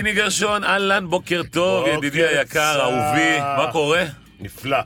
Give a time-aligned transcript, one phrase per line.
[0.00, 2.80] פיני גרשון, אהלן, בוקר טוב, ידידי היקר.
[2.80, 4.04] אהובי, מה קורה?
[4.40, 4.76] נפלא.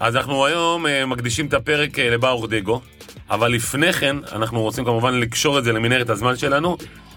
[0.00, 2.80] אז אנחנו היום אה, מקדישים את הפרק אה, לברוך דגו,
[3.30, 6.76] אבל לפני כן, אנחנו רוצים כמובן לקשור את זה למנהרת הזמן שלנו.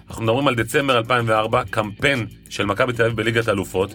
[0.09, 3.93] אנחנו מדברים על דצמבר 2004, קמפיין של מכבי תל אביב בליגת האלופות,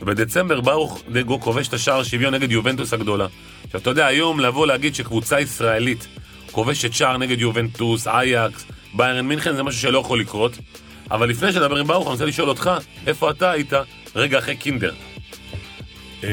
[0.00, 3.26] ובדצמבר ברוך דגו כובש את השער שוויון נגד יובנטוס הגדולה.
[3.64, 6.06] עכשיו, אתה יודע, היום לבוא להגיד שקבוצה ישראלית
[6.52, 10.58] כובשת שער נגד יובנטוס, אייקס, ביירן מינכן, זה משהו שלא יכול לקרות.
[11.10, 12.70] אבל לפני שנדבר עם ברוך, אני רוצה לשאול אותך,
[13.06, 13.72] איפה אתה היית
[14.16, 14.92] רגע אחרי קינדר?
[16.24, 16.28] אה,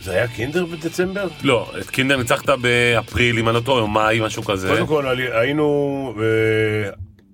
[0.00, 1.28] זה היה קינדר בדצמבר?
[1.42, 4.68] לא, את קינדר ניצחת באפריל, אם אני לא טועה, או מאי, משהו כזה.
[4.68, 6.14] קודם כל היינו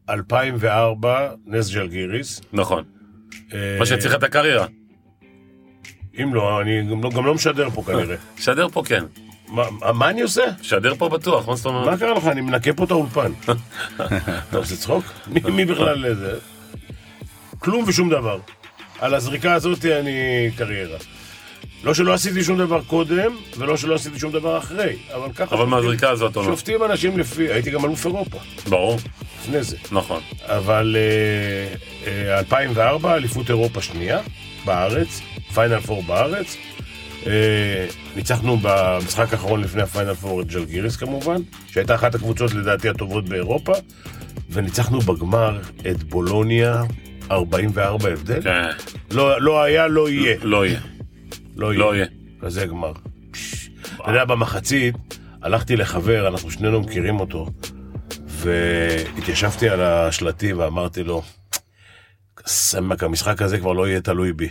[0.08, 1.06] ב-2004,
[1.46, 2.40] נס ג'לגיריס.
[2.52, 2.84] נכון.
[3.54, 4.66] אה, מה שהצליח את הקריירה.
[6.22, 8.16] אם לא, אני גם לא- גם לא משדר פה כנראה.
[8.44, 9.04] שדר פה כן.
[9.52, 10.42] מה- מה אני עושה?
[10.62, 11.98] שדר פה בטוח, מה זאת מה אומרת?
[11.98, 12.26] קרה לך?
[12.26, 13.32] אני מנקה פה את האולפן.
[14.48, 15.04] אתה עושה צחוק?
[15.26, 16.38] מי- מי בכלל זה?
[17.58, 18.38] כלום ושום דבר.
[19.00, 20.12] על הזריקה הזאת אני
[20.56, 20.98] קריירה.
[21.84, 25.54] לא שלא עשיתי שום דבר קודם, ולא שלא עשיתי שום דבר אחרי, אבל ככה...
[25.56, 26.34] אבל מהזריקה הזאת?
[26.34, 27.52] שופטים אנשים לפי...
[27.52, 28.98] הייתי גם אלוף אירופה, ברור,
[29.42, 29.76] לפני זה.
[29.92, 30.20] נכון.
[30.42, 30.96] אבל
[32.06, 34.20] אה, אה, 2004, אליפות אירופה שנייה,
[34.64, 35.20] בארץ,
[35.54, 36.56] פיינל פור בארץ.
[37.26, 43.28] אה, ניצחנו במשחק האחרון לפני הפיינל פור את ג'לגיריס כמובן, שהייתה אחת הקבוצות לדעתי הטובות
[43.28, 43.72] באירופה,
[44.50, 46.82] וניצחנו בגמר את בולוניה,
[47.30, 48.42] 44 הבדל.
[48.42, 48.68] כן,
[49.10, 50.36] לא, לא היה, לא יהיה.
[50.42, 50.80] לא יהיה.
[51.56, 52.06] לא לא יהיה.
[52.40, 52.92] כזה גמר.
[53.96, 54.94] אתה יודע, במחצית
[55.42, 57.46] הלכתי לחבר, אנחנו שנינו מכירים אותו,
[58.26, 61.22] והתיישבתי על השלטים ואמרתי לו,
[62.46, 64.48] סמוך, המשחק הזה כבר לא יהיה תלוי בי.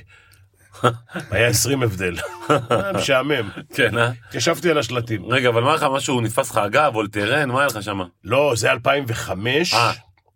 [1.32, 2.16] היה 20 הבדל.
[2.50, 3.50] היה משעמם.
[3.74, 4.12] כן, אה?
[4.28, 5.26] התיישבתי על השלטים.
[5.26, 8.00] רגע, אבל מה לך, משהו נתפס לך אגב, וולטרן, מה היה לך שם?
[8.23, 9.73] לא, זה 2005.
[9.73, 9.92] אה,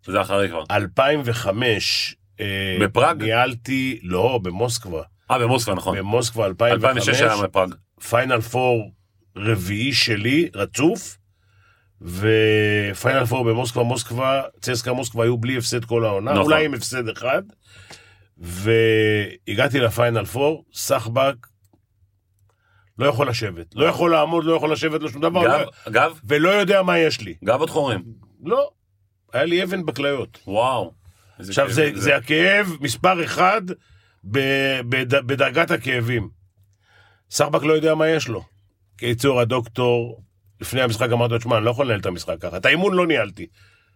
[0.06, 0.64] זה אחרי כבר.
[0.70, 2.16] 2005.
[2.40, 3.22] אה, בפראג?
[3.22, 5.02] ניהלתי, לא, במוסקבה.
[5.30, 5.98] אה, במוסקבה, נכון.
[5.98, 7.08] במוסקבה 2005.
[7.08, 7.74] 2006 היה בפראג.
[8.08, 8.90] פיינל פור
[9.36, 11.16] רביעי שלי, רצוף,
[12.02, 16.44] ופיינל פור במוסקבה, מוסקבה, צסקה מוסקבה היו בלי הפסד כל העונה, נכון.
[16.44, 17.42] אולי עם הפסד אחד,
[18.38, 21.34] והגעתי לפיינל פור, סחבק
[22.98, 25.50] לא יכול לשבת, לא יכול לעמוד, לא יכול לשבת, לא שום דבר, גב,
[25.86, 27.34] לא, גב, ולא יודע מה יש לי.
[27.44, 28.04] גב עוד חורים.
[28.44, 28.70] לא,
[29.32, 30.38] היה לי אבן בכליות.
[30.46, 30.92] וואו.
[31.38, 33.62] עכשיו, כאב זה, זה הכאב מספר אחד
[34.24, 36.28] בד- בדרגת הכאבים.
[37.30, 38.44] סחבק לא יודע מה יש לו.
[38.96, 40.22] קיצור, הדוקטור,
[40.60, 42.56] לפני המשחק אמרתי לו, תשמע, אני לא יכול לנהל את המשחק ככה.
[42.56, 43.46] את האימון לא ניהלתי.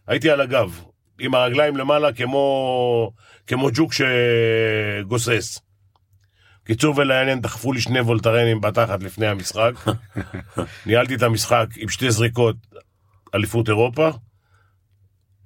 [0.06, 0.84] הייתי על הגב,
[1.20, 3.12] עם הרגליים למעלה כמו,
[3.46, 5.60] כמו ג'וק שגוסס.
[6.64, 9.72] קיצור ולעניין, דחפו לי שני וולטרנים בתחת לפני המשחק.
[10.86, 12.56] ניהלתי את המשחק עם שתי זריקות,
[13.34, 14.10] אליפות אירופה,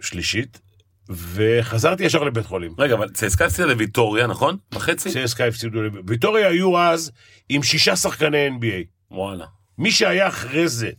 [0.00, 0.60] שלישית,
[1.08, 2.74] וחזרתי ישר לבית חולים.
[2.78, 4.56] רגע, אבל צסקה הפסידה לוויטוריה, נכון?
[4.70, 5.08] בחצי?
[5.08, 7.12] CSKA הפסידו, ל- ויטוריה היו אז
[7.48, 8.86] עם שישה שחקני NBA.
[9.10, 9.46] וואלה.
[9.78, 10.90] מי שהיה אחרי זה,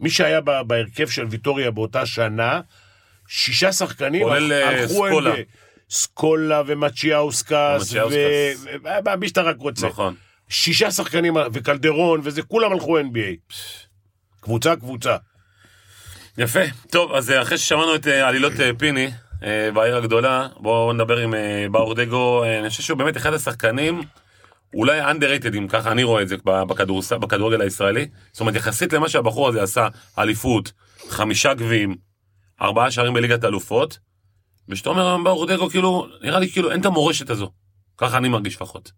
[0.00, 2.60] מי שהיה בהרכב של ויטוריה באותה שנה,
[3.34, 5.34] שישה שחקנים כולל, אה, הלכו סקולה.
[5.34, 5.38] NBA.
[5.90, 7.94] סקולה ומצ'יאוסקס.
[9.14, 9.86] ומי שאתה רק רוצה.
[9.86, 10.14] נכון.
[10.48, 13.56] שישה שחקנים, וקלדרון, וזה, כולם הלכו NBA.
[14.40, 15.16] קבוצה, קבוצה.
[16.38, 16.60] יפה.
[16.90, 19.10] טוב, אז אה, אחרי ששמענו את אה, עלילות אה, פיני
[19.42, 22.44] אה, בעיר הגדולה, בואו נדבר עם אה, באור דגו.
[22.44, 24.02] אה, אני חושב שהוא באמת אחד השחקנים,
[24.74, 26.36] אולי underrated, אם ככה אני רואה את זה
[27.20, 28.06] בכדורגל הישראלי.
[28.32, 29.88] זאת אומרת, יחסית למה שהבחור הזה עשה,
[30.18, 30.72] אליפות,
[31.08, 32.11] חמישה גביעים,
[32.62, 33.98] ארבעה שערים בליגת האלופות,
[34.68, 37.50] ושאתה אומר היום באור דגו, כאילו, נראה לי כאילו אין את המורשת הזו.
[37.98, 38.92] ככה אני מרגיש לפחות.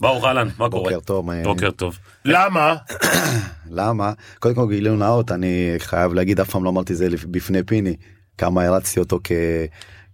[0.00, 0.82] ברוך אהלן, מה קורה?
[0.90, 1.30] בוקר טוב.
[1.44, 1.98] בוקר טוב.
[2.24, 2.74] למה?
[3.70, 4.12] למה?
[4.38, 7.96] קודם כל גילוי נאות, אני חייב להגיד, אף פעם לא אמרתי זה בפני פיני,
[8.38, 9.32] כמה הרצתי אותו כ...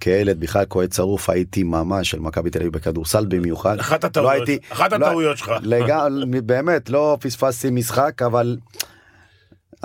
[0.00, 3.78] כילד, בכלל כהד שרוף הייתי ממש של מכבי תל אביב בכדורסל במיוחד.
[3.78, 5.52] אחת לא הטעויות, הייתי- אחת לא- הטעויות שלך.
[5.62, 8.56] לגמרי, באמת, לא פספסתי משחק, אבל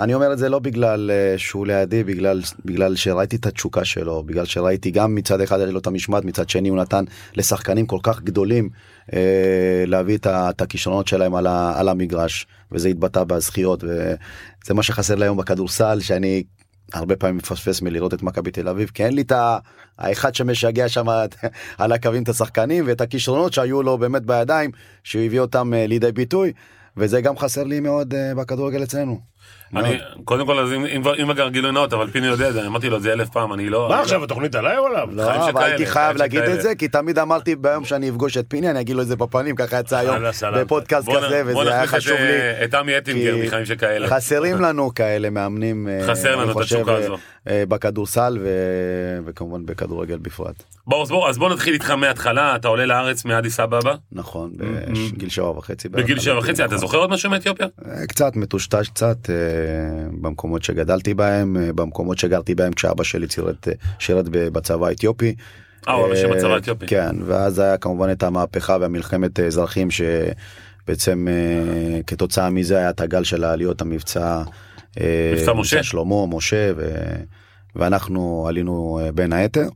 [0.00, 4.22] אני אומר את זה לא בגלל אה, שהוא לידי, בגלל, בגלל שראיתי את התשוקה שלו,
[4.22, 7.04] בגלל שראיתי גם מצד אחד היה לו את המשמעת, מצד שני הוא נתן
[7.34, 8.68] לשחקנים כל כך גדולים
[9.12, 14.82] אה, להביא את, את הכישרונות שלהם על, ה, על המגרש, וזה התבטא בזכיות, וזה מה
[14.82, 16.42] שחסר לי היום בכדורסל, שאני
[16.92, 19.32] הרבה פעמים מפספס מלראות את מכבי תל אביב, כי אין לי את
[19.98, 21.06] האחד שמשגע שם
[21.78, 24.70] על הקווים את השחקנים ואת הכישרונות שהיו לו באמת בידיים,
[25.04, 26.52] שהוא הביא אותם אה, לידי ביטוי,
[26.96, 29.33] וזה גם חסר לי מאוד אה, בכדורגל אצלנו.
[29.76, 32.52] אני, קודם כל, אז אם- אם כבר- אם כבר גילוי נאות, אבל פיני יודע את
[32.52, 33.86] זה, אני אמרתי לו את זה אלף פעם, אני לא...
[33.88, 35.08] מה אני עכשיו, לא- התוכנית עליי או עליו?
[35.12, 36.42] לא, אבל הייתי חייב להגיד.
[36.42, 39.16] את זה, כי תמיד אמרתי ביום שאני אפגוש את פיני, אני אגיד לו את זה
[39.16, 40.16] בפנים, ככה יצא היום.
[40.54, 42.22] בפודקאסט כזה, וזה היה חשוב לי.
[42.32, 44.08] אה, את עמי אטינגר מחיים שכאלה.
[44.08, 47.16] חסרים לנו כאלה מאמנים, אה, חסר לנו את התשוקה אה, הזו.
[47.68, 48.38] בכדורסל
[49.26, 50.62] וכמובן בכדורגל בפרט.
[51.28, 54.52] אז בוא, נתחיל איתך מההתחלה, אתה עולה לארץ מאדיס אבבה, נכון,
[55.14, 55.88] בגיל שבע וחצי.
[55.88, 56.76] בגיל שבע עליתי, וחצי, אתה.
[56.76, 57.66] זוכר עוד משהו מאתיופיה?
[58.08, 59.16] קצת מטושטש קצת
[60.20, 65.34] במקומות שגדלתי בהם, אה, במקומות שגרתי בהם כשאבא שלי שירת, אה, שירת ב- בצבא האתיופי.
[65.88, 66.86] אה, הוא של אה, בצבא האתיופי.
[66.86, 73.24] כן, ואז היה כמובן את המהפכה והמלחמת אזרחים שבעצם אה, כתוצאה מזה היה את הגל
[73.24, 74.42] של העליות המבצע.
[75.32, 75.82] מבצע משה?
[75.82, 76.96] שלמה, משה, ו...
[77.76, 79.68] ואנחנו עלינו בין היתר.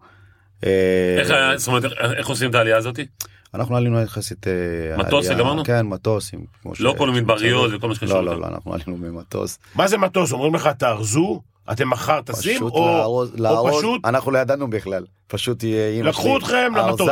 [0.63, 1.85] איך היה, זאת אומרת,
[2.17, 3.07] איך עושים את העלייה הזאתי?
[3.55, 4.47] אנחנו עלינו יחסית...
[4.47, 4.53] אה,
[4.97, 5.65] מטוס עלייה- לגמרנו?
[5.65, 6.31] כן, מטוס.
[6.81, 8.35] לא ש- כל מדבריות וכל מה שקשור לא, לזה.
[8.35, 9.59] לא, לא, אנחנו עלינו במטוס.
[9.75, 10.33] מה זה מטוס?
[10.33, 11.41] אומרים לך תארזו?
[11.73, 12.57] אתם מחר טסים?
[12.57, 15.05] פשוט או לארוז, או לארוז, פשוט אנחנו לא ידענו בכלל.
[15.27, 17.09] פשוט יהיה אימא לקחו אתכם למטוס.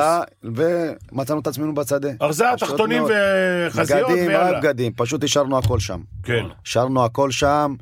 [1.13, 2.09] ומצאנו את עצמנו בשדה.
[2.23, 3.03] ארזה, פשוט תחתונים.
[3.69, 4.51] וחזיות בגדים, ויאללה.
[4.51, 6.01] רק בגדים, פשוט השארנו הכל שם.
[6.23, 6.45] כן.
[6.67, 7.75] השארנו הכל שם,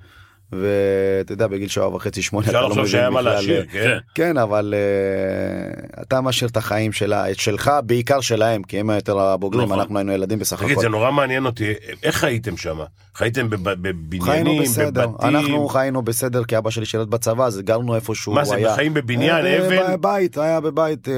[0.53, 3.23] ואתה יודע, בגיל שבע וחצי, שמונה, אתה אפשר לא לחשוב מבין שהיה מה.
[3.23, 3.83] להשאיר, אה, כן.
[3.83, 3.99] כן.
[4.15, 9.19] כן, אבל אה, אתה משאיר את החיים שלה, את שלך, בעיקר שלהם, כי הם היותר
[9.21, 9.79] הבוגרים, נכון.
[9.81, 10.89] אנחנו היינו ילדים בסך תגיד, זה הכל.
[10.91, 12.79] נורא מעניין אותי, איך חייתם שם?
[13.15, 15.29] חייתם בבניינים, בסדר, בבתים?
[15.37, 18.75] אנחנו חיינו בסדר, כי אבא שלי שירת בצבא, אז גרנו איפשהו מה הוא זה, היה.
[18.75, 19.93] חיים בבניין, אה, אבן?
[19.93, 21.09] בבית, היה בבית.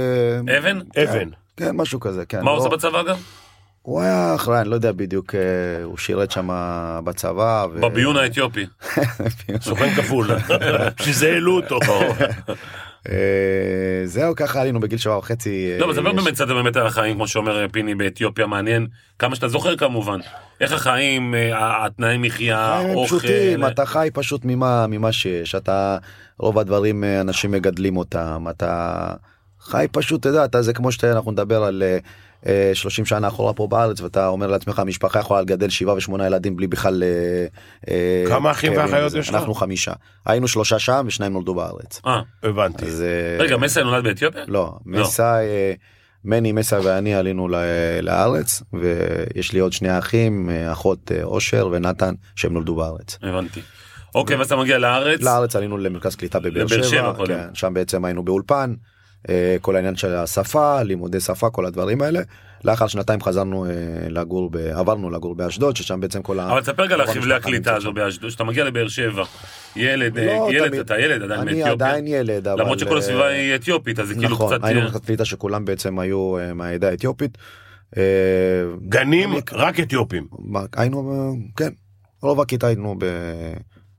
[0.59, 0.81] אבן?
[1.03, 1.29] אבן.
[1.57, 2.43] כן, משהו כזה, כן.
[2.43, 3.17] מה הוא לא- עושה בצבא גם?
[3.87, 6.49] הוא היה אחראי, אני לא יודע בדיוק, אה, הוא שירת שם
[7.05, 7.67] בצבא.
[7.73, 8.67] ו- בביון האתיופי.
[9.61, 10.27] סוכן כפול,
[10.99, 11.79] בשביל זה העלו אותו.
[13.09, 15.77] אה, זהו, ככה עלינו בגיל שבע וחצי.
[15.79, 18.87] לא, אבל זה אה, לא באמת קצת באמת על החיים, כמו שאומר פיני באתיופיה, מעניין.
[19.19, 20.21] כמה שאתה זוכר כמובן.
[20.61, 23.19] איך החיים, אה, התנאי מחיה, אוכל.
[23.19, 25.99] פשוטים, אתה חי פשוט ממה, ממה שיש, אתה,
[26.39, 29.07] רוב הדברים אה, אנשים מגדלים אותם, אתה
[29.61, 31.99] חי פשוט, אתה יודע, אתה, זה כמו שאנחנו נדבר על אה, אה,
[32.75, 36.67] 30 שנה אחורה פה בארץ, ואתה אומר לעצמך, המשפחה יכולה לגדל שבעה ושמונה ילדים בלי
[36.67, 37.03] בכלל...
[37.03, 37.47] אה,
[37.91, 39.15] אה, כמה אחים ואחיות.
[39.15, 39.35] יש לך?
[39.35, 39.93] אנחנו חמישה.
[40.27, 42.01] היינו שלושה שם ושניים נולדו בארץ.
[42.07, 42.85] אה, הבנתי.
[42.87, 44.43] אז, אה, רגע, מסי נולד באתיופיה?
[44.49, 45.73] לא, מסע, אה,
[46.25, 47.55] מני, מסע ואני עלינו ל-
[48.03, 53.19] לארץ, ויש לי עוד שני אחים, אה, אחות אה, אושר ונתן, שהם נולדו בארץ.
[53.23, 53.61] הבנתי.
[54.15, 55.21] אוקיי, ואז אתה מגיע לארץ.
[55.23, 57.13] לארץ עלינו למרכז קליטה בבאר לבאר שבע.
[57.27, 58.96] כן, שם בעצם היינו באולפן, אה,
[59.61, 62.21] כל העניין של השפה, לימודי שפה, כל הדברים האלה.
[62.65, 63.71] לאחר שנתיים חזרנו אה,
[64.09, 66.53] לגור, ב- עברנו לגור באשדוד, ששם בעצם כל ה...
[66.53, 67.93] אבל תספר רגע על החבלי הקליטה הזו.
[67.93, 69.25] באשדוד, שאתה מגיע לבאר שבע,
[69.77, 72.61] ילד, אה, לא, ילד, תמיד- אתה ילד עדיין אני מאתיופיה, עדיין ילד, אבל...
[72.63, 74.65] למרות שכל אה, הסביבה היא אתיופית, אז זה כאילו נכון, קצת...
[74.65, 77.39] היינו אה, במרכז קליטה שכולם בעצם היו אה, מהעדה האתיופית.
[77.97, 78.03] אה,
[78.89, 80.27] גנים רק אתיופים.
[80.77, 81.71] היינו, אה, כן,
[82.23, 83.05] רוב הכיתה היינו ב...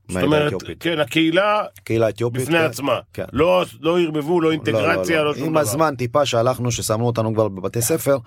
[0.08, 0.82] זאת אומרת, האתיופית.
[0.82, 2.42] כן, הקהילה קהילה אתיופית.
[2.42, 2.64] בפני כן.
[2.64, 3.00] עצמה.
[3.12, 3.24] כן.
[3.32, 5.60] לא לא ערבבו, לא אינטגרציה, לא שום עם דבר.
[5.60, 8.18] הזמן טיפה שהלכנו ששמו אותנו כבר בבתי ספר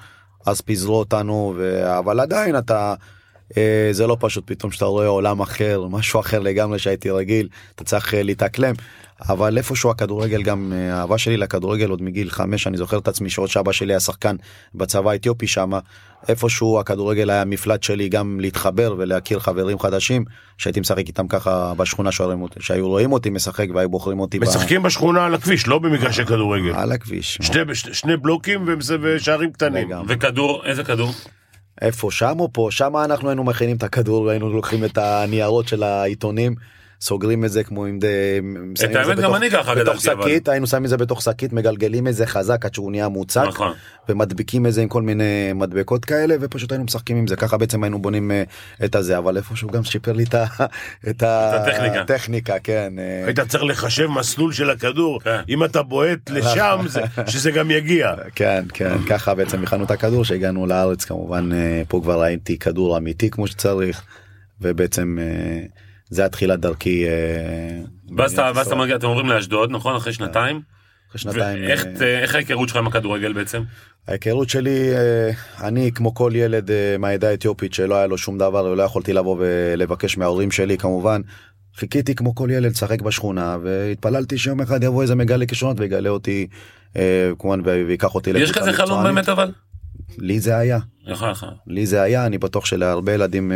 [0.46, 1.84] אז פיזרו אותנו ו...
[1.98, 2.94] אבל עדיין אתה
[3.58, 7.84] אה, זה לא פשוט פתאום שאתה רואה עולם אחר משהו אחר לגמרי שהייתי רגיל אתה
[7.84, 8.74] צריך אה, להתאקלם
[9.30, 13.30] אבל איפשהו הכדורגל גם אה, האהבה שלי לכדורגל עוד מגיל חמש אני זוכר את עצמי
[13.30, 14.36] שעוד שאבא שלי היה שחקן
[14.76, 15.80] בצבא האתיופי שמה
[16.28, 20.26] איפשהו הכדורגל היה מפלט שלי גם להתחבר ולהכיר חברים חדשים
[20.58, 24.44] שהייתי משחק איתם ככה בשכונה שרואים אותי- שהיו רואים אותי משחק והיו בוחרים אותי ב-
[24.44, 26.72] משחקים בשכונה על הכביש, לא במגרשי כדורגל.
[26.76, 27.38] על הכביש.
[27.42, 29.88] שני- ש- שני בלוקים ומס- ושערים קטנים.
[29.88, 30.16] לגמרי.
[30.16, 31.12] וכדור, איזה כדור?
[31.82, 35.84] איפה שם או פה שם אנחנו היינו מכינים את הכדור היינו לוקחים את הניירות של
[35.84, 36.56] העיתונים
[37.02, 38.08] סוגרים את זה כמו עם דה...
[38.76, 40.98] שמים האמת, זה גם בתוך- אני ככה בתוך גדלתי, אבל- שקית היינו שמים את זה
[40.98, 43.74] בתוך שקית מגלגלים את זה חזק עד שהוא נהיה מוצק נכון.
[44.10, 45.24] ומדביקים את זה עם כל מיני
[45.56, 48.44] מדבקות כאלה ופשוט היינו משחקים עם זה ככה בעצם היינו בונים אה,
[48.86, 50.46] את הזה אבל איפשהו גם שיפר לי את ה-
[51.10, 52.02] את הטכניקה.
[52.02, 55.40] הטכניקה כן אה, היית צריך לחשב מסלול של הכדור, כן.
[55.50, 58.12] אם אתה בועט לשם, זה- שזה גם יגיע.
[58.36, 62.98] כן כן ככה בעצם הכנו את הכדור שהגענו לארץ כמובן אה, פה כבר ראיתי כדור
[62.98, 64.02] אמיתי כמו שצריך
[64.62, 65.18] ובעצם
[66.12, 67.06] זה התחילת דרכי.
[67.08, 67.82] אה,
[68.18, 68.76] ואז אתה-.
[68.76, 69.96] מגיע, אתם עוברים לאשדוד, נכון?
[69.96, 70.62] אחרי שנתיים?
[71.10, 71.64] אחרי שנתיים.
[71.64, 73.62] אה, איך ההיכרות שלך עם הכדורגל בעצם?
[74.08, 75.32] ההיכרות שלי אה,
[75.68, 80.18] אני כמו כל ילד מהעדה האתיופית שלא היה לו שום דבר ולא יכולתי לבוא ולבקש
[80.18, 81.22] מההורים שלי כמובן.
[81.76, 86.48] חיכיתי כמו כל ילד לשחק בשכונה והתפללתי שיום אחד יבוא איזה מגלה כישרונות ויגלה אותי
[87.40, 89.04] כמובן ויקח אותי יש כזה חלום.
[89.04, 89.52] באמת אבל?
[90.18, 91.46] לי זה היה לך לך.
[91.68, 93.52] לי זה היה אני בטוח שלהרבה ילדים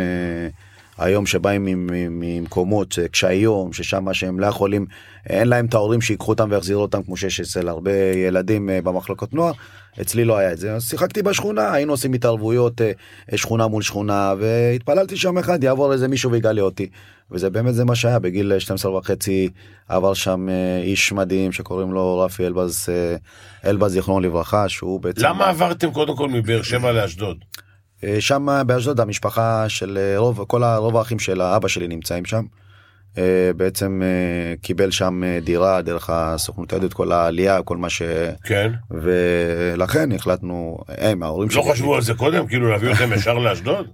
[0.98, 4.86] היום שבאים ממ- ממקומות אה, קשי יום, ששם שהם לא יכולים,
[5.26, 7.92] אין להם את ההורים שיקחו אותם ויחזירו אותם כמו שיש אצל הרבה
[8.26, 9.52] ילדים אה, במחלקות נוער,
[10.00, 10.80] אצלי לא היה את זה.
[10.80, 12.92] שיחקתי בשכונה, היינו עושים התערבויות אה,
[13.36, 16.88] שכונה מול שכונה, והתפללתי שם אחד, יעבור איזה מישהו ויגלה אותי.
[17.30, 19.48] וזה באמת זה מה שהיה, בגיל 12 וחצי
[19.88, 20.46] עבר שם
[20.82, 22.88] איש מדהים שקוראים לו רפי אלבז,
[23.64, 25.22] אלבז זיכרונו לברכה, שהוא בעצם...
[25.24, 27.36] למה עברתם קודם כל מבאר שבע לאשדוד?
[28.04, 32.44] אה, שם באשדוד המשפחה של אה, רוב כל הרוב האחים של האבא שלי נמצאים שם.
[33.18, 34.02] אה, בעצם
[34.62, 38.02] קיבל שם דירה דרך הסוכנות היהודית כל העלייה כל מה ש...
[38.44, 38.72] כן.
[38.90, 42.46] ולכן החלטנו הם ההורים לא חשבו על זה קודם?
[42.46, 43.86] כאילו להביא אתכם ישר לאשדוד?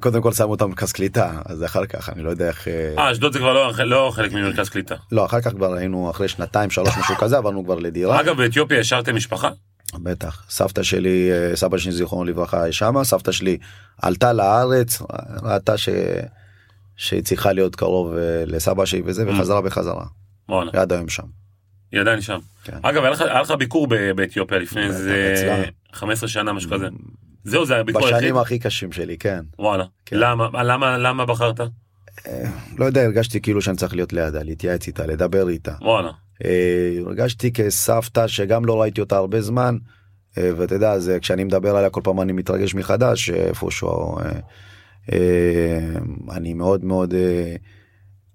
[0.00, 3.32] קודם כל שמו אותם במרכז קליטה אז אחר כך אני לא יודע איך אה, אשדוד
[3.32, 4.94] זה כבר לא- לא חלק ממרכז קליטה.
[5.12, 8.80] לא אחר כך כבר היינו אחרי שנתיים שלוש משהו כזה עברנו כבר לדירה אגב, באתיופיה
[8.80, 9.50] השארתם משפחה?
[9.94, 13.58] בטח סבתא שלי אה, סבא שלי זיכרונו לברכה היא שמה סבתא שלי
[14.02, 15.02] עלתה לארץ
[15.42, 15.88] ראתה ש...
[16.96, 20.04] שהיא צריכה להיות קרוב אה, לסבא שלי וזה וחזרה בחזרה
[20.48, 21.22] וואלה, עד היום שם.
[21.92, 22.38] היא עדיין שם.
[22.64, 22.78] כן.
[22.82, 25.62] אגב, היה לך- היה לך ביקור באתיופיה לפני איזה אצלה.
[25.92, 26.88] 15 שנה, משהו כזה.
[27.44, 28.16] זהו, זה הביקור היחיד?
[28.18, 29.40] בשנים הכי קשים שלי כן.
[29.58, 29.84] וואלה.
[30.06, 30.16] כן.
[30.16, 30.62] למה?
[30.62, 31.60] למה למה בחרת?
[32.78, 35.72] לא יודע הרגשתי כאילו שאני צריך להיות לידה להתייעץ איתה לדבר איתה.
[35.80, 36.10] וואלה.
[36.44, 39.76] אה, הרגשתי כסבתא שגם לא ראיתי אותה הרבה זמן.
[40.38, 44.16] אה, ואתה יודע זה כשאני מדבר עליה כל פעם אני מתרגש מחדש אה, איפשהו
[46.30, 47.14] אני מאוד מאוד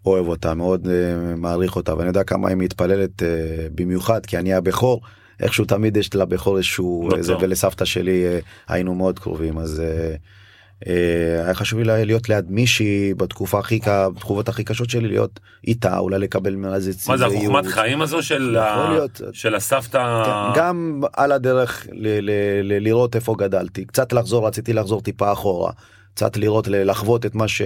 [0.06, 0.88] אוהב אותה מאוד
[1.38, 3.24] מעריך אותה ואני יודע כמה היא מתפללת
[3.76, 5.02] במיוחד כי אני הבכור
[5.40, 7.22] איכשהו תמיד יש לבכור איזשהו בטוח.
[7.22, 8.26] זה ולסבתא שלי
[8.68, 9.82] היינו מאוד קרובים אז.
[10.88, 10.94] אה,
[11.46, 15.98] היה חשוב לי להיות ליד מישהי בתקופה הכי ק- בתקופות הכי קשות שלי להיות איתה
[15.98, 17.66] אולי לקבל ממנה איזה מה זה החוכמת.
[17.66, 19.22] חיים הזו של יכול ה- להיות.
[19.32, 20.24] של הסבתא?
[20.26, 25.32] כן, גם על הדרך ל- ל- ל- לראות איפה גדלתי קצת לחזור רציתי לחזור טיפה
[25.32, 25.72] אחורה
[26.16, 27.62] קצת לראות לחוות את מה ש...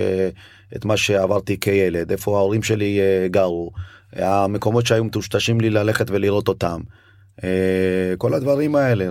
[0.75, 3.71] את מה שעברתי כילד איפה ההורים שלי אה, גרו
[4.13, 6.81] המקומות שהיו מטושטשים לי ללכת ולראות אותם.
[7.43, 7.49] אה,
[8.17, 9.07] כל הדברים האלה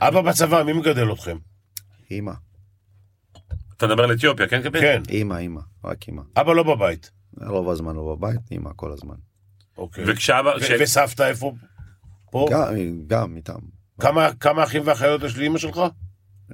[0.00, 1.36] אבא בצבא, מי מגדל אתכם?
[2.10, 2.32] אמא
[3.76, 4.80] אתה מדבר על אתיופיה, כן קפל?
[4.80, 5.02] כן.
[5.10, 7.10] אמא אמא רק אמא אבא לא בבית.
[7.46, 9.14] רוב הזמן לא בבית אמא כל הזמן.
[9.78, 10.04] אוקיי.
[10.06, 10.48] וכשאבא...
[10.56, 11.54] ו- כש- וסבתא איפה?
[12.30, 12.46] פה?
[12.50, 12.74] גם,
[13.06, 13.58] גם איתם.
[14.00, 15.80] כמה כמה אחים ואחיות יש לאמא שלך?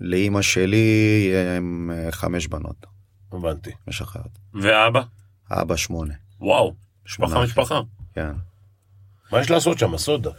[0.00, 2.86] לאימא שלי הם אה, חמש בנות
[3.32, 3.70] הבנתי.
[3.88, 4.38] יש אחרת.
[4.54, 5.02] ואבא?
[5.50, 6.14] אבא שמונה.
[6.40, 6.74] וואו.
[7.04, 7.44] שמונה משפחה.
[7.62, 7.80] משפחה.
[8.14, 8.32] כן.
[9.32, 9.96] מה יש לעשות שם?
[9.96, 10.30] סודה.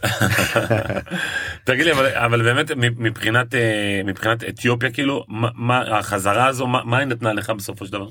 [1.64, 6.84] תגיד לי, אבל, אבל באמת מבחינת, אה, מבחינת אתיופיה, כאילו, מה, מה, החזרה הזו, מה,
[6.84, 8.08] מה היא נתנה לך בסופו של דבר?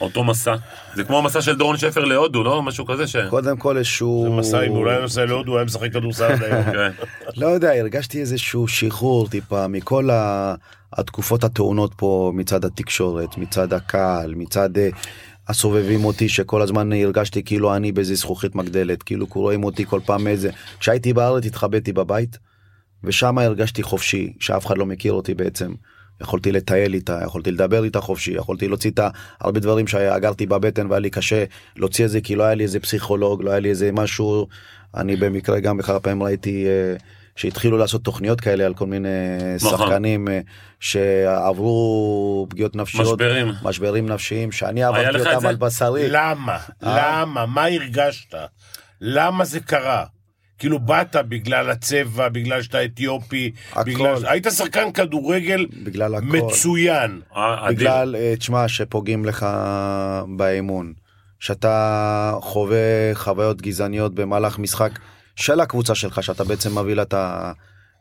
[0.00, 0.54] אותו מסע.
[0.94, 2.62] זה כמו המסע של דורון שפר להודו, לא?
[2.62, 3.16] משהו כזה ש...
[3.30, 4.26] קודם כל איזשהו...
[4.28, 6.36] זה מסע, אם הוא לא היה נוסע להודו, הוא היה משחק כדורסל.
[6.36, 6.90] כן.
[7.36, 10.54] לא יודע, הרגשתי איזשהו שחרור טיפה מכל ה...
[10.98, 14.88] התקופות הטעונות פה מצד התקשורת, מצד הקהל, מצד אה,
[15.48, 20.26] הסובבים אותי שכל הזמן הרגשתי כאילו אני באיזה זכוכית מגדלת, כאילו רואים אותי כל פעם
[20.26, 20.50] איזה...
[20.80, 22.38] כשהייתי בארץ התחבאתי בבית,
[23.04, 25.74] ושם הרגשתי חופשי, שאף אחד לא מכיר אותי בעצם.
[26.20, 29.08] יכולתי לטייל איתה, יכולתי לדבר איתה חופשי, יכולתי להוציא איתה
[29.40, 31.44] הרבה דברים שאגרתי בבטן והיה לי קשה
[31.76, 34.46] להוציא את זה כי לא היה לי איזה פסיכולוג, לא היה לי איזה משהו.
[34.96, 36.96] אני במקרה גם בכמה פעמים ראיתי אה,
[37.36, 39.08] שהתחילו לעשות תוכניות כאלה על כל מיני
[39.56, 39.78] נכון.
[39.78, 40.40] שחקנים אה,
[40.80, 43.52] שעברו פגיעות נפשיות, משברים.
[43.62, 45.46] משברים נפשיים, שאני עברתי אותם?
[45.46, 46.08] על בשרי.
[46.08, 46.58] למה?
[46.84, 47.20] אה?
[47.22, 47.46] למה?
[47.46, 48.34] מה הרגשת?
[49.00, 50.04] למה זה קרה?
[50.58, 53.90] כאילו באת בגלל הצבע, בגלל שאתה אתיופי, הכל.
[53.90, 54.26] בגלל...
[54.26, 56.26] היית שחקן כדורגל בגלל הכל.
[56.26, 57.20] מצוין.
[57.36, 57.68] אה.
[57.70, 59.46] בגלל, אה, תשמע, שפוגעים לך
[60.36, 60.92] באמון,
[61.40, 64.90] שאתה חווה חוויות גזעניות במהלך משחק
[65.36, 67.52] של הקבוצה שלך, שאתה בעצם מביא לה את ה-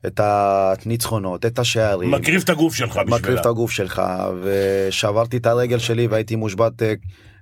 [0.08, 2.12] את הניצחונות, את השערים.
[2.12, 3.18] מקריב את הגוף שלך בשבילה.
[3.18, 4.02] מקריב את הגוף שלך,
[4.44, 6.94] ושברתי את הרגל שלי והייתי מושבת אה,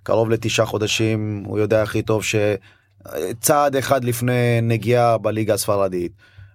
[0.04, 6.12] קרוב לתשעה חודשים, הוא יודע הכי טוב שצעד אחד לפני נגיעה בליגה הספרדית,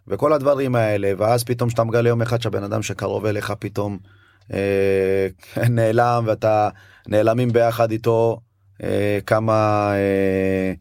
[0.08, 3.98] וכל הדברים האלה, ואז פתאום שאתה מגלה יום אחד שהבן אדם שקרוב אליך פתאום
[4.54, 5.26] אה,
[5.70, 6.68] נעלם ואתה
[7.08, 8.40] נעלמים ביחד איתו
[8.82, 10.72] אה, כמה אה,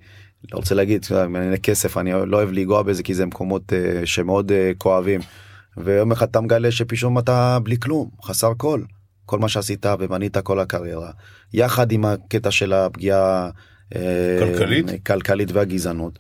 [0.54, 4.52] לא רוצה להגיד בענייני כסף אני לא אוהב לנגוע בזה כי זה מקומות אה, שמאוד
[4.52, 5.22] אה, כואבים.
[5.78, 8.82] ויום אחד אתה מגלה שפתאום אתה בלי כלום חסר כל
[9.26, 11.12] כל מה שעשית ובנית כל הקריירה
[11.54, 13.50] יחד עם הקטע של הפגיעה
[13.96, 15.06] אה, כלכלית?
[15.06, 16.20] כלכלית והגזענות.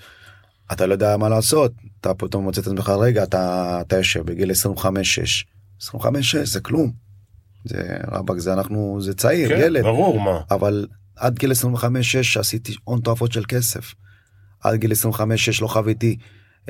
[0.71, 4.51] אתה לא יודע מה לעשות אתה פתאום מוצא את עצמך רגע אתה אתה יושב בגיל
[4.51, 5.45] 25 6
[5.81, 6.91] 25 6 זה כלום.
[7.65, 10.41] זה רבאק זה אנחנו זה צעיר כן, ילד ברור, מה.
[10.51, 13.93] אבל עד גיל 25 6 עשיתי הון תועפות של כסף.
[14.63, 16.17] עד גיל 25 6 לא חוויתי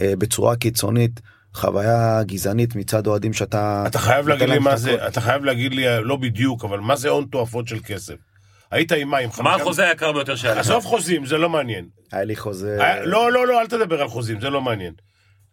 [0.01, 1.21] אה, בצורה קיצונית
[1.53, 5.07] חוויה גזענית מצד אוהדים שאתה אתה חייב להגיד לי מה זה, הכל.
[5.07, 8.13] אתה חייב להגיד לי, לא בדיוק, אבל מה זה הון תועפות של כסף?
[8.71, 9.17] היית עם מה?
[9.17, 9.55] עם מה.
[9.55, 10.59] החוזה היקר ביותר שהיה לך?
[10.59, 11.85] עזוב חוזים, זה לא מעניין.
[12.11, 12.77] היה לי חוזה...
[12.83, 14.93] היה- לא, לא, לא, אל תדבר על חוזים, זה לא מעניין.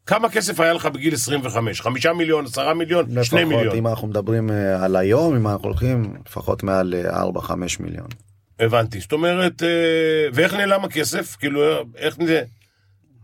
[0.07, 1.81] כמה כסף היה לך בגיל 25?
[1.81, 3.77] חמישה מיליון, עשרה מיליון, שני לפחות, מיליון.
[3.77, 6.95] אם אנחנו מדברים אה, על היום, אם אנחנו הולכים, לפחות מעל
[7.39, 8.07] 4-5 מיליון.
[8.63, 9.01] הבנתי.
[9.01, 9.69] זאת אומרת, אה,
[10.35, 11.37] ואיך נעלם הכסף?
[11.37, 11.61] כאילו,
[11.97, 12.43] איך זה...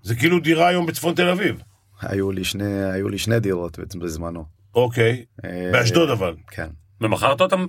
[0.02, 1.56] זה כאילו דירה היום בצפון תל אביב.
[2.02, 4.44] היו לי שני, היו לי שני דירות בזמנו.
[4.74, 5.24] אוקיי.
[5.44, 6.34] אה, באשדוד אבל.
[6.50, 6.66] כן.
[7.00, 7.66] ומכרת אותם?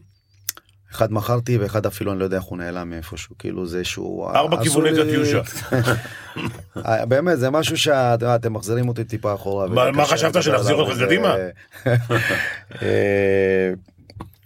[0.91, 4.29] אחד מכרתי ואחד אפילו אני לא יודע איך הוא נעלם מאיפשהו, כאילו זה שהוא...
[4.31, 5.41] ארבע כיווני קטיושה.
[6.85, 9.67] אה, באמת, זה משהו שאתם מחזירים אותי טיפה אחורה.
[9.67, 11.35] מה- חשבת, שנחזיר אותך קדימה?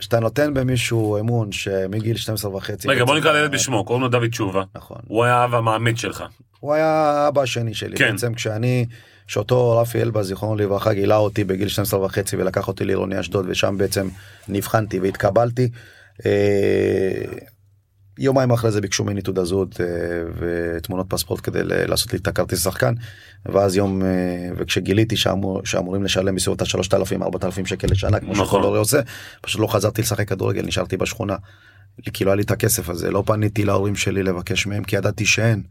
[0.03, 2.87] אה, כשאתה נותן במישהו אמון שמגיל 12 וחצי...
[2.87, 4.63] רגע, בוא נקרא לילד בשמו, קוראים לו דוד תשובה.
[4.75, 4.97] נכון.
[5.07, 6.23] הוא היה האב המאמץ שלך.
[6.59, 7.97] הוא היה האבא השני שלי.
[7.97, 8.11] כן.
[8.11, 8.85] בעצם כשאני,
[9.27, 13.75] שאותו רפי אלבז, זיכרונו לברכה, גילה אותי בגיל 12 וחצי ולקח אותי לעירוני אשדוד, ושם
[13.77, 14.07] בעצם
[14.47, 15.69] נבחנתי והתקבלתי.
[18.19, 19.85] יומיים אחרי זה ביקשו ממני תעודה זהות אה,
[20.39, 22.93] ותמונות פספורט כדי לעשות לי את הכרטיס שחקן
[23.45, 28.45] ואז יום אה, וכשגיליתי שאמור, שאמורים לשלם בסביבות ה-3,000-4,000 שקל לשנה כמו נכון.
[28.45, 28.99] שכל הורה עושה
[29.41, 31.35] פשוט לא חזרתי לשחק כדורגל נשארתי בשכונה.
[32.13, 35.25] כי לא היה לי את הכסף הזה לא פניתי להורים שלי לבקש מהם כי ידעתי
[35.25, 35.63] שאין.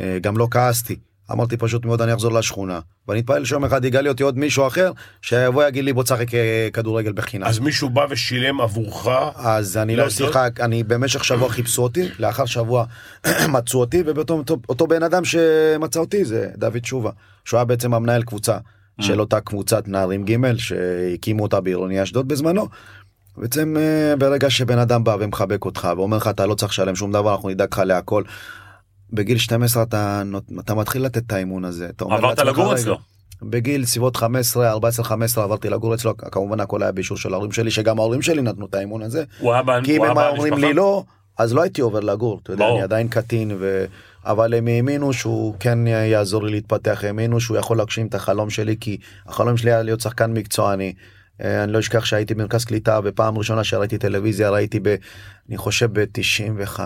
[0.00, 0.96] אה, גם לא כעסתי.
[1.30, 4.92] אמרתי פשוט מאוד אני אחזור לשכונה ואני אתפלל שיום אחד יגאל אותי עוד מישהו אחר
[5.22, 7.46] שיבוא יגיד לי בוא תשחק אה, כדורגל בחינם.
[7.46, 10.08] אז מישהו בא ושילם עבורך, אז אני לא?
[10.08, 12.84] שיחק, אני במשך שבוע חיפשו אותי, לאחר שבוע
[13.54, 17.10] מצאו אותי, ובאותו אותו, אותו בן אדם שמצא אותי זה דוד תשובה,
[17.44, 18.58] שהוא היה בעצם המנהל קבוצה
[19.00, 22.68] של אותה קבוצת נערים ג' שהקימו אותה בעירוני אשדוד בזמנו.
[23.36, 27.12] בעצם אה, ברגע שבן אדם בא ומחבק אותך ואומר לך אתה לא צריך לשלם שום
[27.12, 28.22] דבר אנחנו נדאג לך להכל.
[29.12, 30.22] בגיל 12 אתה,
[30.60, 31.88] אתה מתחיל לתת את האמון הזה.
[32.00, 32.98] עברת לגור "רגע, אצלו.
[33.42, 37.70] בגיל סביבות 15, 14, 15 עברתי לגור אצלו, כמובן הכל היה באישור של ההורים שלי,
[37.70, 39.24] שגם ההורים שלי נתנו את האמון הזה.
[39.38, 40.54] הוא היה כי אם הם אומרים?
[40.54, 41.04] לי לא,
[41.38, 42.76] אז לא הייתי עובר לגור, אתה יודע, ברור.
[42.76, 43.84] אני עדיין קטין, ו...
[44.24, 48.76] אבל הם האמינו שהוא כן יעזור לי להתפתח, האמינו שהוא יכול להגשים את החלום שלי,
[48.80, 50.92] כי החלום שלי היה להיות שחקן מקצועני.
[51.44, 54.94] אה, אני לא אשכח שהייתי במרכז קליטה בפעם ראשונה שראיתי טלוויזיה ראיתי ב...
[55.48, 56.80] אני חושב ב-95-6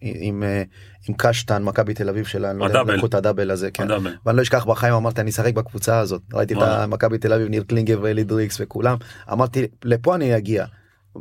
[0.00, 0.62] עם, אה,
[1.08, 2.82] עם קשטן מכבי תל אביב שלה, אני לא יודע.
[2.82, 3.82] לקחו את הדאבל הזה, כן.
[3.84, 4.14] הדאבל.
[4.26, 6.88] ואני לא אשכח בחיים אמרתי אני אשחק בקבוצה הזאת ראיתי את.
[6.88, 8.96] מכבי תל אביב ניר קלינגר ואלי דריקס וכולם
[9.32, 10.64] אמרתי לפה אני אגיע.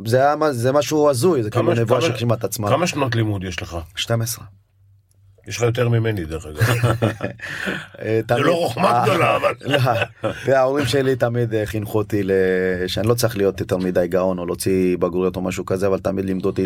[0.05, 1.99] זה היה זה משהו הזוי זה כאילו נבואה
[2.33, 2.69] את עצמה.
[2.69, 3.77] כמה שנות לימוד יש לך?
[3.95, 4.45] 12.
[5.47, 6.59] יש לך יותר ממני דרך אגב.
[8.01, 9.53] אה, זה לא חוכמה אה, גדולה, אבל...
[9.61, 9.79] לא,
[10.45, 12.23] וההורים שלי תמיד אה, חינכו אותי
[12.87, 16.25] שאני לא צריך להיות יותר מדי גאון או להוציא בגרויות או משהו כזה אבל תמיד
[16.25, 16.65] לימדו אותי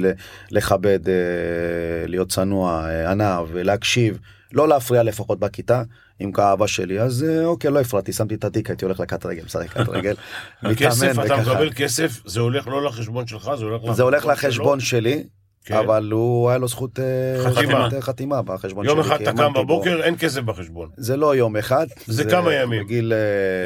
[0.52, 4.20] לכבד אה, להיות צנוע אה, ענב להקשיב
[4.54, 5.84] לא להפריע לפחות בכיתה
[6.20, 9.44] עם כאהבה שלי אז אה, אוקיי לא הפרעתי שמתי את התיק הייתי הולך לקט רגל
[9.46, 10.16] משחק קט רגל.
[10.64, 11.38] מתאמן אתה.
[11.38, 13.52] מקבל כסף, זה הולך לא לחשבון שלך,
[13.92, 14.26] זה הולך.
[14.26, 15.24] לחשבון שלי
[15.66, 15.76] כן.
[15.78, 17.90] אבל הוא היה לו זכות אה, חתימה.
[18.02, 19.08] חתימה בחשבון יום שלי.
[19.08, 19.64] אחד כי אתה קם בו.
[19.64, 20.90] בבוקר, אין כסף בחשבון.
[20.98, 22.84] זה לא יום אחד זה כמה ימים.
[22.86, 23.14] בגיל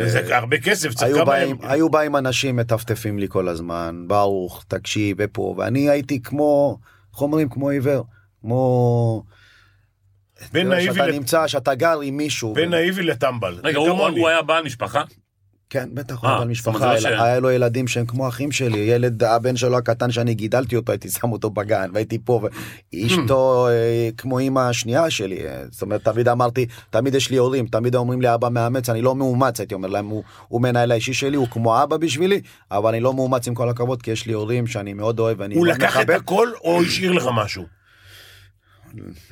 [0.02, 1.70] אה, זה הרבה כסף, היו כמה באים, ימים.
[1.70, 6.78] היו באים אנשים מטפטפים לי כל הזמן, ברוך, תקשיב, ופה, ואני הייתי כמו,
[7.14, 8.04] איך אומרים, כמו עיוור,
[8.42, 9.24] כמו...
[10.54, 12.54] בין נאיבי שאתה לת- נמצא, שאתה גר עם מישהו.
[12.54, 13.60] בין ו- נאיבי לטמבל.
[13.64, 13.90] רגע, זה.
[13.90, 15.04] הוא היה בעל משפחה?
[15.70, 18.52] כן, בטח, הוא אבל זאת אומרת, משפחה, לא ש- היה לו ילדים שהם כמו אחים
[18.52, 22.42] שלי, ילד, הבן שלו הקטן שאני גידלתי אותו, הייתי שם אותו בגן, והייתי פה,
[22.94, 27.68] ואשתו אה, כמו אימא השנייה שלי, אה, זאת אומרת, תמיד אמרתי, תמיד יש לי הורים,
[27.68, 31.14] תמיד אומרים לי אבא מאמץ, אני לא מאומץ, הייתי אומר להם, הוא, הוא מנהל האישי
[31.14, 34.34] שלי, הוא כמו אבא בשבילי, אבל אני לא מאומץ עם כל הכבוד, כי יש לי
[34.34, 37.79] הורים שאני מאוד אוהב, הוא לקח את הכל או השאיר לך משהו?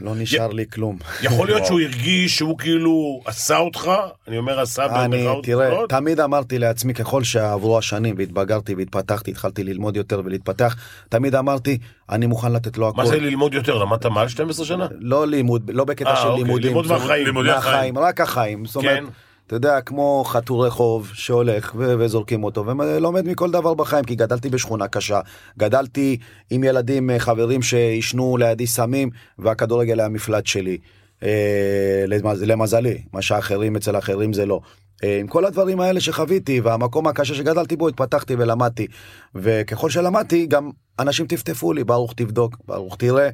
[0.02, 0.98] לא נשאר לי כלום.
[1.22, 3.92] יכול להיות שהוא הרגיש שהוא כאילו עשה אותך,
[4.28, 5.90] אני אומר עשה אני, במרכאות תראה, גדולות.
[5.90, 10.76] תמיד אמרתי לעצמי, ככל שעברו השנים והתבגרתי והתפתחתי, התחלתי ללמוד יותר ולהתפתח,
[11.10, 11.78] תמיד אמרתי,
[12.10, 12.98] אני מוכן לתת לו הכל.
[12.98, 13.78] מה זה ללמוד יותר?
[13.78, 14.88] למדת מעל 12 שנה?
[15.00, 16.68] לא לימוד, לא בקטע אה, של אוקיי, לימודים.
[16.68, 17.46] לימוד מהחיים.
[17.46, 18.66] מהחיים, רק החיים.
[18.66, 19.06] זאת אומרת, כן.
[19.48, 24.50] אתה יודע, כמו חתול רחוב שהולך ו- וזורקים אותו ולומד מכל דבר בחיים, כי גדלתי
[24.50, 25.20] בשכונה קשה,
[25.58, 26.18] גדלתי
[26.50, 30.78] עם ילדים, אה, חברים שעישנו לידי סמים, והכדורגל היה המפלט שלי.
[31.24, 34.60] אה, למז- למזלי, מה שאחרים אצל אחרים זה לא.
[35.04, 38.88] אה, עם כל הדברים האלה שחוויתי והמקום הקשה שגדלתי בו התפתחתי ולמדתי
[39.36, 43.30] וככל שלמדתי גם אנשים טפטפו לי ברוך תבדוק ברוך תראה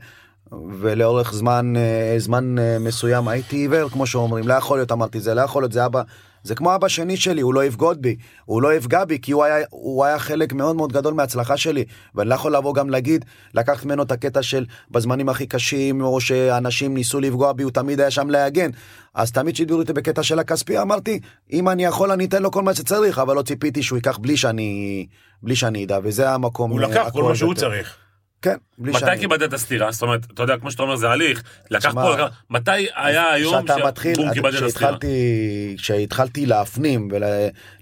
[0.80, 5.34] ולאורך זמן אה, זמן אה, מסוים הייתי עיוור כמו שאומרים לא יכול להיות אמרתי זה
[5.34, 6.02] לא יכול להיות זה אבא
[6.44, 9.44] זה כמו אבא שני שלי הוא לא יבגוד בי הוא לא יפגע בי כי הוא
[9.44, 11.86] היה הוא היה חלק מאוד מאוד גדול מההצלחה שלי
[12.16, 16.22] ואני לא יכול לבוא גם להגיד לקחת ממנו את הקטע של בזמנים הכי קשים או
[16.22, 18.70] שאנשים ניסו לפגוע בי הוא תמיד היה שם להגן
[19.14, 21.20] אז תמיד שידעו אותי בקטע של הכספי אמרתי
[21.54, 24.38] אם אני יכול אני אתן לו כל מה שצריך אבל לא ציפיתי שהוא ייקח בלי
[24.38, 25.06] שאני
[25.44, 27.62] בלי שאני אדע וזה המקום הוא אה, לקח כל מה שהוא יותר.
[27.62, 28.03] צריך.
[28.44, 29.20] כן, בלי מתי שאני...
[29.20, 29.92] קיבלת את הסטירה?
[29.92, 32.26] זאת אומרת, אתה יודע, כמו שאתה אומר, זה הליך, לקח תשמע, פה, לקח...
[32.50, 33.66] מתי היה היום
[34.14, 34.70] שבום קיבלת את הסטירה?
[34.70, 37.10] כשהתחלתי, כשהתחלתי להפנים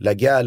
[0.01, 0.39] ולהגיע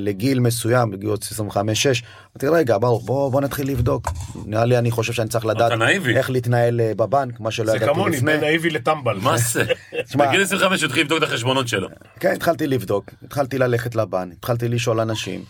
[0.00, 4.08] לגיל מסוים, בגיל 25-6, אמרתי רגע ברוך בוא, בוא נתחיל לבדוק.
[4.46, 5.72] נראה לי אני חושב שאני צריך לדעת.
[6.16, 8.32] איך להתנהל אה, בבנק, מה שלא זה ידעתי כמוני, לפני.
[8.32, 9.16] בין נאיבי לטמבל.
[9.22, 9.64] מה זה?
[10.18, 11.88] בגיל 25 הוא התחיל לבדוק את החשבונות שלו.
[12.20, 15.44] כן, התחלתי לבדוק, התחלתי ללכת לבנק, התחלתי לשאול אנשים,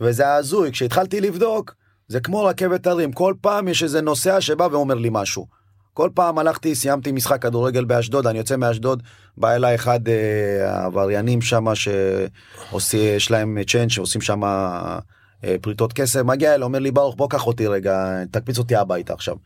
[0.00, 1.74] וזה היה הזוי, כשהתחלתי לבדוק,
[2.08, 5.46] זה כמו רכבת הרים, כל פעם יש איזה נוסע שבא ואומר לי משהו.
[5.92, 9.02] כל פעם הלכתי, סיימתי משחק כדורגל באשדוד, אני יוצא מאשדוד,
[9.36, 14.98] בא אליי אחד אה, העבריינים שם, שיש להם change שעושים שם אה,
[15.60, 19.36] פריטות כסף, מגיע אליי, אומר לי, ברוך, בוא קח אותי רגע, תקפיץ אותי הביתה עכשיו.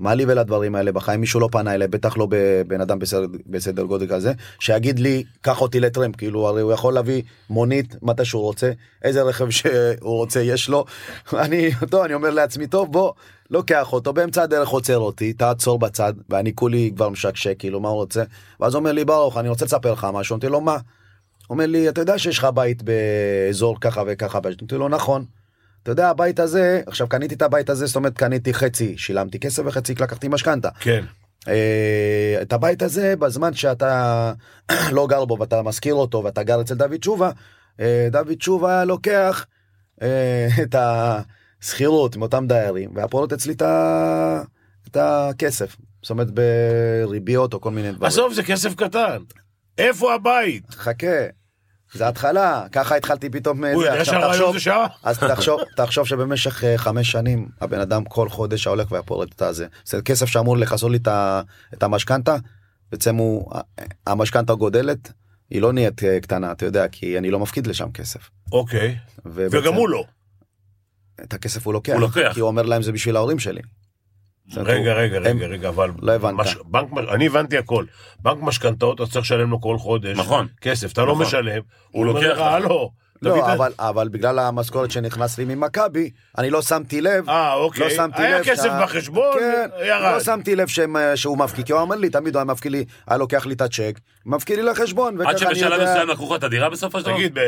[0.00, 3.82] מה לי ולדברים האלה בחיים, מישהו לא פנה אליי, בטח לא בבן אדם בסדר, בסדר
[3.82, 8.42] גודל כזה, שיגיד לי, קח אותי לטרמפ, כאילו, הרי הוא יכול להביא מונית מתי שהוא
[8.42, 8.70] רוצה,
[9.02, 10.84] איזה רכב שהוא רוצה יש לו.
[11.44, 13.12] אני, טוב, אני אומר לעצמי, טוב, בוא,
[13.50, 17.96] לוקח אותו, באמצע הדרך עוצר אותי, תעצור בצד, ואני כולי כבר משקשק, כאילו, מה הוא
[17.96, 18.22] רוצה?
[18.60, 20.76] ואז אומר לי, ברוך, אני רוצה לספר לך משהו, אמרתי לו, מה?
[21.50, 25.24] אומר לי, אתה יודע שיש לך בית באזור ככה וככה, אמרתי לו, נכון.
[25.82, 29.62] אתה יודע, הבית הזה, עכשיו קניתי את הבית הזה, זאת אומרת, קניתי חצי, שילמתי כסף
[29.66, 30.68] וחצי לקחתי משכנתה.
[30.80, 31.04] כן.
[31.48, 34.32] אה, את הבית הזה, בזמן שאתה
[34.92, 37.30] לא גר בו ואתה משכיר אותו ואתה גר אצל דוד תשובה,
[37.80, 39.46] אה, דוד תשובה לוקח
[40.02, 44.42] אה, את השכירות מאותם דיירים, והפועלות אצלי את ה-
[44.90, 45.76] את הכסף.
[46.02, 48.04] זאת אומרת, בריביות או כל מיני דברים.
[48.06, 49.18] עזוב, זה כסף קטן.
[49.78, 50.70] איפה הבית?
[50.70, 51.06] חכה,
[51.92, 53.64] זה התחלה, ככה התחלתי פתאום...
[53.64, 53.88] הוא זה.
[53.88, 54.86] יודע שהרעיון זה שעה?
[55.02, 59.66] אז תחשוב, תחשוב שבמשך אה, חמש שנים הבן אדם כל חודש הולך והפורט את הזה.
[59.84, 60.98] זה כסף שאמור לכסות לי
[61.74, 62.36] את המשכנתה,
[62.92, 63.52] בעצם הוא,
[64.06, 65.12] המשכנתה גודלת,
[65.50, 68.30] היא לא נהיית אה, קטנה, אתה יודע, כי אני לא מפקיד לשם כסף.
[68.52, 68.96] אוקיי.
[69.24, 70.04] ובעצם וגם הוא לא.
[71.22, 72.30] את הכסף הוא לוקח, הוא לוקח.
[72.34, 73.60] כי הוא אומר להם זה בשביל ההורים שלי.
[74.56, 75.90] רגע, הוא- רגע, הם- רגע, רגע, אבל...
[76.02, 76.34] לא הבנת.
[76.34, 77.84] מש- בנק, אני הבנתי הכל.
[78.20, 80.18] בנק משכנתאות, אתה צריך לשלם לו כל חודש.
[80.18, 80.46] נכון.
[80.60, 81.22] כסף, אתה לא נכון.
[81.26, 81.60] משלם.
[81.90, 82.38] הוא אומר לוקח לך.
[82.38, 82.90] הלו.
[83.22, 87.28] לא, ה-" אבל, אבל בגלל המשכורת שנכנס לי ממכבי, אני לא שמתי לב.
[87.28, 87.84] אה, אוקיי.
[87.84, 90.12] לא שמתי היה לב כסף שה- בחשבון, כן, ירד.
[90.14, 92.72] לא שמתי לב שהם, אה, שהוא מפקיד, כי הוא אומר לי, תמיד הוא היה מפקיד
[92.72, 96.44] לי, היה לוקח לי את הצ'ק, מפקיד לי לחשבון, עד שבשלב מסוים לקחו לך את
[96.44, 97.14] הדירה בסופו של דבר?
[97.14, 97.38] תגיד,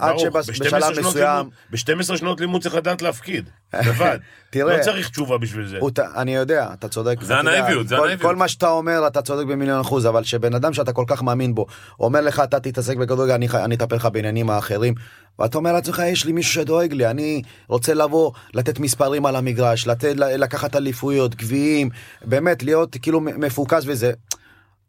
[0.00, 3.48] ברוך, בשלב 12 שנות מסוים- לימוד- ב-12 שנות לימוד צריך לדעת להפקיד.
[3.74, 4.18] לבד.
[4.50, 4.76] תראה.
[4.76, 5.78] לא צריך תשובה בשביל זה.
[6.16, 7.16] אני יודע, אתה צודק.
[7.22, 8.22] זה הנאיביות, זה הנאיביות.
[8.22, 11.54] כל מה שאתה אומר, אתה צודק במיליון אחוז, אבל שבן אדם שאתה כל כך מאמין
[11.54, 11.66] בו,
[12.00, 14.94] אומר לך, אתה תתעסק בכדורגל, אני אטפל לך בעניינים האחרים,
[15.38, 19.86] ואתה אומר לעצמך, יש לי מישהו שדואג לי, אני רוצה לבוא, לתת מספרים על המגרש,
[19.86, 21.90] לתת, לקחת אליפויות, גביעים,
[22.24, 24.12] באמת, להיות כאילו מפוקס וזה.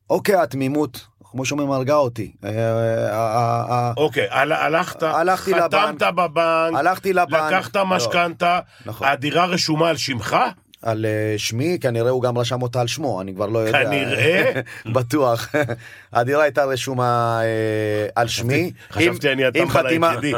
[0.09, 2.31] אוקיי, התמימות, כמו שאומרים, הרגה אותי.
[2.43, 6.01] אה, אה, אה, אוקיי, הל- הלכת, הלכתי חתמת לבנק.
[6.15, 7.51] בבנק, הלכתי לבנק.
[7.53, 9.07] לקחת לא, משכנתה, נכון.
[9.07, 10.35] הדירה רשומה על שמך?
[10.83, 13.83] על אה, שמי, כנראה הוא גם רשם אותה על שמו, אני כבר לא יודע.
[13.85, 14.51] כנראה?
[14.95, 15.51] בטוח.
[16.13, 18.71] הדירה הייתה רשומה אה, על שמי.
[18.91, 20.33] חשבתי אני חתימה- היחידי.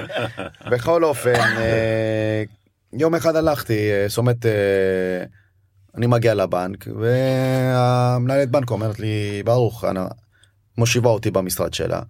[0.70, 2.42] בכל אופן, אה,
[2.92, 3.74] יום אחד הלכתי,
[4.08, 4.46] זאת אומרת,
[5.96, 9.84] אני מגיע לבנק, והמנהלת בנק אומרת לי, ברוך,
[10.78, 12.00] מושיבה אותי במשרד שלה,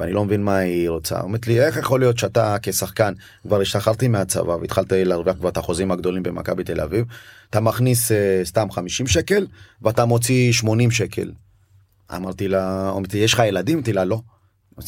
[0.00, 1.20] ואני לא מבין מה היא רוצה.
[1.20, 5.90] אומרת לי, איך יכול להיות שאתה כשחקן, כבר השתחררתי מהצבא והתחלת להרוויח כבר את החוזים
[5.90, 7.06] הגדולים במכבי תל אביב,
[7.50, 9.46] אתה מכניס אה, סתם 50 שקל,
[9.82, 11.32] ואתה מוציא 80 שקל.
[12.16, 13.78] אמרתי לה, אמרתי, יש לך ילדים?
[13.78, 14.20] אמרתי לה, לא.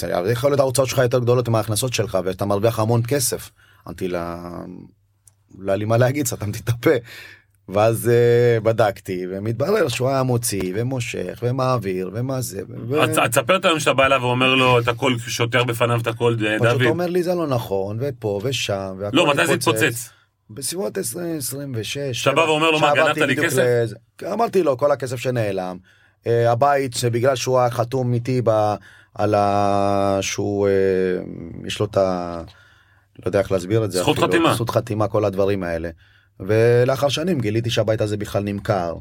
[0.03, 3.51] לה, יכול להיות ההוצאות שלך יותר גדולות מההכנסות שלך, ואתה מרוויח המון כסף.
[3.87, 4.51] אמרתי לה,
[5.59, 6.90] לא היה לי מה להגיד, סתמתי את הפה.
[7.68, 12.62] ואז uh, בדקתי, ומתברר שהוא היה מוציא, ומושך, ומעביר, ומה זה.
[12.88, 13.03] ו...
[13.03, 16.37] אז תספר את היום שאתה בא אליו ואומר לו את הכל, שוטר בפניו את הכל,
[16.46, 16.83] אה, פשוט דוד.
[16.83, 20.11] אומר לי זה לא נכון, ופה ושם, והכל לא, מתי זה התפוצץ?
[20.51, 21.98] בסביבות 2026.
[21.98, 23.62] שאתה בא ואומר לו, מה, גנבת לי כסף?
[24.33, 25.77] אמרתי לו, כל הכסף שנעלם.
[26.27, 28.75] אה, הבית, שבגלל שהוא היה חתום איתי ב...
[29.14, 30.18] על ה...
[30.20, 30.72] שהוא, אה,
[31.66, 32.42] יש לו את ה...
[33.18, 33.98] לא יודע איך להסביר את זה.
[33.98, 34.55] זכות אפילו, חתימה.
[34.55, 35.90] זכות חתימה, כל הדברים האלה.
[36.46, 38.94] ולאחר שנים גיליתי שהבית הזה בכלל נמכר,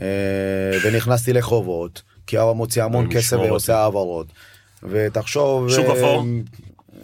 [0.00, 0.06] אה,
[0.84, 3.36] ונכנסתי לחובות, כי הוא מוציא המון כסף.
[3.36, 4.26] ועושה העברות.
[4.82, 5.70] ותחשוב...
[5.70, 6.24] שוק אה, אפור?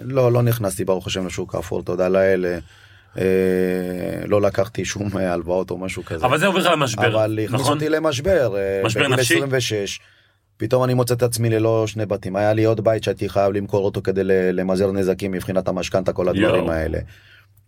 [0.01, 2.47] לא, לא נכנסתי ברוך השם לשוק האפור, תודה לאל.
[3.19, 3.23] אה,
[4.27, 6.27] לא לקחתי שום הלוואות או משהו כזה.
[6.27, 7.73] אבל זה הוביל לך למשבר, אבל הכניס נכון?
[7.73, 8.55] אותי למשבר.
[8.85, 9.37] משבר בגיל נפשי?
[9.37, 10.01] 26.
[10.57, 12.37] פתאום אני מוצא את עצמי ללא שני בתים.
[12.37, 14.21] היה לי עוד בית שהייתי חייב למכור אותו כדי
[14.53, 16.71] למזער נזקים מבחינת המשכנתה, כל הדברים.
[16.71, 16.99] האלה.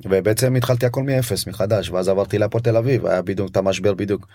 [0.05, 4.27] ובעצם התחלתי הכל מאפס, מחדש, ואז עברתי להפועל תל אביב, היה בדיוק את המשבר, בדיוק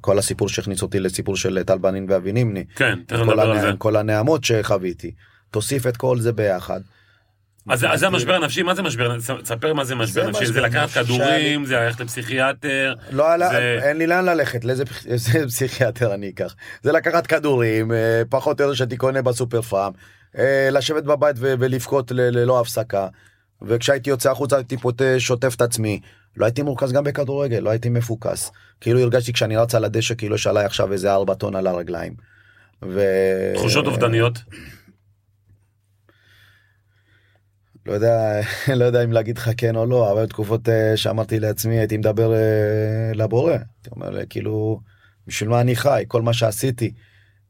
[0.00, 2.64] כל הסיפור שהכניס אותי לסיפור של טל בנין ואבי נימני.
[2.76, 3.60] כן, תכף נדבר על.
[3.60, 3.70] זה.
[3.78, 5.10] כל הנעמות שחוויתי.
[5.50, 6.80] תוסיף את כל זה ביחד.
[7.68, 9.16] אז אז זה המשבר הנפשי, מה זה משבר?
[9.42, 14.06] תספר מה זה משבר נפשי, זה לקחת כדורים, זה ללכת לפסיכיאטר, לא זה- אין לי
[14.06, 14.84] לאן ללכת, לאיזה
[15.48, 16.54] פסיכיאטר אני אקח.
[16.82, 19.92] זה לקחת כדורים, אה, פחות או יותר שהייתי קונה בסופר פארם,
[20.38, 23.08] אה, לשבת בבית ולבכות ללא הפסקה.
[23.66, 26.00] וכשהייתי יוצא החוצה הייתי פוטה, שוטף את עצמי.
[26.36, 28.52] לא הייתי מורכז גם בכדורגל, לא הייתי מפוקס.
[28.80, 32.14] כאילו הרגשתי כשאני רץ על הדשא כאילו יש עליי עכשיו איזה ארבע טון על הרגליים.
[32.82, 33.00] ו...
[33.54, 34.38] תחושות אובדניות,
[37.86, 38.40] לא יודע,
[38.78, 42.34] לא יודע אם להגיד לך כן או לא, אבל תקופות אה, שאמרתי לעצמי הייתי מדבר
[42.34, 43.52] אה, לבורא.
[43.52, 44.80] הייתי אומר אה, כאילו,
[45.26, 46.92] בשביל מה אני חי, כל מה שעשיתי.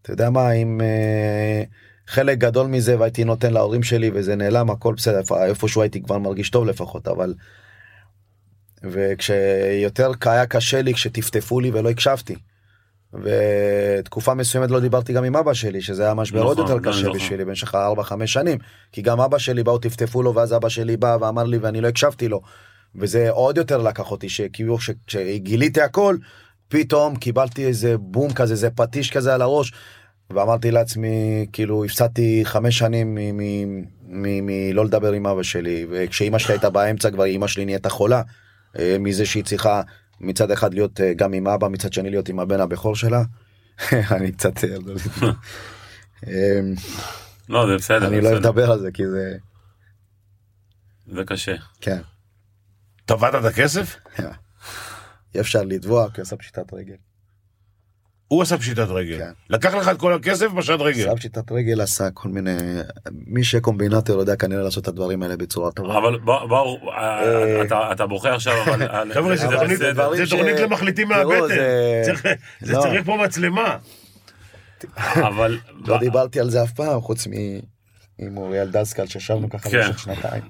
[0.02, 1.62] אתה יודע מה, אם אה,
[2.06, 6.50] חלק גדול מזה והייתי נותן להורים שלי וזה נעלם, הכל בסדר, איפשהו הייתי כבר מרגיש
[6.50, 7.34] טוב לפחות, אבל...
[8.90, 12.34] וכשיותר היה קשה לי, כשטפטפו לי ולא הקשבתי.
[13.22, 16.92] ותקופה מסוימת לא דיברתי גם עם אבא שלי, שזה היה משבר עוד נכון, יותר גם
[16.92, 17.16] קשה נכון.
[17.16, 18.58] בשבילי במשך 4-5 שנים.
[18.92, 21.88] כי גם אבא שלי באו טפטפו לו, ואז אבא שלי בא ואמר לי ואני לא
[21.88, 22.40] הקשבתי לו.
[22.96, 26.16] וזה עוד יותר לקח אותי, שכאילו כש- כשגיליתי הכל,
[26.68, 29.72] פתאום קיבלתי איזה בום כזה, איזה פטיש כזה על הראש.
[30.30, 33.18] ואמרתי לעצמי, כאילו, הפסדתי חמש שנים
[34.06, 38.22] מלא לדבר עם אבא שלי, וכשאימא שלי הייתה באמצע כבר אימא שלי נהייתה חולה,
[38.78, 39.82] אה, מזה שהיא צריכה
[40.20, 43.22] מצד אחד להיות אה, גם עם אבא, מצד שני להיות עם הבן הבכור שלה.
[44.16, 44.64] אני קצת...
[44.64, 44.76] אה,
[46.26, 46.60] אה,
[47.48, 48.34] לא זה בסדר, אני לא.
[48.34, 49.36] לדבר על זה כי זה...
[51.06, 51.54] זה קשה.
[51.80, 52.00] כן.
[53.04, 53.96] תבעת את הכסף?
[55.34, 56.96] אי אפשר לתבוע כי עשה פשיטת רגל.
[58.28, 59.18] הוא עשה פשיטת רגל.
[59.18, 59.30] כן.
[59.50, 61.00] לקח לך את כל הכסף פשט רגל.
[61.08, 62.56] עשה פשיטת רגל עשה כל מיני...
[63.26, 65.98] מי שקומבינטור יודע כנראה לעשות את הדברים האלה בצורה טובה.
[65.98, 68.82] אבל בוא- בוא, אה, אתה- אתה בוכה עכשיו, אבל...
[68.82, 69.46] על- חבר'ה, זה
[70.30, 71.48] תוכנית- למחליטים מהבטן.
[71.48, 72.26] זה- צריך-
[72.60, 72.80] זה לא.
[72.80, 73.76] צריך פה מצלמה.
[75.14, 75.58] אבל...
[75.86, 77.30] לא דיברתי על זה אף פעם חוץ מ...
[78.18, 79.80] עם אוריאל דסקל שישבנו ככה כן.
[79.86, 80.42] במשך שנתיים.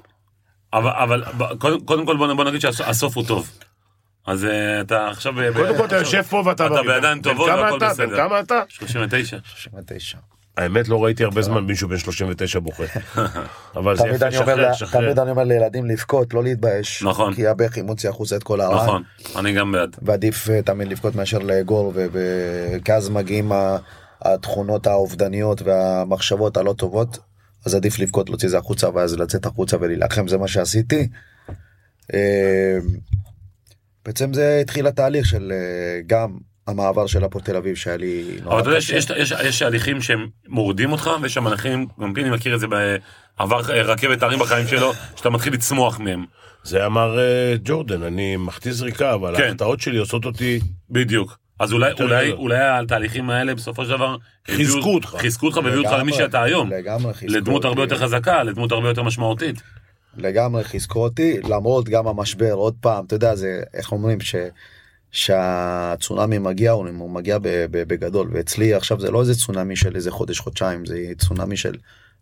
[0.73, 1.25] אבל,
[1.85, 3.51] קודם, כל בוא נגיד שהסוף הוא טוב.
[4.27, 5.33] אז אה, אתה עכשיו...
[5.33, 6.67] ב- קודם כל אתה יושב פה ואתה...
[6.67, 6.95] אתה בריא.
[6.95, 7.89] בידיים טובות והכל אתה?
[7.89, 8.07] בסדר.
[8.07, 8.63] בן כמה אתה?
[8.69, 9.37] 39.
[9.45, 10.19] 39.
[10.57, 12.85] האמת לא ראיתי הרבה זמן מישהו בן 39 בוכה.
[13.77, 15.01] אבל זה תמיד יפה, אני אומר שחרר, שחרר.
[15.01, 17.03] תמיד אני אומר לילדים לבכות לא להתבייש.
[17.03, 17.35] נכון.
[17.35, 18.83] כי הבכי מוציא החוצה את כל הרע.
[18.85, 19.03] נכון,
[19.37, 19.97] אני גם בעד.
[20.03, 21.93] ועדיף אה, תמיד לבכות מאשר לאגור
[22.85, 23.53] כי אז מגיעים
[24.23, 27.19] התכונות האובדניות והמחשבות הלא טובות.
[27.67, 31.09] אז עדיף לבכות להוציא את זה החוצה ואז לצאת החוצה ולהילחם זה מה שעשיתי.
[34.05, 36.37] בעצם זה התחיל התהליך של אה, גם
[36.67, 39.01] המעבר של הפועל תל אביב שהיה לי נורא אבל אתה יודע קשה.
[39.01, 42.67] שיש יש, יש הליכים שהם מורדים אותך, ויש שם הליכים, גם פיני מכיר את זה
[42.67, 46.25] בעבר אה, רכבת הרים בחיים שלו, שאתה מתחיל לצמוח מהם.
[46.65, 49.43] זה אמר אה, ג'ורדן, אני מחטיא זריקה, אבל כן.
[49.43, 50.61] ההחטאות שלי עושות אותי...
[50.91, 51.39] בדיוק.
[51.61, 52.33] אז אולי, אולי.
[52.33, 54.17] אולי התהליכים האלה בסופו של דבר...
[54.51, 55.15] חיזקו אותך.
[55.19, 56.71] חיזקו אותך והביאו אותך למי שאתה היום.
[56.71, 57.83] לגמרי חיזקו לדמות הרבה.
[57.83, 59.63] יותר חזקה, לדמות הרבה יותר משמעותית.
[60.17, 64.35] לגמרי חיזקו אותי למרות גם המשבר עוד פעם אתה יודע זה איך אומרים ש...
[65.15, 67.39] שהצונאמי מגיע הוא, מגיע
[67.71, 71.75] בגדול ואצלי עכשיו זה לא איזה צונאמי של איזה חודש חודשיים זה צונאמי של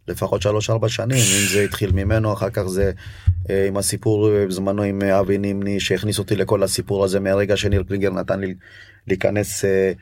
[0.09, 2.93] לפחות שלוש ארבע שנים אם זה התחיל ממנו אחר כך זה
[3.51, 7.57] אה, עם הסיפור אה, בזמנו עם אה, אבי נימני שהכניס אותי לכל הסיפור הזה מהרגע
[7.57, 8.55] שניר קליגר נתן לי
[9.07, 9.93] להיכנס אה,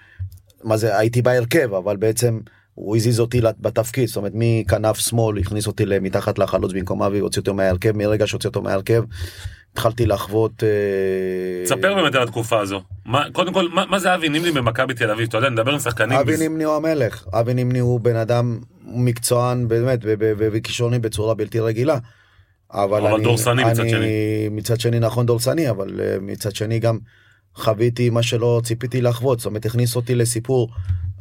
[0.64, 2.40] מה זה הייתי בהרכב אבל בעצם
[2.80, 7.40] הוא הזיז אותי בתפקיד זאת אומרת מכנף שמאל הכניס אותי מתחת לחלוץ במקום אבי הוציא
[7.40, 9.04] אותו מההרכב מרגע שהוציא אותו מההרכב
[9.72, 10.64] התחלתי לחוות.
[10.64, 10.68] אה,
[11.64, 12.82] תספר באמת על התקופה הזו.
[13.06, 15.28] מה, קודם כל, מה, מה זה אבי נימני במכבי תל אביב?
[15.28, 16.18] אתה יודע, נדבר עם שחקנים.
[16.18, 19.98] אבי בז- נימני הוא המלך אבי נימני הוא בן אדם מקצוען באמת
[20.38, 21.98] וכישרוני בצורה בלתי רגילה.
[22.72, 24.48] אבל, אבל אני, דורסני מצד שני.
[24.50, 26.98] מצד שני נכון דורסני אבל אה, מצד שני גם
[27.54, 30.68] חוויתי מה שלא ציפיתי לחוות זאת אומרת הכניס אותי לסיפור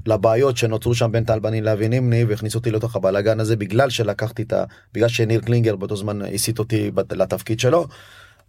[0.06, 4.42] לבעיות שנוצרו שם בין טל בנין לאבי נימני והכניס אותי לתוך הבלאגן הזה בגלל שלקחתי
[4.42, 4.64] את ה...
[4.94, 7.88] בגלל שניר קלינגר באותו זמן הסיט אותי לתפקיד שלו.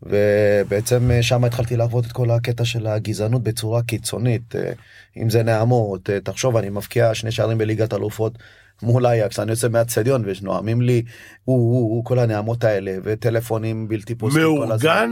[0.02, 4.72] ובעצם אה, שם התחלתי לחוות את כל הקטע של הגזענות בצורה קיצונית אה,
[5.16, 8.38] אם זה נעמות אה, תחשוב אני מבקיע שני שערים בליגת אלופות
[8.82, 11.02] מול אייקס אני יוצא מהאצטדיון ונואמים לי
[11.44, 14.42] הוא הוא הוא כל הנעמות האלה וטלפונים בלתי פוסקים.
[14.42, 15.10] מאורגן,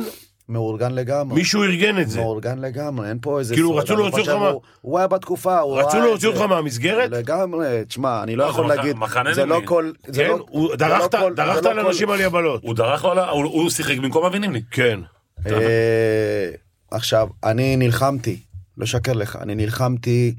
[0.48, 1.34] מאורגן לגמרי.
[1.34, 2.20] מישהו ארגן את זה.
[2.20, 5.88] מאורגן לגמרי אין פה איזה כאילו, רצו להוציא אותך מה- הוא- היה בתקופה הוא רצו
[5.88, 6.28] ראה את להוציא.
[6.28, 7.10] אותך מהמסגרת?
[7.10, 8.96] לגמרי תשמע אני לא יכול להגיד
[9.32, 9.60] זה לא.
[9.64, 12.62] כל כן, לא- הוא- דרכת לא דרכת על לא אנשים על יבלות.
[12.62, 14.62] הוא דרך לו, על ה- הוא, שיחק במקום אבי נימני.
[14.70, 15.00] כן.
[15.46, 16.50] אה,
[16.90, 18.40] עכשיו אני נלחמתי
[18.76, 20.34] לא שקר לך אני נלחמתי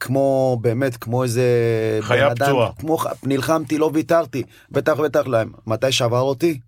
[0.00, 1.42] כמו באמת כמו איזה
[2.00, 2.70] חיה פצועה.
[2.78, 6.60] כמו ח- נלחמתי לא ויתרתי בטח בטח להם מתי שבר אותי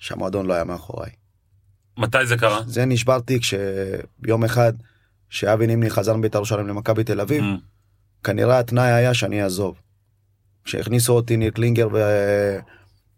[0.00, 1.10] שהמועדון לא היה מאחוריי
[1.98, 2.60] מתי זה קרה?
[2.66, 4.72] זה נשברתי כשיום אחד
[5.28, 8.24] שאבי נימני חזר מבית"ר ירושלים למכבי תל אביב Mm.
[8.24, 9.80] כנראה התנאי היה שאני אעזוב.
[10.64, 11.98] כשהכניסו אותי ניר קלינגר ו...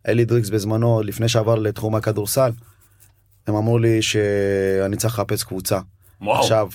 [0.09, 2.51] אלי דריקס בזמנו, לפני שעבר לתחום הכדורסל,
[3.47, 5.81] הם אמרו לי שאני צריך לחפש קבוצה.
[6.21, 6.41] וואו.
[6.41, 6.69] עכשיו,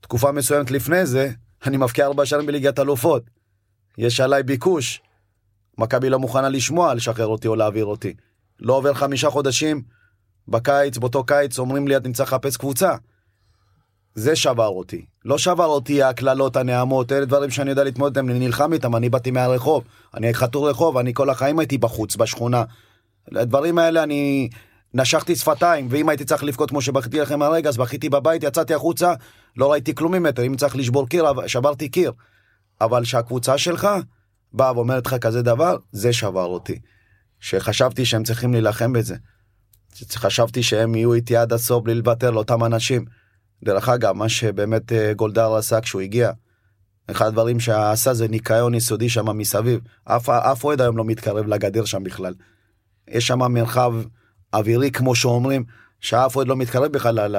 [0.00, 1.30] תקופה מסוימת לפני זה,
[1.66, 3.22] אני מבקיע ארבע שנים בליגת אלופות.
[3.98, 5.00] יש עליי ביקוש.
[5.78, 8.14] מכבי לא מוכנה לשמוע לשחרר אותי או להעביר אותי.
[8.62, 9.82] לא עובר חמישה חודשים,
[10.48, 12.94] בקיץ, באותו קיץ, אומרים לי, אני צריך לחפש קבוצה.
[14.14, 15.04] זה שבר אותי.
[15.24, 19.08] לא שבר אותי הקללות, הנעמות, אלה דברים שאני יודע להתמודד איתם, אני נלחם איתם, אני
[19.08, 22.64] באתי מהרחוב, אני חתור רחוב, אני כל החיים הייתי בחוץ, בשכונה.
[23.32, 24.48] הדברים האלה אני
[24.94, 29.14] נשכתי שפתיים, ואם הייתי צריך לבכות כמו שבכיתי לכם הרגע, אז בכיתי בבית, יצאתי החוצה,
[29.56, 32.12] לא ראיתי כלום ממטר, אם צריך לשבור קיר, שברתי קיר.
[32.80, 33.88] אבל שהקבוצה שלך
[34.52, 36.78] באה ואומרת לך כזה דבר, זה שבר אותי.
[37.42, 39.16] שחשבתי שהם צריכים להילחם בזה.
[40.14, 43.04] חשבתי שהם יהיו איתי עד הסוף בלי לוותר לאותם אנשים.
[43.64, 46.30] דרך אגב, מה שבאמת אה, גולדהר עשה כשהוא הגיע,
[47.10, 49.80] אחד הדברים שעשה זה ניקיון יסודי שם מסביב.
[50.04, 52.34] אף, אוהד היום לא מתקרב לגדר שם בכלל.
[53.08, 53.92] יש שם מרחב
[54.54, 55.64] אווירי, כמו שאומרים,
[56.00, 57.36] שאף אוהד לא מתקרב בכלל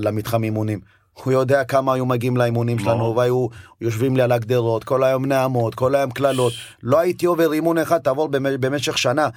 [0.00, 0.80] למתחם אימונים.
[1.22, 3.16] הוא יודע כמה היו מגיעים לאימונים שלנו.
[3.16, 3.46] והיו
[3.80, 6.52] יושבים לי על הגדרות, כל היום נעמות, כל היום קללות.
[6.82, 9.28] לא הייתי עובר אימון אחד, תעבור במ- במשך שנה.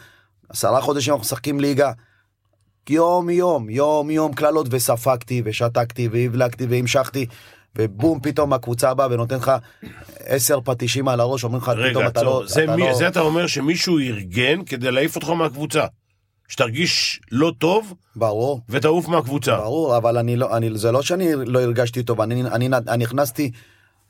[0.49, 1.91] עשרה חודשים אנחנו משחקים ליגה.
[2.89, 7.25] יום יום, יום יום קללות וספגתי ושתקתי והבלגתי והמשכתי
[7.77, 9.51] ובום פתאום הקבוצה באה ונותן לך
[10.25, 12.23] עשר פטישים על הראש אומרים לך פתאום אתה.
[12.23, 12.43] לא...
[12.47, 12.93] זה אתה מי- לא...
[12.93, 15.85] זה אתה אומר שמישהו ארגן כדי להעיף אותך מהקבוצה.
[16.47, 19.55] שתרגיש לא טוב ברור, ותעוף מהקבוצה.
[19.55, 23.51] ברור, אבל אני לא, אני, זה לא שאני לא הרגשתי טוב, אני, אני, אני נכנסתי,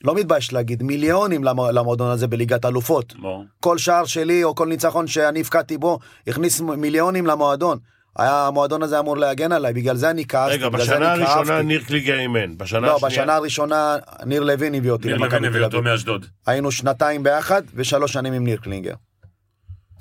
[0.03, 3.13] לא מתבייש להגיד, מיליונים למ- למועדון הזה בליגת אלופות.
[3.21, 3.45] ברור.
[3.59, 7.77] כל שער שלי או כל ניצחון שאני הבקעתי בו, הכניס מיליונים למועדון.
[8.17, 11.61] היה, המועדון הזה אמור להגן עליי, בגלל זה אני כעסתי, רגע, בשנה הראשונה.
[11.61, 12.57] ניר קלינגר אימן.
[12.57, 13.11] בשנה לא, השנייה...
[13.11, 13.95] בשנה הראשונה
[14.25, 15.91] ניר לוין הביא אותי ניר למכבי לוין הביא תל אותו אביב.
[15.91, 16.25] מאשדוד.
[16.47, 18.93] היינו שנתיים ביחד ושלוש שנים עם ניר קלינגר.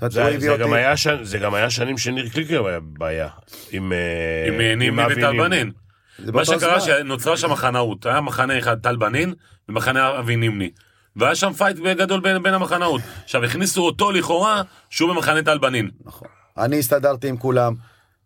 [0.03, 1.07] אומרת, זה, גם היה ש...
[1.23, 3.29] זה גם היה שנים שניר קלינגר היה בעיה.
[3.71, 3.93] עם...
[3.93, 5.65] אה, עם אבי נימני.
[6.19, 6.81] מה שקרה.
[6.81, 9.35] שנוצרה שם מחנאות, היה מחנה אחד טל בנין
[9.69, 10.71] ומחנה אבי נימני.
[11.17, 13.01] והיה שם fight גדול בין, בין המחנאות.
[13.25, 15.91] עכשיו הכניסו אותו לכאורה שהוא במחנה טל בנין.
[16.05, 16.29] נכון.
[16.59, 17.75] אני הסתדרתי עם כולם.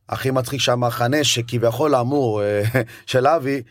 [0.08, 2.62] הכי מצחיק שהמחנה שכביכול אמור אה,
[3.06, 3.62] של אבי,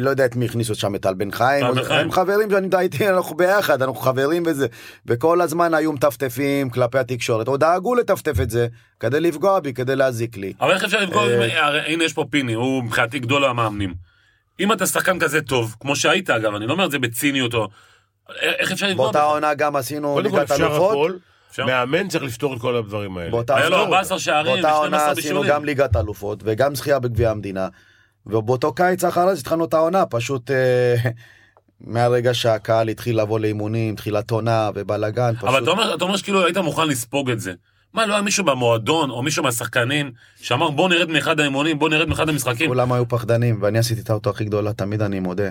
[0.00, 1.66] לא יודע את מי הכניסו שם את טל בן חיים.
[1.90, 4.66] הם חברים שאני איתי, אנחנו ביחד, אנחנו חברים בזה,
[5.06, 8.66] וכל הזמן היו מטפטפים כלפי התקשורת, או דאגו לטפטף את זה
[9.00, 10.52] כדי לפגוע בי, כדי להזיק לי.
[10.60, 13.94] אבל איך אפשר לפגוע, אה, הנה יש פה פיני, הוא מבחינתי גדול המאמנים.
[14.60, 17.68] אם אתה שחקן כזה טוב, כמו שהיית אגב, אני לא אומר את זה בציניות או...
[18.42, 19.04] איך אפשר לפגוע?
[19.04, 19.22] באותה?
[19.22, 21.10] עונה גם עשינו ליגת אלופות,
[21.50, 21.66] אפשר?
[21.66, 23.30] מאמן צריך לפתור את כל הדברים האלה.
[23.30, 25.50] באותה היה לו עונה- 14 שערים באותה עונה ו-12 עשינו בישולים.
[25.50, 27.68] גם ליגת אלופות וגם זכייה בגביע המדינה.
[28.26, 30.94] ובאותו קיץ אחרי זה התחלנו את העונה, פשוט אה,
[31.80, 35.48] מהרגע שהקהל התחיל לבוא לאימונים, תחילת עונה ובלאגן, פשוט.
[35.48, 37.52] אבל אתה אומר, אתה אומר שכאילו היית מוכן לספוג את זה.
[37.94, 42.08] מה, לא היה מישהו במועדון, או מישהו מהשחקנים, שאמר בוא נרד מאחד האימונים, בוא נרד
[42.08, 42.68] מאחד המשחקים.
[42.68, 45.48] כולם היו פחדנים ואני עשיתי את האוטו הכי גדולה תמיד אני מודה.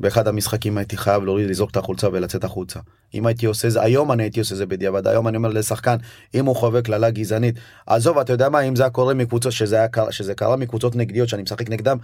[0.00, 2.80] באחד המשחקים הייתי חייב להוריד לזרוק את החולצה ולצאת החוצה.
[3.14, 5.96] אם הייתי עושה זה היום אני הייתי עושה זה בדיעבד היום אני אומר לשחקן
[6.34, 7.54] אם הוא חווה קללה גזענית
[7.86, 11.28] עזוב אתה יודע מה אם זה היה קורה מקבוצות שזה היה שזה קרה מקבוצות נגדיות
[11.28, 11.96] שאני משחק נגדם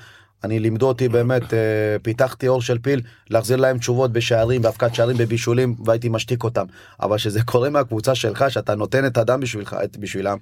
[0.45, 5.17] אני לימדו אותי באמת אה, פיתחתי אור של פיל להחזיר להם תשובות בשערים בהפקת שערים
[5.17, 6.65] בבישולים והייתי משתיק אותם
[7.01, 10.39] אבל שזה קורה מהקבוצה שלך שאתה נותן את הדם בשבילך את בשבילם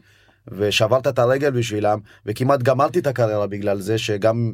[0.49, 4.53] ושברת את הרגל בשבילם וכמעט גמרתי את הקריירה בגלל זה שגם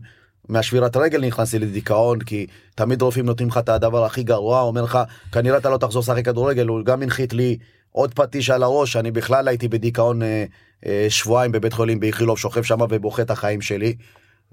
[0.48, 4.98] מהשבירת רגל נכנסתי לדיכאון כי תמיד רופאים נותנים לך את הדבר הכי גרוע אומר לך
[5.32, 6.66] כנראה אתה לא תחזור לשחק כדורגל.
[6.66, 7.58] הוא גם הנחית לי
[7.92, 10.44] עוד פטיש על הראש אני בכלל הייתי בדיכאון אה,
[10.86, 13.94] אה, שבועיים בבית חולים באיכילוב שוכב שם ובוכה את החיים שלי.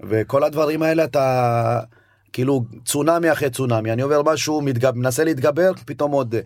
[0.00, 1.80] וכל הדברים האלה אתה
[2.32, 3.92] כאילו צונאמי אחרי צונאמי.
[3.92, 6.40] אני עובר משהו מתגב, מנסה להתגבר פתאום עוד אה,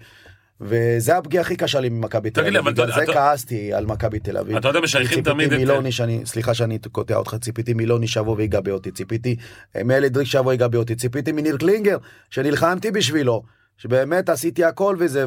[0.61, 4.57] וזה הפגיעה הכי קשה לי ממכבי תל אביב, בגלל זה כעסתי על מכבי תל אביב.
[4.57, 8.37] אתה יודע, משייכים ציפיתי תמיד את- מילוני שאני, סליחה שאני קוטע אותך, ציפיתי מילוני שיבוא
[8.37, 9.37] ויגבה אותי, ציפיתי
[9.77, 11.97] אה, מאלי דריק שיבוא ויגבה אותי, ציפיתי מניר קלינגר
[12.31, 13.43] שנלחמתי בשבילו,
[13.79, 15.27] שבאמת עשיתי הכל וזה,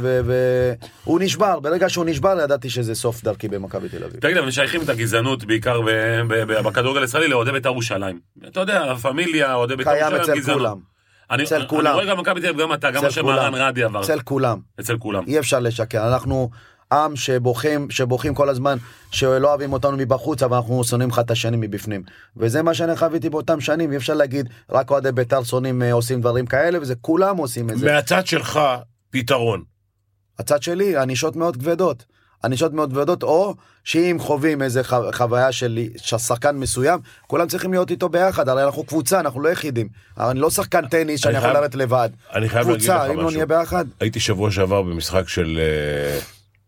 [1.05, 4.19] והוא נשבר, ברגע שהוא נשבר ידעתי שזה סוף דרכי במכבי תל אביב.
[4.19, 5.81] תגיד, אבל משייכים את הגזענות בעיקר
[6.65, 8.19] בכדורגל הישראלי לאוהדי בית"ר ירושלים.
[8.47, 10.77] אתה יודע, הפמיליה, אוהדי בית"ר ירושלים, גזענות.
[11.33, 11.93] אני אצל אני כולם.
[11.93, 13.55] רואה גם מכבי תל אביב, גם אתה, גם מה שמהרן כולם.
[13.55, 14.01] רדי עבר.
[14.01, 14.59] אצל כולם.
[14.79, 15.23] אצל כולם.
[15.27, 16.49] אי אפשר לשקר, אנחנו
[16.91, 18.77] עם שבוכים, שבוכים כל הזמן,
[19.11, 22.03] שלא אוהבים אותנו מבחוץ, אבל אנחנו שונאים אחד את השני מבפנים.
[22.37, 26.21] וזה מה שאני חוויתי באותם שנים, אי אפשר להגיד, רק אוהדי בית"ר שונאים אה, עושים
[26.21, 27.93] דברים כאלה, וזה כולם עושים את זה.
[27.93, 28.59] מהצד שלך,
[29.09, 29.63] פתרון.
[30.39, 32.05] הצד שלי, ענישות מאוד כבדות.
[32.43, 37.91] ענישות מאוד כבדות, או שאם חווים איזה חו- חוויה של שחקן מסוים, כולם צריכים להיות
[37.91, 39.87] איתו ביחד, הרי אנחנו קבוצה, אנחנו לא יחידים.
[40.17, 42.09] אני לא שחקן טניס שאני יכול לרדת לבד.
[42.33, 43.35] אני חייב להגיד לך קבוצה, אם לא משהו.
[43.35, 45.59] נהיה ביחד, הייתי שבוע שעבר במשחק של...
[45.59, 46.19] אה,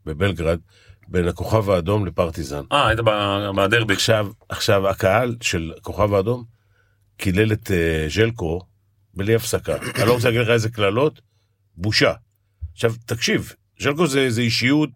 [0.05, 0.59] בבלגרד,
[1.07, 2.61] בין הכוכב האדום לפרטיזן.
[2.71, 2.99] אה, היית
[3.57, 3.93] בדרבי.
[3.93, 6.43] עכשיו, עכשיו הקהל של כוכב האדום
[7.17, 8.61] קילל את אה, ז'לקו
[9.13, 9.75] בלי הפסקה.
[9.95, 11.21] אני לא רוצה להגיד לך איזה קללות,
[11.77, 12.13] בושה.
[12.73, 14.89] עכשיו, תקשיב, ז'לקו זה, זה אישיות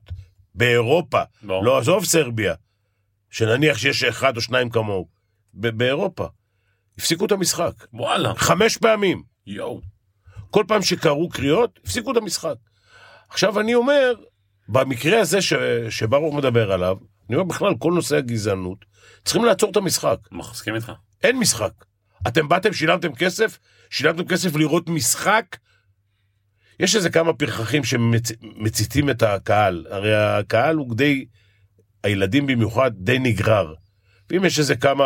[0.55, 1.63] באירופה, ברור.
[1.63, 2.53] לא עזוב סרביה,
[3.29, 5.07] שנניח שיש אחד או שניים כמוהו,
[5.53, 6.27] באירופה.
[6.97, 8.33] הפסיקו את המשחק, וואלה.
[8.35, 9.23] חמש פעמים.
[9.47, 9.81] יואו.
[10.49, 12.55] כל פעם שקראו קריאות, הפסיקו את המשחק.
[13.29, 14.13] עכשיו אני אומר,
[14.69, 15.53] במקרה הזה ש...
[15.89, 16.97] שברוך מדבר עליו,
[17.29, 18.85] אני אומר בכלל, כל נושא הגזענות,
[19.25, 20.17] צריכים לעצור את המשחק.
[20.31, 20.91] מסכים איתך.
[21.23, 21.71] אין משחק.
[22.27, 25.45] אתם באתם, שילמתם כסף, שילמתם כסף לראות משחק.
[26.79, 29.85] יש איזה כמה פרחחים שמציתים את הקהל.
[29.89, 31.25] הרי הקהל הוא די,
[32.03, 33.73] הילדים במיוחד, די נגרר.
[34.29, 35.05] ואם יש איזה כמה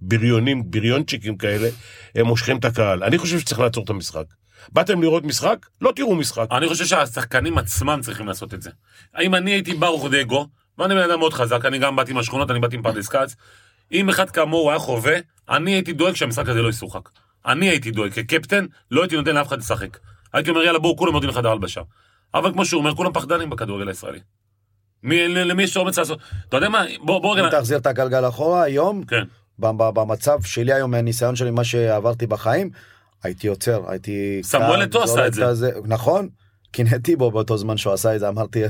[0.00, 1.68] בריונים, בריונצ'יקים כאלה,
[2.14, 3.04] הם מושכים את הקהל.
[3.04, 4.24] אני חושב שצריך לעצור את המשחק.
[4.72, 5.66] באתם לראות משחק?
[5.80, 6.46] לא תראו משחק.
[6.50, 8.70] אני חושב שהשחקנים עצמם צריכים לעשות את זה.
[9.14, 10.48] האם אני הייתי ברוך דגו,
[10.78, 13.36] ואני בן אדם מאוד חזק, אני גם באתי מהשכונות, אני באתי עם פרדס כץ,
[13.92, 15.16] אם אחד כמוהו היה חווה,
[15.48, 17.08] אני הייתי דואג שהמשחק הזה לא ישוחק.
[17.46, 19.98] אני הייתי דואג, כקפטן, לא הייתי נותן לאף אחד לשחק.
[20.34, 21.80] הייתי אומר, יאללה, בואו, כולם יורדים לחדר הלבשה.
[22.34, 24.18] אבל כמו שהוא אומר, כולם פחדנים בכדורגל הישראלי.
[25.02, 26.18] מי, למי יש אומץ לעשות?
[26.48, 27.50] אתה יודע מה, בוא, בוא אם.
[27.50, 29.22] תחזיר את הגלגל אחורה היום, כן.
[29.58, 32.70] במצב שלי היום, מהניסיון שלי, מה שעברתי בחיים,
[33.22, 34.40] הייתי עוצר, הייתי...
[34.42, 35.46] סמואל אתו עשה את זה.
[35.46, 36.28] הזה- נכון,
[36.72, 38.62] קינאתי בו באותו זמן שהוא עשה את זה, אמרתי,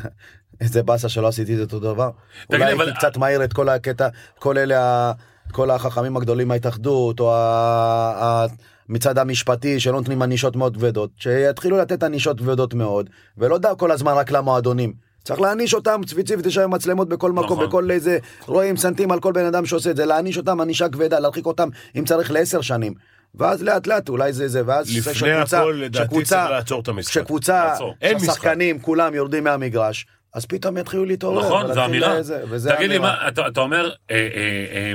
[0.61, 2.11] איזה באסה שלא עשיתי את אותו דבר.
[2.49, 4.09] תגיד, אולי אבל- הייתי קצת מהיר את כל הקטע,
[4.39, 5.13] כל אלה,
[5.53, 8.47] כל החכמים הגדולים מההתאחדות, או ה-
[8.89, 13.91] מצד המשפטי שלא נותנים ענישות מאוד כבדות, שיתחילו לתת ענישות כבדות מאוד, ולא די כל
[13.91, 14.93] הזמן רק למועדונים.
[15.25, 17.67] צריך להעניש אותם ספציפית, יש היום מצלמות בכל מקום, נכון.
[17.67, 21.19] בכל איזה, רואים סנטים על כל בן אדם שעושה את זה, להעניש אותם ענישה כבדה,
[21.21, 21.69] להרחיק אותם
[21.99, 22.95] אם צריך לעשר שנים.
[23.35, 26.89] ואז לאט לאט אולי זה זה, ואז לפני שקבוצה- הכל, לדעתי, שקבוצה- צריך לעצור את
[26.89, 27.13] המשחק.
[28.19, 31.47] שהשחקנים כולם יורדים מהמגרש, אז פתאום יתחילו להתעורר.
[31.47, 32.17] נכון, זו אמירה.
[32.77, 34.21] תגיד לי, אתה, אומר אה, אה,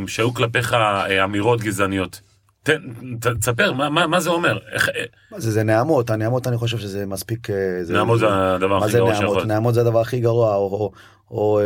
[0.02, 0.76] אה, שהיו כלפיך
[1.24, 2.22] אמירות גזעניות.
[2.64, 2.78] תן,
[3.22, 4.58] ת- תספר, מה, מה, מה זה אומר?
[4.74, 7.50] איך, אה, מה זה, זה נעמות, הנעמות אני חושב שזה מספיק...
[7.50, 9.22] אה, זה- נעמות זה הדבר מה הכי זה גרוע נעמות?
[9.24, 9.48] שיכול להיות.
[9.48, 10.92] נעמות זה הדבר הכי גרוע, או, או,
[11.32, 11.66] או אה,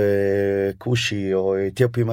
[0.78, 2.10] כושי, או אתיופים.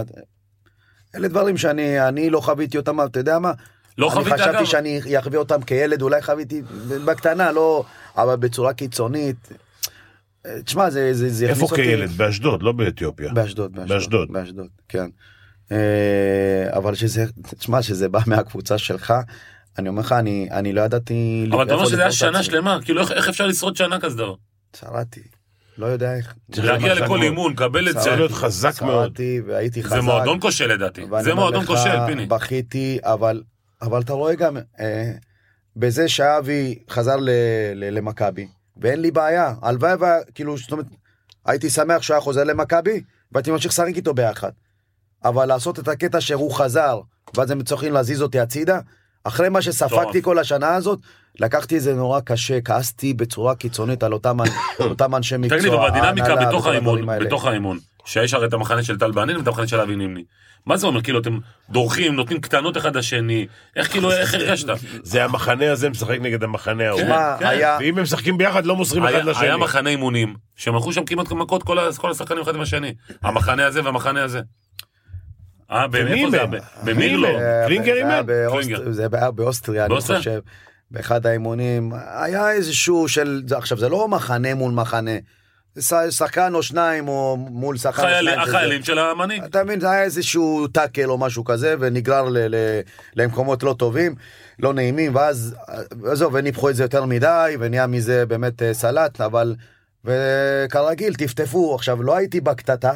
[1.16, 3.52] אלה דברים שאני אני לא חוויתי אותם, אתה יודע מה?
[3.98, 4.64] לא אני חווית, חשבתי אגב?
[4.64, 6.62] שאני אחווה אותם כילד, אולי חוויתי
[7.06, 7.84] בקטנה, לא,
[8.16, 9.48] אבל בצורה קיצונית.
[10.46, 12.10] אה, תשמע, זה, זה, זה איפה כילד?
[12.10, 13.32] באשדוד, לא באתיופיה.
[13.32, 13.88] באשדוד, באשדוד.
[13.96, 15.08] באשדוד, באשדוד, כן.
[15.72, 17.24] אה, אבל שזה,
[17.58, 19.14] תשמע, שזה בא מהקבוצה שלך,
[19.78, 21.48] אני אומר לך, אני, אני לא ידעתי...
[21.50, 22.44] אבל אתה אומר שזה היה שנה עצמי.
[22.44, 24.34] שלמה, כאילו איך, איך אפשר לשרוד שנה כזה דבר?
[24.76, 25.20] שרדתי,
[25.78, 26.34] לא יודע איך.
[26.52, 28.00] צריך להגיע לכל אימון, קבל את זה.
[28.00, 29.04] צריך להיות חזק מאוד.
[29.04, 29.96] שרדתי והייתי חזק.
[29.96, 31.02] זה מועדון כושל לדעתי.
[31.20, 32.26] זה מועדון כושל, פיני.
[32.26, 33.42] בכיתי, אבל,
[33.82, 35.12] אבל אתה רואה גם, אה,
[35.76, 37.30] בזה שאבי חזר ל,
[37.74, 39.96] ל, למכבי, ואין לי בעיה, הלוואי,
[40.34, 40.86] כאילו, זאת אומרת,
[41.46, 43.02] הייתי שמח שהוא היה חוזר למכבי,
[43.32, 44.50] והייתי ממשיך לשחק איתו ביחד.
[45.24, 47.00] אבל לעשות את הקטע שהוא חזר,
[47.36, 48.80] ואז הם צריכים להזיז אותי הצידה,
[49.24, 50.22] אחרי מה שספגתי.
[50.22, 50.98] כל השנה הזאת,
[51.40, 54.38] לקחתי את זה נורא קשה, כעסתי בצורה קיצונית על אותם,
[54.80, 55.58] אותם אנשי מקצוע.
[55.58, 57.06] תגיד לי, ובדינמיקה ההנהלה בתוך האימון.
[57.20, 60.24] בתוך האימון, שיש הרי את המחנה של טל בנין ואת המחנה של אבי נימני.
[60.66, 61.02] מה זה אומר?
[61.02, 61.38] כאילו אתם
[61.70, 63.46] דורכים, נותנים קטנות אחד לשני,
[63.76, 64.68] איך כאילו, איך הרגשת?
[65.02, 67.02] זה המחנה הזה משחק נגד המחנה ההוא.
[67.08, 67.46] מה, כן.
[67.46, 67.78] היה...
[67.80, 69.46] ואם הם משחקים ביחד לא מוסרים אחד היה לשני.
[69.46, 72.94] היה מחנה אימונים, שהם הלכו שם כמעט מכות כל השחקנים אחד עם השני.
[73.22, 74.40] המחנה הזה והמחנה הזה.
[75.72, 76.40] אה, ומי מאיפה זה?
[76.42, 76.50] הם?
[77.66, 78.26] קלינגר זה היה אימן?
[78.92, 79.90] זה היה באוסטריה, אני?
[80.16, 80.40] חושב.
[80.90, 85.10] באחד האימונים, היה איזשהו של, זה- עכשיו זה לא מחנה מול מחנה,
[86.10, 88.02] שחקן או שניים או מול שחקן.
[88.32, 89.42] שזה- החיילים של המנהיג.
[89.42, 92.80] אתה מבין, זה היה איזשהו טאקל או משהו כזה, ונגרר ל- ל-
[93.16, 94.14] למקומות לא טובים,
[94.58, 95.54] לא נעימים, ואז,
[96.04, 99.54] עזוב, וניפחו את זה יותר מדי, ונהיה מזה באמת אה, סלט, אבל,
[100.04, 101.74] וכרגיל, טפטפו.
[101.74, 102.92] עכשיו, לא הייתי בקטטה.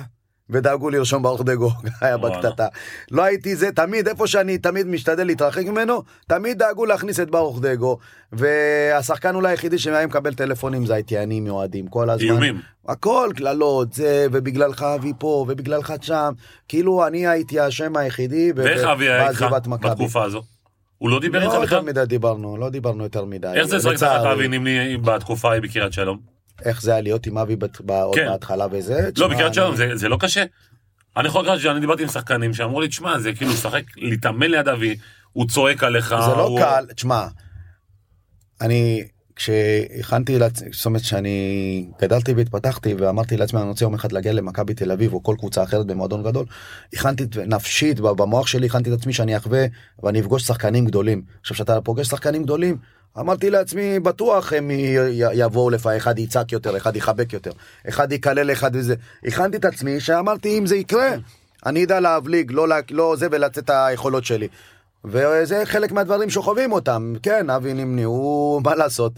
[0.50, 1.70] ודאגו לרשום ברוך דגו,
[2.00, 2.16] היה.
[2.16, 2.66] בקטטה.
[3.10, 7.60] לא הייתי זה, תמיד, איפה שאני תמיד משתדל להתרחק ממנו, תמיד דאגו להכניס את ברוך
[7.60, 7.98] דגו.
[8.32, 12.26] והשחקן אולי היחידי שהיה מקבל טלפונים זה הייתי אני מאוהדים, כל הזמן.
[12.26, 12.60] איומים.
[12.88, 16.32] הכל קללות, זה, ובגללך אבי פה, ובגללך שם.
[16.68, 18.52] כאילו אני הייתי האשם היחידי.
[18.56, 19.46] ואיך אבי היה איתך.
[19.80, 20.42] בתקופה הזו?
[20.98, 21.80] הוא לא דיבר לא איתך יותר בכלל?
[21.80, 23.52] מדי דיברנו, לא דיברנו יותר מדי.
[23.54, 24.32] איך זה לשחק תחת לצערי.
[24.32, 26.34] אבי נימני בתקופה ההיא בקריית שלום?
[26.64, 28.26] איך זה היה להיות עם אבי בת- עוד כן.
[28.26, 29.08] בהתחלה וזה?
[29.18, 30.44] לא, בקריית אני- שלום זה- זה לא קשה.
[31.16, 34.68] אני יכול לקחת שאני דיברתי עם שחקנים שאמרו לי, תשמע, זה כאילו לשחק, להתאמן ליד
[34.68, 34.96] אבי,
[35.32, 36.08] הוא צועק עליך.
[36.08, 37.26] זה לא הוא- קל, תשמע,
[38.60, 39.04] אני,
[39.36, 44.74] כשהכנתי לעצמי, זאת אומרת שאני גדלתי והתפתחתי ואמרתי לעצמי אני רוצה יום אחד להגיע למכבי
[44.74, 46.46] תל אביב או כל קבוצה אחרת במועדון גדול,
[46.92, 49.64] הכנתי נפשית, במוח שלי הכנתי את עצמי שאני אחווה
[50.02, 51.22] ואני אפגוש שחקנים גדולים.
[51.40, 52.76] עכשיו כשאתה פוגש שחקנים גדולים,
[53.18, 54.70] אמרתי לעצמי, בטוח הם
[55.32, 57.50] יבואו לפעמים, אחד יצעק יותר, אחד יחבק יותר,
[57.88, 58.94] אחד יקלל אחד וזה.
[59.24, 61.10] הכנתי את עצמי שאמרתי, אם זה יקרה,
[61.66, 64.48] אני אדע להבליג, לא, לא זה ולצאת את היכולות שלי.
[65.04, 67.14] וזה חלק מהדברים שחווים אותם.
[67.22, 69.12] כן, אבי נימני, הוא, מה לעשות,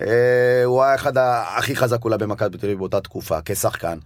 [0.00, 1.12] אה, הוא היה אחד
[1.56, 3.98] הכי חזק אולי במכבי תל אביב באותה תקופה, כשחקן.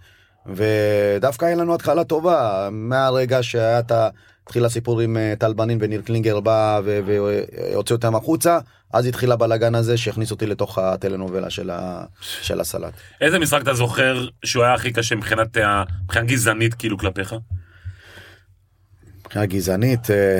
[0.45, 3.91] ודווקא היה לנו התחלה טובה, מהרגע שהיה את.
[4.47, 8.59] התחיל הסיפור עם אה, טל בנין וניר קלינגר בא והוציא אותם החוצה,
[8.93, 12.03] אז התחיל הבלאגן הזה שהכניס אותי לתוך הטלנובלה של, ה...
[12.21, 12.93] של הסלט.
[13.21, 17.35] איזה משחק אתה זוכר שהוא היה הכי קשה מבחינת ה- מבחינה גזענית כאילו כלפיך?
[19.19, 20.39] מבחינה גזענית, אה,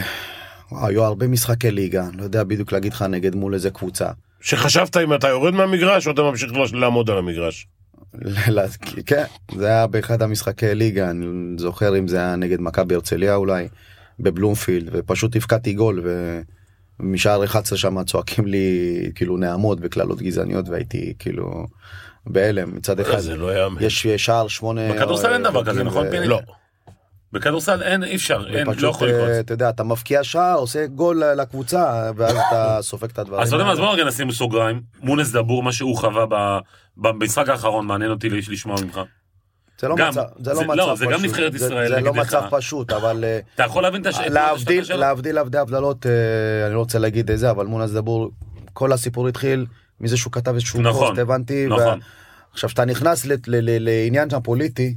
[0.72, 4.08] וואו, היו הרבה משחקי ליגה, לא יודע בדיוק להגיד לך נגד מול איזה קבוצה.
[4.42, 7.68] שחשבת אם אתה יורד מהמגרש או אתה ממשיך לעמוד על המגרש.
[9.06, 9.24] כן,
[9.56, 11.26] זה היה באחד המשחקי ליגה, אני
[11.58, 13.68] זוכר אם זה היה נגד מכבי הרצליה אולי,
[14.20, 16.04] בבלומפילד, ופשוט הפקעתי גול,
[17.00, 18.68] ומשער 11 שם צועקים לי
[19.16, 21.66] כאילו נעמות וקללות גזעניות, והייתי כאילו
[22.26, 23.18] בהלם מצד אחד.
[23.20, 23.82] זה לא יאמן.
[23.84, 24.94] יש שער שמונה...
[24.94, 26.28] בכדורסל אין דבר כזה, חוקים נכון, ו- פיני?
[26.28, 26.40] לא.
[27.34, 29.30] בכדורסל אין, אי אפשר, אין, לא יכול לקרות.
[29.30, 33.42] אה, אתה יודע, אתה מבקיע שער, עושה גול לקבוצה, ואז אתה סופג את הדברים.
[33.42, 33.80] אז אתה יודע מה, אז.
[33.80, 34.82] בוא רגע נשים סוגריים.
[35.02, 36.60] מונס דבור, מה שהוא חווה ב-
[36.98, 39.00] במשחק האחרון, מעניין אותי לשמוע ממך.
[39.82, 40.98] זה לא גם- מצב, זה לא זה- מצב לא, פשוט.
[40.98, 42.14] זה גם נבחרת ישראל זה לא.
[42.14, 44.18] מצב פשוט, אבל אה, אתה יכול להבין את הש...
[44.20, 45.00] להבדיל, השאלה?
[45.00, 46.12] להבדיל הבדלי הבדלות, אה,
[46.68, 48.32] אני לא רוצה להגיד את זה, אבל מונס דבור,
[48.74, 49.66] כל הסיפור התחיל
[50.02, 51.68] מזה שהוא כתב איזשהו נכון, פוסט, הבנתי.
[51.68, 52.00] נכון.
[52.54, 54.96] עכשיו, כשאתה נכנס לעניין שם פוליטי,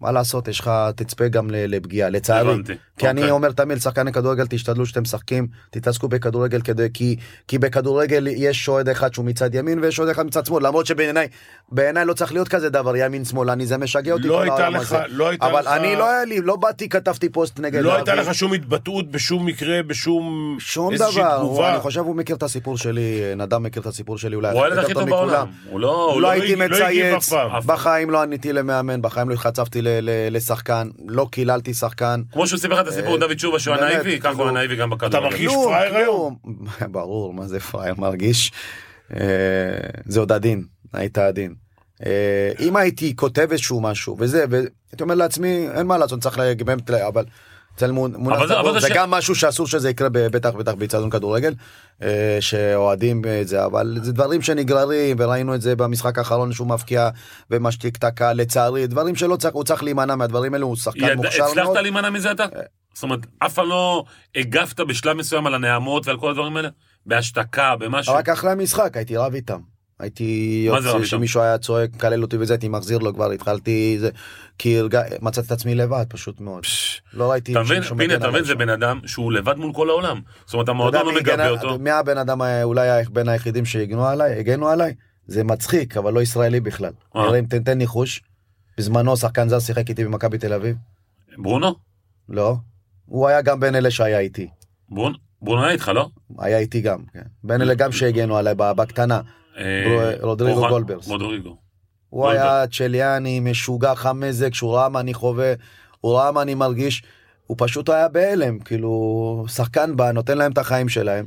[0.00, 2.52] מה לעשות, יש לך, תצפה גם לפגיעה, לצערי.
[2.52, 2.72] הבנתי.
[2.98, 3.30] כי אני אוקיי.
[3.30, 7.16] אומר תמיד לשחקני כדורגל, תשתדלו שאתם משחקים, תתעסקו בכדורגל כדי, כי,
[7.48, 11.28] כי בכדורגל יש אוהד אחד שהוא מצד ימין ויש אוהד אחד מצד שמאל, למרות שבעיניי
[11.72, 14.28] בעיניי לא צריך להיות כזה דבר ימין שמאל, אני זה משגע אותי.
[14.28, 14.98] לא הייתה לך- הזה.
[15.08, 18.14] לא הייתה אבל לך- אני לא היה לי, לא באתי, כתבתי פוסט נגד לא הייתה.
[18.14, 20.56] לך שום התבטאות בשום מקרה, בשום...
[20.60, 21.64] שום דבר, הוא.
[21.66, 22.98] אני חושב הוא מכיר את הסיפור שלי,
[23.36, 25.08] נדב מכיר את הסיפור שלי אולי הוא הילד הכי טוב.
[25.10, 25.46] בעולם.
[25.70, 26.10] הוא לא...
[26.12, 26.32] הוא לא לא...
[26.32, 27.32] הייתי לא מצייץ.
[27.66, 29.78] בחיים לא עניתי למאמן, בחיים לא התחצפתי
[30.30, 32.22] לשחקן, לא קיללתי שחקן.
[32.32, 34.76] כמו שהוא סיפר את הסיפור עם דוד תשובה שהוא אה, הנאיבי, ככה הוא כאילו- הנאיבי
[34.76, 35.26] גם בכדורגל.
[35.28, 36.36] מרגיש כלום, פראייר כלום.
[36.92, 38.52] ברור, מה זה פראייר מרגיש.
[39.14, 39.20] אה,
[40.06, 41.54] זה עוד עדין, היית עדין.
[42.06, 44.70] אה, אם הייתי כותב איזשהו משהו וזה, והייתי
[45.00, 46.78] אומר לעצמי, אין מה לעשות, צריך להגמם,
[47.08, 47.24] אבל
[47.78, 51.54] אצל מונ- מונס אבל זה- גם משהו שאסור שזה יקרה בטח בטח באיצטדיון כדורגל,
[52.02, 57.08] אה, שאוהדים את זה, אבל זה דברים שנגררים, וראינו את זה במשחק האחרון שהוא מבקיע
[57.50, 61.38] ומשתיק את הקהל, לצערי, דברים שלא צריך, הוא צריך להימנע מהדברים האלו, הוא שחקן מוכשר
[61.44, 61.58] מאוד.
[61.58, 62.44] הצלחת להימנע מזה אתה?
[62.94, 64.04] זאת אומרת, אף פעם לא
[64.36, 66.68] הגבת בשלב מסוים על הנעמות ועל כל הדברים האלה?
[67.06, 68.14] בהשתקה, במשהו?
[68.14, 69.58] רק אחרי המשחק הייתי רב איתם.
[70.00, 71.04] הייתי יוצא, איתם?
[71.04, 74.10] שמישהו היה צועק, מקלל אותי וזה, הייתי מחזיר לו כבר, התחלתי זה,
[74.58, 76.64] כי הרגע, מצאתי את עצמי לבד פשוט מאוד.
[77.14, 77.82] לא ראיתי אתה מבין,
[78.14, 78.54] אתה מבין, זה.
[78.54, 80.20] בן אדם שהוא לבד מול כל העולם.
[80.44, 81.78] זאת אומרת, המועדון לא מגבה אותו.
[81.78, 84.94] מי הבן אדם ה- אולי בין היחידים שהגנו עליי, הגנו עליי?
[85.26, 86.92] זה מצחיק, אבל לא ישראלי בכלל.
[87.16, 87.26] אה.
[87.26, 88.22] נראה אם תן תן ניחוש.
[88.78, 90.76] בזמנו שחקן זר שיחק איתי במכבי תל אביב?
[91.38, 91.74] ברונו?
[92.28, 92.56] לא.
[93.06, 94.48] הוא היה גם בין אלה שהיה איתי.
[95.42, 96.08] ברונו היה איתך, לא?
[96.38, 97.22] היה איתי גם, כן.
[97.44, 99.20] בין אלה גם שהגנו עליי בקטנה.
[99.58, 101.08] אה, רודריגו גולדברס.
[101.08, 101.56] רודריגו.
[102.10, 102.28] הוא.
[102.28, 105.52] היה צ'ליאני, משוגע, חמזק, שהוא ראה מה אני חווה,
[106.00, 107.02] הוא ראה מה אני מרגיש,
[107.46, 111.26] הוא פשוט היה בהלם, כאילו, שחקן בא, נותן להם את החיים שלהם,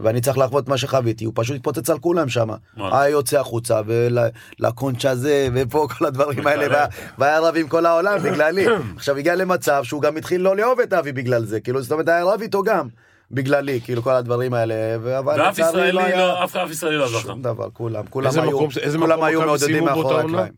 [0.00, 2.48] ואני צריך לחוות מה שחוויתי, הוא פשוט התפוצץ על כולם שם.
[2.76, 6.86] היה יוצא החוצה, ולקונצ' הזה, ופה כל הדברים האלה,
[7.18, 8.66] והיה רב עם כל העולם בגללי.
[8.96, 12.08] עכשיו הגיע למצב שהוא גם התחיל לא לאהוב את אבי בגלל זה, כאילו, זאת אומרת,
[12.08, 12.88] היה רב איתו גם.
[13.30, 14.74] בגללי, כאילו כל הדברים האלה,
[15.18, 17.18] אבל ואף ישראלי לא היה לא, אף אף ישראלי לא זכה.
[17.20, 20.20] שום דבר, כולם, כולם איזה היו, מקום- איזה כולם מקום היו מעודדים מאחורי?
[20.20, 20.52] הקלעים.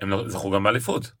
[0.00, 1.12] הם לא- זכו גם באליפות.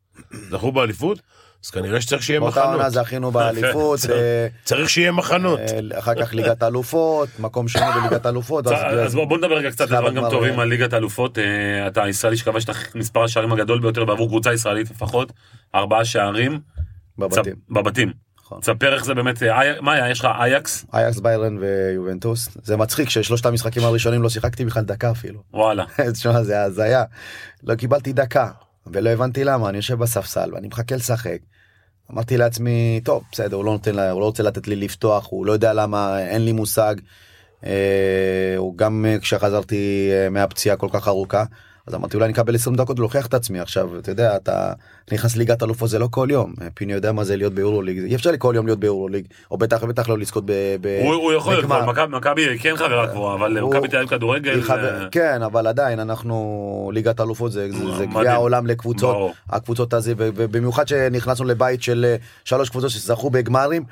[0.50, 1.18] זכו באליפות?
[1.64, 2.92] אז כנראה שצריך שיהיה באותה עונה מחנות.
[2.92, 5.60] זכינו באליפות, אה, צריך שיהיה מחנות.
[5.60, 8.66] אה, אחר כך ליגת אלופות, מקום שני בליגת אלופות.
[8.66, 11.38] אז בוא נדבר רגע קצת דברים גם טובים על ליגת האלופות.
[11.38, 15.32] אה, אתה הישראלי שכבש את מספר השערים הגדול ביותר בעבור קבוצה ישראלית לפחות.
[15.74, 16.60] ארבעה שערים.
[17.18, 17.54] בבתים.
[17.70, 18.12] בבתים.
[18.44, 18.60] נכון.
[18.60, 20.10] תספר איך זה באמת, אה, מה היה?
[20.10, 20.84] יש לך אייקס?
[20.94, 22.48] אייקס ביירן ויובנטוס.
[22.62, 25.40] זה מצחיק ששלושת המשחקים הראשונים לא שיחקתי בכלל דקה אפילו.
[25.54, 25.84] וואלה.
[26.12, 27.04] תשמע, זה הזיה.
[27.62, 28.50] לא קיבלתי דקה,
[28.86, 31.38] ולא הבנתי למה, אני יושב בספסל ואני מחכה לשחק.
[32.12, 35.46] אמרתי לעצמי, טוב, בסדר, הוא לא נותן, לה- הוא לא רוצה לתת לי לפתוח, הוא
[35.46, 36.94] לא יודע למה, אין לי מושג.
[37.66, 37.70] אה,
[38.56, 41.44] הוא גם אה, כשחזרתי מהפציעה כל כך ארוכה,
[41.86, 44.72] אז אמרתי אולי אני אקבל 20 דקות ולהוכיח את עצמי עכשיו, אתה יודע, אתה
[45.12, 48.14] נכנס ליגת אלופות זה לא כל יום, אה, פיני יודע מה זה להיות ביורוליג, אי
[48.14, 50.52] אפשר לי כל יום להיות ביורוליג, או בטח בטח לא לזכות ב...
[50.80, 51.68] ב- הוא הוא יכול מכבי-
[52.58, 54.64] כן חברה קבועה, אבל מכבי תל אביב כדורגל, זה-
[55.10, 57.68] כן אבל עדיין אנחנו ליגת אלופות זה.
[58.20, 59.16] גביע העולם לקבוצות.
[59.50, 63.82] הקבוצות הזה ובמיוחד שנכנסנו לבית של אה, שלוש קבוצות שזכו בגמרים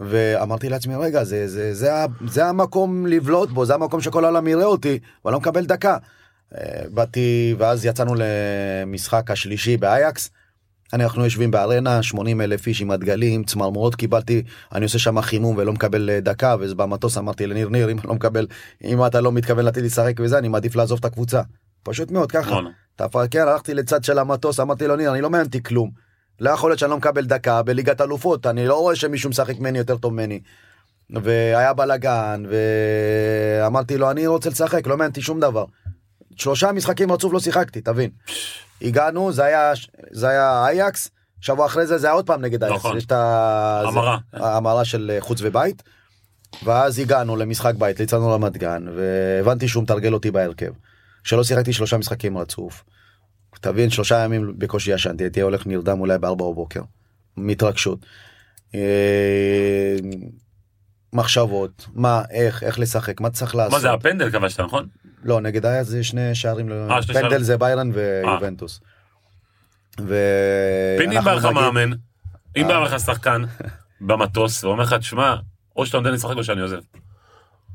[0.00, 1.90] ואמרתי לעצמי, רגע, זה, זה, זה,
[2.26, 5.96] זה המקום לבלוט בו, זה המקום שכל העולם יראה אותי, ואני לא מקבל דקה.
[6.54, 10.30] אה, באתי, ואז יצאנו למשחק השלישי באייקס.
[10.92, 14.42] אנחנו יושבים בארנה, 80 אלף איש עם הדגלים, צמרמורות קיבלתי,
[14.74, 18.46] אני עושה שם חימום ולא מקבל אה, דקה, ובמטוס אמרתי לניר, ניר, אם לא מקבל,
[18.84, 21.42] אם אתה לא מתכוון לתת לי לשחק וזה, אני מעדיף לעזוב את הקבוצה.
[21.82, 22.60] פשוט מאוד, ככה.
[23.30, 25.90] כן, הלכתי לצד של המטוס, אמרתי לו, ניר, אני לא מעניין אותי כלום.
[26.40, 29.78] לא יכול להיות שאני לא מקבל דקה בליגת אלופות, אני לא רואה שמישהו משחק ממני
[29.78, 30.40] יותר טוב ממני.
[31.10, 35.64] והיה בלאגן, ואמרתי לו, אני רוצה לשחק, לא מעניין שום דבר.
[36.36, 38.10] שלושה משחקים רצוף לא שיחקתי, תבין.
[38.82, 39.72] הגענו, זה היה,
[40.10, 41.10] זה היה אייקס,
[41.40, 42.78] שבוע אחרי זה זה היה עוד פעם נגד אייקס.
[42.78, 42.96] נכון.
[42.96, 43.12] יש את
[44.32, 45.82] ההמרה של אה, חוץ ובית.
[46.64, 50.72] ואז הגענו למשחק בית, יצאנו רמת גן, והבנתי שהוא מתרגל אותי בהרכב.
[51.24, 52.84] שלא שיחקתי שלושה משחקים רצוף.
[53.60, 56.80] תבין, שלושה ימים בקושי ישנתי, הייתי הולך נרדם אולי בארבע בבוקר.
[57.36, 58.06] מהתרגשות.
[58.74, 59.96] אה,
[61.12, 63.72] מחשבות, מה, איך, איך לשחק, מה צריך לעשות.
[63.72, 64.86] מה זה הפנדל כבשת נכון?
[65.26, 67.42] לא, נגד אייס זה שני שערים, אה, שני פנדל שערים.
[67.44, 68.80] זה ביירן ויובנטוס.
[70.00, 70.16] ו...
[70.98, 71.90] פיני בא לך מאמן,
[72.56, 72.68] אם אה.
[72.68, 73.42] בא לך שחקן
[74.00, 75.36] במטוס ואומר לך תשמע
[75.76, 76.78] או שאתה נותן לי לשחק או שאני עוזב.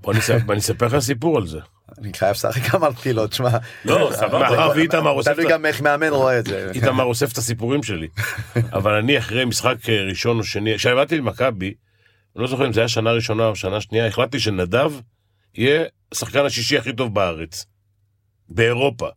[0.01, 1.59] בוא אני אספר- אני אספר לך סיפור על זה.
[1.97, 3.49] אני חייב לשחק, אמרתי לו, תשמע,
[3.85, 4.39] לא סבבה.
[4.39, 6.71] מאחר ואיתמר אוסף תלוי גם איך מאמן רואה את זה.
[6.75, 8.07] איתמר אוסף את הסיפורים שלי.
[8.73, 11.73] אבל אני אחרי משחק אה, ראשון או שני, כשעבדתי למכבי,
[12.35, 14.91] אני לא זוכר אם זה היה שנה ראשונה או שנה שנייה, החלטתי שנדב
[15.55, 17.65] יהיה השחקן השישי הכי טוב בארץ.
[18.49, 19.07] באירופה.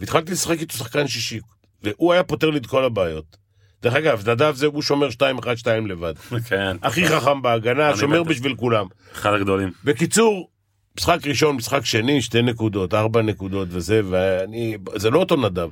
[0.00, 1.40] והתחלתי לשחק איתו שחקן שישי,
[1.82, 3.36] והוא היה פותר לי את כל הבעיות.
[3.82, 6.14] דרך אגב, נדב זה, הוא שומר 2-1-2 לבד.
[6.48, 8.22] כן, הכי חכם בהגנה, שומר.
[8.22, 8.86] בשביל כולם.
[9.12, 9.70] אחד הגדולים.
[9.84, 10.50] בקיצור,
[10.98, 15.68] משחק ראשון, משחק שני, שתי נקודות, ארבע נקודות וזה, ואני, זה לא אותו נדב.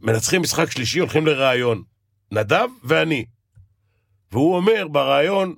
[0.00, 1.82] מנצחים משחק שלישי, הולכים לראיון.
[2.32, 3.24] נדב ואני.
[4.32, 5.54] והוא אומר בראיון,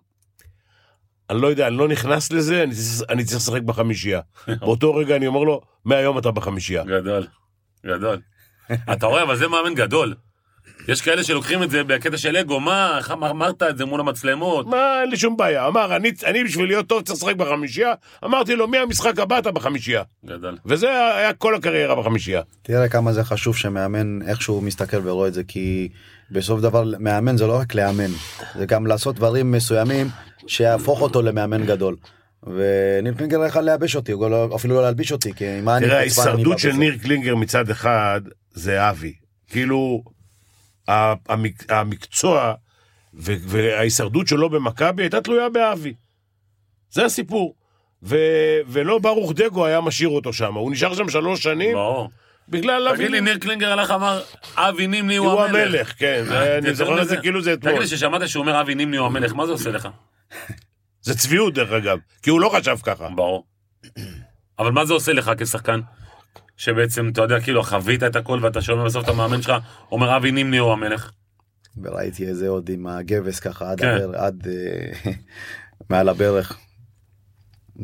[1.31, 4.21] אני לא יודע, אני לא נכנס לזה, אני צריך, אני צריך לשחק בחמישייה.
[4.61, 6.85] באותו רגע אני אומר לו, מהיום אתה בחמישייה.
[6.85, 7.27] גדול,
[7.87, 8.19] גדול.
[8.93, 10.15] אתה רואה, אבל זה מאמן גדול.
[10.89, 14.01] יש כאלה שלוקחים את זה בקטע של אגו, מה, איך אמר- אמרת את זה מול
[14.01, 14.67] המצלמות?
[14.67, 15.67] מה, אין לי שום בעיה.
[15.67, 17.93] אמר, אני, אני בשביל להיות טוב צריך לשחק בחמישייה.
[18.25, 20.03] אמרתי לו, מהמשחק הבא אתה בחמישייה.
[20.25, 20.57] גדול.
[20.67, 22.43] וזה היה כל הקריירה בחמישייה.
[22.63, 25.89] תראה כמה זה חשוב שמאמן איכשהו מסתכל ורואה את זה כי
[26.31, 28.11] בסוף דבר מאמן זה לא רק לאמן
[28.59, 30.07] זה גם לעשות דברים מסוימים
[30.47, 31.97] שיהפוך אותו למאמן גדול.
[32.43, 35.99] וניר קלינגר יכל לייבש אותי או לא- אפילו לא להלביש אותי כי מה אני תראה,
[35.99, 36.73] ההישרדות של.
[36.73, 38.21] ניר קלינגר מצד אחד
[38.53, 39.13] זה אבי.
[39.51, 40.03] כאילו,
[40.89, 42.55] המק- המקצוע
[43.15, 45.95] וההישרדות שלו במכבי הייתה תלויה באבי.
[46.91, 47.55] זה הסיפור.
[48.03, 48.17] ו-
[48.69, 52.11] ולא ברוך דגו היה משאיר אותו שם, הוא נשאר שם שלוש שנים ברור.
[52.51, 52.97] בגלל אבי.
[52.97, 54.23] תגיד לי, ניר קלינגר הלך אמר,
[54.57, 55.67] אבי נימני הוא הוא המלך.
[55.67, 57.09] המלך, כן, זה- אה, אני זוכר את.
[57.09, 57.71] זה כאילו זה אתמול.
[57.73, 59.89] תגיד לי, ששמעת שהוא אומר אבי נימני הוא המלך, מה זה עושה לך?
[61.03, 63.09] זה צביעות דרך אגב, כי הוא לא חשב ככה.
[63.09, 63.47] ברור.
[64.59, 65.81] אבל מה זה עושה לך כשחקן?
[66.57, 69.55] שבעצם, אתה יודע, כאילו, חווית את הכל ואתה שומע בסוף את המאמן שלך,
[69.93, 71.11] אומר אבי נימני הוא המלך.
[71.83, 73.89] וראיתי איזה עוד עם הגבס ככה עד, כן.
[73.89, 75.13] הבר, עד אה,
[75.91, 76.59] מעל הברך.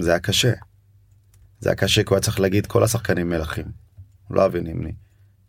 [0.00, 0.52] זה היה קשה.
[1.60, 3.85] זה היה קשה כי הוא היה צריך להגיד כל השחקנים מלכים.
[4.30, 4.92] לא אבי נימני.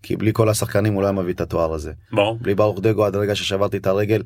[0.03, 1.91] כי בלי כל השחקנים הוא לא היה מביא את התואר הזה.
[2.11, 2.37] ברור.
[2.41, 4.23] בלי ברוך דגו עד הרגע ששברתי את הרגל.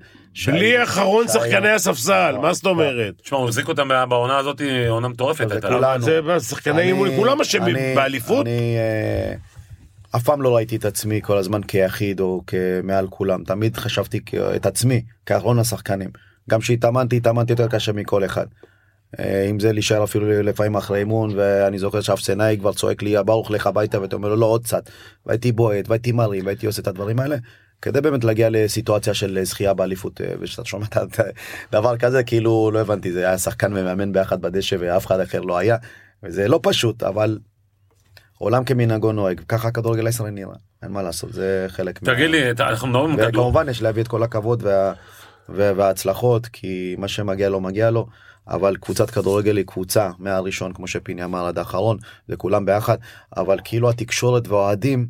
[0.48, 3.14] בלי אחרון שחקני הספסל, לא, מה זאת אומרת?
[3.22, 5.48] תשמע, הוא החזיק אותם בעונה הזאת, עונה מטורפת.
[5.48, 5.68] זה הייתה.
[5.68, 6.04] כולנו.
[6.04, 8.46] זה שחקני אימון, כולם אשמים באליפות.
[8.46, 9.36] אני אה,
[10.16, 13.44] אף פעם לא ראיתי את עצמי כל הזמן כיחיד או כמעל כולם.
[13.44, 14.20] תמיד חשבתי
[14.56, 16.10] את עצמי כאחרון השחקנים.
[16.50, 18.46] גם כשהתאמנתי, התאמנתי יותר קשה מכל אחד.
[19.20, 23.52] אה, אם זה להישאר אפילו לפעמים אחרי אימון ואני זוכר שאפסנאי כבר צועק לי ברוך
[23.52, 24.90] לך הביתה ואתה אומר לו לא עוד קצת
[25.26, 27.36] והייתי בועט והייתי מרים והייתי עושה את הדברים האלה
[27.82, 31.24] כדי באמת להגיע לסיטואציה של זכייה באליפות אה, ושאתה שומע את ה-
[31.72, 35.58] דבר כזה כאילו לא הבנתי זה היה שחקן ומאמן ביחד בדשא ואף אחד אחר לא
[35.58, 35.78] היה
[36.24, 37.40] וזה לא פשוט אבל
[38.38, 42.52] עולם כמנהגו נוהג ככה הכדורגל הישראלי נראה אין מה לעשות זה חלק מה- תגיד לי,
[42.52, 43.30] אתה- אנחנו מדברים.
[43.30, 44.94] וכמובן יש להביא את כל הכבוד וה,
[45.50, 48.08] וההצלחות כי מה שמגיע לו מגיע לו
[48.52, 51.98] אבל קבוצת כדורגל היא קבוצה מהראשון כמו שפיני אמר עד האחרון
[52.30, 52.98] וכולם ביחד
[53.38, 55.08] אבל כאילו התקשורת והאוהדים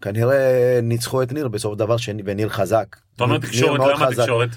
[0.00, 2.96] כנראה ניצחו את ניר בסוף דבר שני וניר חזק.
[3.16, 4.10] אתה אומר תקשורת, למה.
[4.10, 4.48] תקשורת?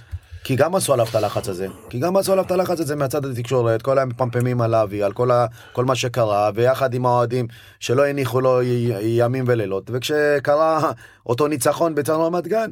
[0.43, 3.25] כי גם עשו עליו את הלחץ הזה כי גם עשו עליו את הלחץ הזה מהצד
[3.25, 7.47] התקשורת כל היום מפמפמים על אבי על כל, ה, כל מה שקרה ויחד עם האוהדים
[7.79, 10.91] שלא הניחו לו י- ימים ולילות וכשקרה
[11.25, 12.69] אותו ניצחון בצד רמת גן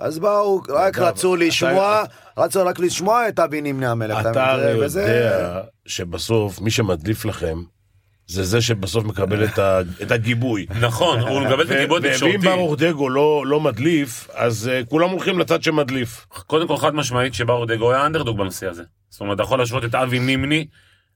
[0.00, 2.02] אז באו רק רצו לשמוע
[2.38, 7.62] רצו רק לשמוע את אבי נמני המלך אתה הרי יודע שבסוף מי שמדליף לכם
[8.26, 10.66] זה זה שבסוף מקבל את ה- את הגיבוי.
[10.80, 12.38] נכון, הוא מקבל את הגיבוי ו- ואם התקשורתי.
[12.38, 16.26] ברוך דגו לא לא מדליף, אז אה, כולם הולכים לצד שמדליף.
[16.46, 18.82] קודם כל חד משמעית שברוך דגו היה אנדרדוג בנושא הזה.
[19.10, 20.66] זאת אומרת, אתה יכול להשוות את אבי נימני,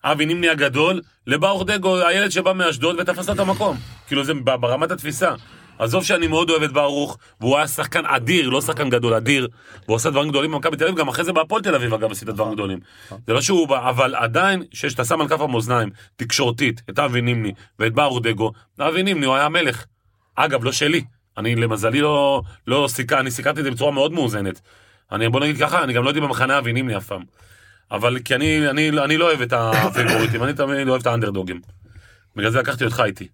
[0.04, 3.76] אבי נימני הגדול, לברוך דגו, הילד שבא מאשדוד ותפס לו את המקום.
[4.06, 5.30] כאילו זה ברמת התפיסה.
[5.78, 9.48] עזוב שאני מאוד אוהב את ברוך, והוא היה שחקן אדיר, לא שחקן גדול, אדיר,
[9.84, 12.28] והוא עושה דברים גדולים במכבי תל אביב, גם אחרי זה בהפועל תל אביב אגב עשית
[12.28, 12.78] דברים גדולים.
[13.26, 17.52] זה לא שהוא בא, אבל עדיין, שאתה שם על כף המאזניים, תקשורתית, את אבי נימני
[17.78, 19.84] ואת ברוך דגו, אבי נימני הוא היה המלך.
[20.34, 21.04] אגב, לא שלי.
[21.38, 24.60] אני למזלי לא, לא סיכה, אני סיכרתי את זה בצורה מאוד מאוזנת.
[25.12, 27.22] אני, בוא נגיד ככה, אני גם לא הייתי במחנה אבי נימני אף פעם.
[27.90, 31.60] אבל כי אני, אני, אני לא אוהב את הפיבוריטים, אני תמיד אוהב את האנדרדוגים.
[32.36, 33.28] בגלל זה לקחתי אותך איתי.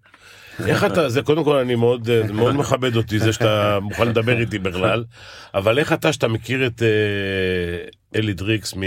[0.67, 4.07] איך אתה, זה קודם כל אני מאוד, אה, זה מאוד מכבד אותי זה שאתה מוכן
[4.07, 5.03] לדבר איתי בכלל,
[5.53, 8.81] אבל איך אתה שאתה מכיר את אה, אלי דריקס מ...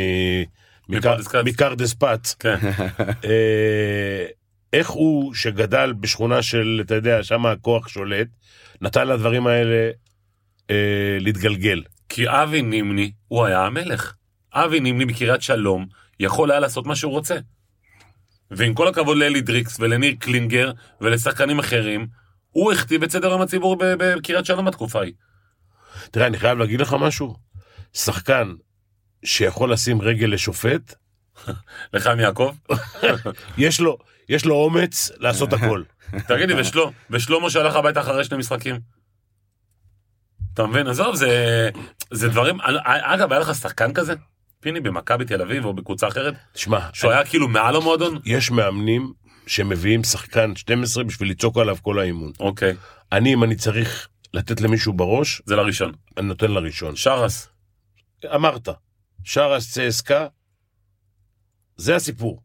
[1.45, 2.56] מפרדס כץ, כן.
[3.24, 4.26] אה,
[4.72, 8.28] איך הוא שגדל בשכונה של, אתה יודע, שם הכוח שולט,
[8.80, 9.90] נתן לדברים האלה
[10.70, 11.82] אה, להתגלגל.
[12.08, 14.14] כי אבי נימני, הוא היה המלך.
[14.52, 15.86] אבי נימני בקריית שלום,
[16.20, 17.36] יכול היה לעשות מה שהוא רוצה.
[18.57, 22.07] ועם כל הכבוד לאלי דריקס ולניר קלינגר ולשחקנים אחרים,
[22.50, 25.12] הוא הכתיב את סדר היום הציבור בקריית שלום בתקופה ההיא.
[26.11, 27.34] תראה, אני חייב להגיד לך משהו,
[27.92, 28.55] שחקן
[29.24, 30.94] שיכול לשים רגל לשופט,
[31.92, 32.55] לחיים יעקב?
[33.59, 33.98] יש לו,
[34.28, 35.82] יש לו אומץ לעשות הכל.
[36.26, 38.80] תגיד לי, ושלו, ושלמה שהלך הביתה אחרי שני משחקים?
[40.55, 40.86] אתה מבין?
[40.86, 41.70] עזוב, זה,
[42.11, 42.59] זה דברים...
[42.84, 44.14] אגב, היה לך שחקן כזה?
[44.64, 46.34] פיני במכבי תל אביב או בקבוצה אחרת?
[46.52, 48.20] תשמע, שהוא היה כאילו מעל המועדון?
[48.24, 49.12] יש מאמנים
[49.46, 52.32] שמביאים שחקן 12 בשביל לצעוק עליו כל האימון.
[52.40, 52.74] אוקיי,
[53.12, 55.92] אני, אם אני צריך לתת למישהו בראש, זה לראשון.
[56.16, 56.96] אני נותן לראשון.
[56.96, 57.48] שרס.
[58.34, 58.68] אמרת,
[59.24, 60.26] שרס צסקה,
[61.76, 62.42] זה הסיפור.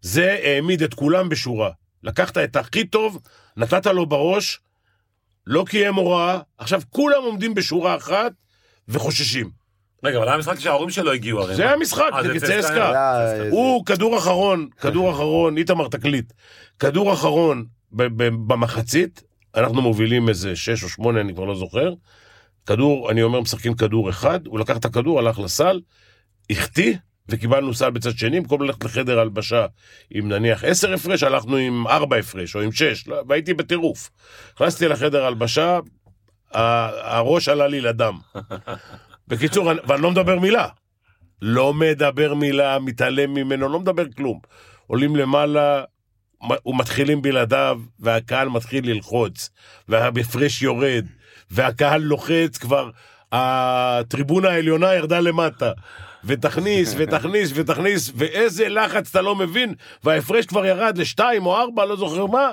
[0.00, 1.70] זה העמיד את כולם בשורה.
[2.02, 3.18] לקחת את הכי טוב,
[3.56, 4.60] נתת לו בראש,
[5.46, 8.32] לא קיים הוראה, עכשיו כולם עומדים בשורה אחת
[8.88, 9.61] וחוששים.
[10.04, 11.54] רגע, אבל היה משחק שההורים שלו הגיעו הרי.
[11.54, 11.70] זה מה?
[11.72, 12.90] המשחק, אה, זה נגד צסקה.
[12.90, 16.32] היה איזה- הוא כדור אחרון, כדור אחרון, איתמר תקליט.
[16.78, 19.22] כדור אחרון ב- ב- במחצית,
[19.54, 21.92] אנחנו מובילים איזה שש או שמונה, אני כבר לא זוכר.
[22.66, 25.80] כדור, אני אומר, משחקים כדור אחד, הוא לקח את הכדור, הלך לסל,
[26.50, 26.94] החטיא,
[27.28, 29.66] וקיבלנו סל בצד שני, במקום ללכת לחדר הלבשה
[30.10, 34.10] עם נניח עשר הפרש, הלכנו עם ארבע הפרש, או עם שש, לא, והייתי בטירוף.
[34.56, 35.78] נכנסתי לחדר הלבשה,
[36.54, 38.18] ה- הראש עלה לי לדם.
[39.32, 40.68] בקיצור, אני- ואני לא מדבר מילה.
[41.42, 44.40] לא מדבר מילה, מתעלם ממנו, לא מדבר כלום.
[44.86, 45.84] עולים למעלה,
[46.66, 49.50] ומתחילים בלעדיו, והקהל מתחיל ללחוץ,
[49.88, 51.06] וההפרש יורד,
[51.50, 52.90] והקהל לוחץ כבר,
[53.32, 55.72] הטריבונה העליונה ירדה למטה.
[56.24, 59.74] ותכניס, ותכניס, ותכניס, ואיזה לחץ אתה לא מבין,
[60.04, 62.50] וההפרש כבר ירד לשתיים או ארבע, לא זוכר מה.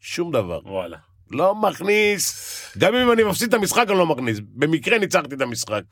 [0.00, 0.60] שום דבר.
[0.64, 0.96] וואלה.
[1.30, 2.50] לא מכניס.
[2.78, 4.38] גם אם אני מפסיד את המשחק, אני לא מכניס.
[4.54, 5.82] במקרה ניצחתי את המשחק.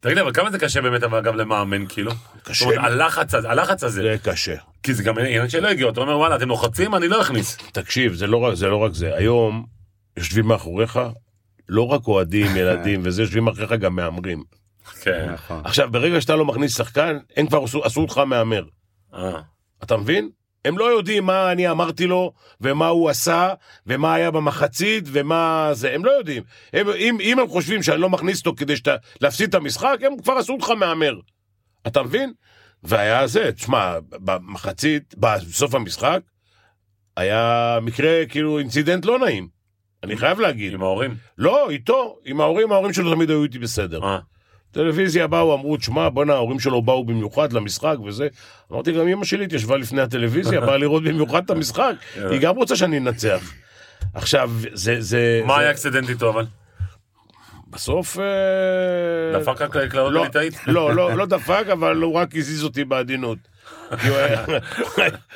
[0.00, 2.12] תגיד לי, אבל כמה זה קשה באמת, אבל אגב, למאמן, כאילו?
[2.42, 2.64] קשה.
[2.64, 4.02] זאת אומרת, הלחץ הזה, הלחץ הזה.
[4.02, 4.54] זה קשה.
[4.82, 7.56] כי זה גם עניין שלא הגיעו, אתה אומר, וואלה, אתם לוחצים, אני לא אכניס.
[7.56, 9.14] תקשיב, זה לא, רק- זה לא רק זה.
[9.16, 9.66] היום
[10.16, 11.00] יושבים מאחוריך,
[11.68, 14.42] לא רק אוהדים, ילדים וזה, יושבים מאחוריך גם מהמרים.
[15.00, 15.30] כן.
[15.32, 15.60] נכון.
[15.64, 18.64] עכשיו, ברגע שאתה לא מכניס שחקן, הם כבר עשו, עשו אותך מהמר.
[19.14, 19.40] אה.
[19.82, 20.30] אתה מבין?
[20.64, 23.54] הם לא יודעים מה אני אמרתי לו, ומה הוא עשה,
[23.86, 26.42] ומה היה במחצית, ומה זה, הם לא יודעים.
[26.72, 30.22] הם, אם, אם הם חושבים שאני לא מכניס אותו כדי שאתה, להפסיד את המשחק, הם
[30.22, 31.14] כבר עשו אותך מהמר.
[31.86, 32.32] אתה מבין?
[32.82, 36.20] והיה זה, תשמע, במחצית, בסוף המשחק,
[37.16, 39.48] היה מקרה, כאילו, אינצידנט לא נעים.
[40.02, 40.74] אני חייב להגיד.
[40.74, 41.16] עם ההורים.
[41.38, 44.04] לא, איתו, עם ההורים, ההורים שלו תמיד היו איתי בסדר.
[44.04, 44.18] אה.
[44.72, 48.28] טלוויזיה באו, אמרו, תשמע, בואנה, ההורים שלו באו במיוחד למשחק וזה.
[48.72, 51.92] אמרתי, גם אמא שלי התיישבה לפני הטלוויזיה, באה לראות במיוחד את המשחק.
[52.30, 53.52] היא גם רוצה שאני אנצח.
[54.14, 54.96] עכשיו, זה...
[55.00, 56.46] זה מה זה- היה אקסידנטי איתו, אבל?
[57.70, 58.18] בסוף...
[58.18, 60.54] אה, דפק רק קלעות לא, ליטאית?
[60.66, 63.38] לא, לא, לא דפק, אבל הוא רק הזיז אותי בעדינות.
[64.02, 64.44] כי הוא היה-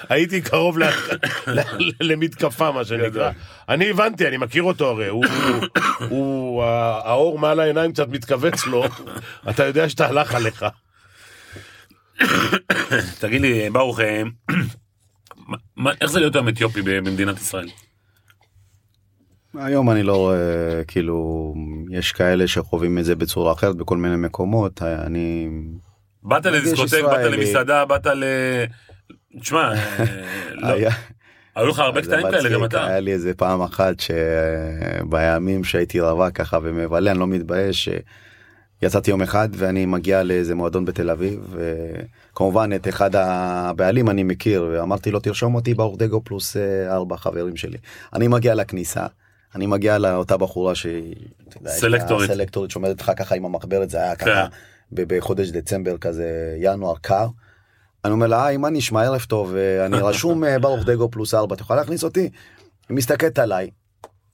[0.08, 0.76] הייתי קרוב
[2.00, 3.30] למתקפה, מה שנקרא.
[3.68, 5.08] אני הבנתי, אני מכיר אותו הרי.
[5.08, 6.62] הוא-
[7.04, 8.84] האור מעל העיניים קצת מתכווץ לו,
[9.50, 10.64] אתה יודע שאתה הלך עליך.
[13.20, 14.22] תגיד לי, ברוך, אה,
[16.00, 17.68] איך זה להיות היום אתיופי במדינת ישראל?
[19.54, 20.36] היום אני לא רואה,
[20.88, 21.54] כאילו,
[21.90, 25.48] יש כאלה שחווים את זה בצורה אחרת בכל מיני מקומות, אני...
[26.22, 27.32] באת לדיסקוטק, באת.
[27.32, 28.24] למסעדה, באת ל...
[29.40, 30.04] תשמע, אה,
[30.54, 30.88] לא.
[31.56, 32.86] היו לך הרבה קטעים כאלה, גם אתה.
[32.86, 37.88] היה לי איזה פעם אחת שבימים שהייתי רווק ככה ומבלה, אני לא מתבייש,
[38.82, 41.54] יצאתי יום אחד ואני מגיע לאיזה מועדון בתל אביב
[42.32, 47.56] וכמובן את אחד הבעלים אני מכיר ואמרתי לו תרשום אותי באורדגו פלוס אה, ארבע חברים
[47.56, 47.78] שלי.
[48.12, 49.06] אני מגיע לכניסה
[49.54, 51.14] אני מגיע לאותה בחורה שהיא
[51.66, 52.30] סלקטורית.
[52.30, 54.24] סלקטורית שעומדת לך ככה עם המחברת זה היה כן.
[54.24, 54.46] ככה
[54.92, 57.26] בחודש דצמבר כזה ינואר קר.
[58.04, 61.34] אני אומר לה היי מה נשמע ערב טוב אה, אני רשום אה, ברוך דגו פלוס
[61.34, 62.30] ארבע את יכולה להכניס אותי?
[62.88, 63.70] היא מסתכלת עליי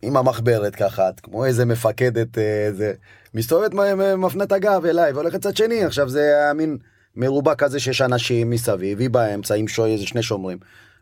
[0.02, 2.92] עם המחברת ככה את כמו איזה מפקדת אה, איזה
[3.34, 3.74] מסתובבת
[4.18, 6.78] מפנה את הגב אליי והולכת צד שני עכשיו זה היה מין
[7.16, 10.58] מרובע כזה שיש אנשים מסביב היא באמצע עם שוי איזה שני שומרים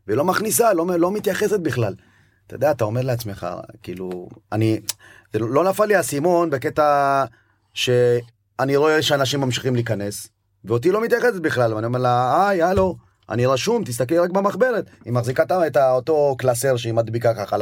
[0.09, 1.95] ולא מכניסה לא, לא מתייחסת בכלל.
[2.47, 3.47] אתה יודע אתה אומר לעצמך
[3.83, 4.81] כאילו אני
[5.33, 7.25] זה לא נפל לי האסימון בקטע
[8.61, 10.29] שאני רואה שאנשים ממשיכים להיכנס
[10.65, 12.97] ואותי לא מתייחסת בכלל ואני אומר לה היי הלו
[13.31, 17.57] אני רשום תסתכלי רק במחברת היא מחזיקה את אותו קלסר שהיא מדביקה ככה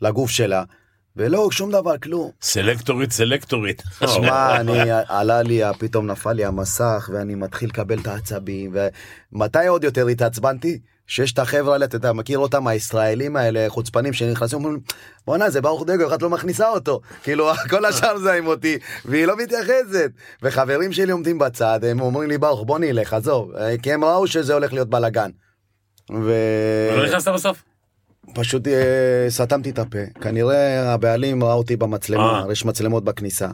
[0.00, 0.64] לגוף שלה
[1.16, 2.30] ולא שום דבר כלום.
[2.42, 3.82] סלקטורית סלקטורית.
[4.06, 8.74] שמע, אני, עלה לי, פתאום נפל לי המסך, ואני מתחיל לקבל את העצבים,
[9.32, 10.78] ומתי עוד יותר התעצבנתי?
[11.06, 14.80] שיש את החבר'ה האלה, אתה מכיר אותם, הישראלים האלה, חוצפנים, שנכנסים, אומרים,
[15.26, 17.00] בואנה, זה ברוך דגו, את לא מכניסה אותו?
[17.22, 20.10] כאילו, כל השאר זה עם אותי, והיא לא מתייחסת.
[20.42, 24.54] וחברים שלי עומדים בצד, הם אומרים לי, ברוך, בוא נלך, עזוב, כי הם ראו שזה
[24.54, 25.30] הולך להיות בלאגן.
[26.10, 26.32] ו...
[26.92, 27.62] ולא נכנסת בסוף?
[28.34, 29.98] פשוט אה, סתמתי את הפה.
[30.20, 32.52] כנראה הבעלים ראה אותי במצלמה, אה.
[32.52, 33.48] יש מצלמות בכניסה.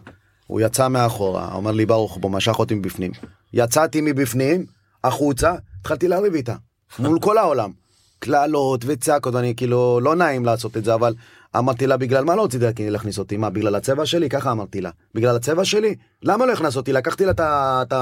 [0.47, 3.11] הוא יצא מאחורה, אומר לי ברוך בוא, משך אותי מבפנים.
[3.53, 4.67] יצאתי מבפנים,
[5.05, 6.55] החוצה, התחלתי לריב איתה.
[6.99, 7.70] מול כל העולם.
[8.18, 11.14] קללות וצעקות, אני כאילו, לא נעים לעשות את זה, אבל
[11.57, 13.36] אמרתי לה, בגלל מה לא רציתי להכניס אותי?
[13.36, 14.28] מה, בגלל הצבע שלי?
[14.28, 14.91] ככה אמרתי לה.
[15.14, 15.95] בגלל הצבע שלי?
[16.22, 16.93] למה לא הכנסת אותי?
[16.93, 17.93] לקחתי לה את.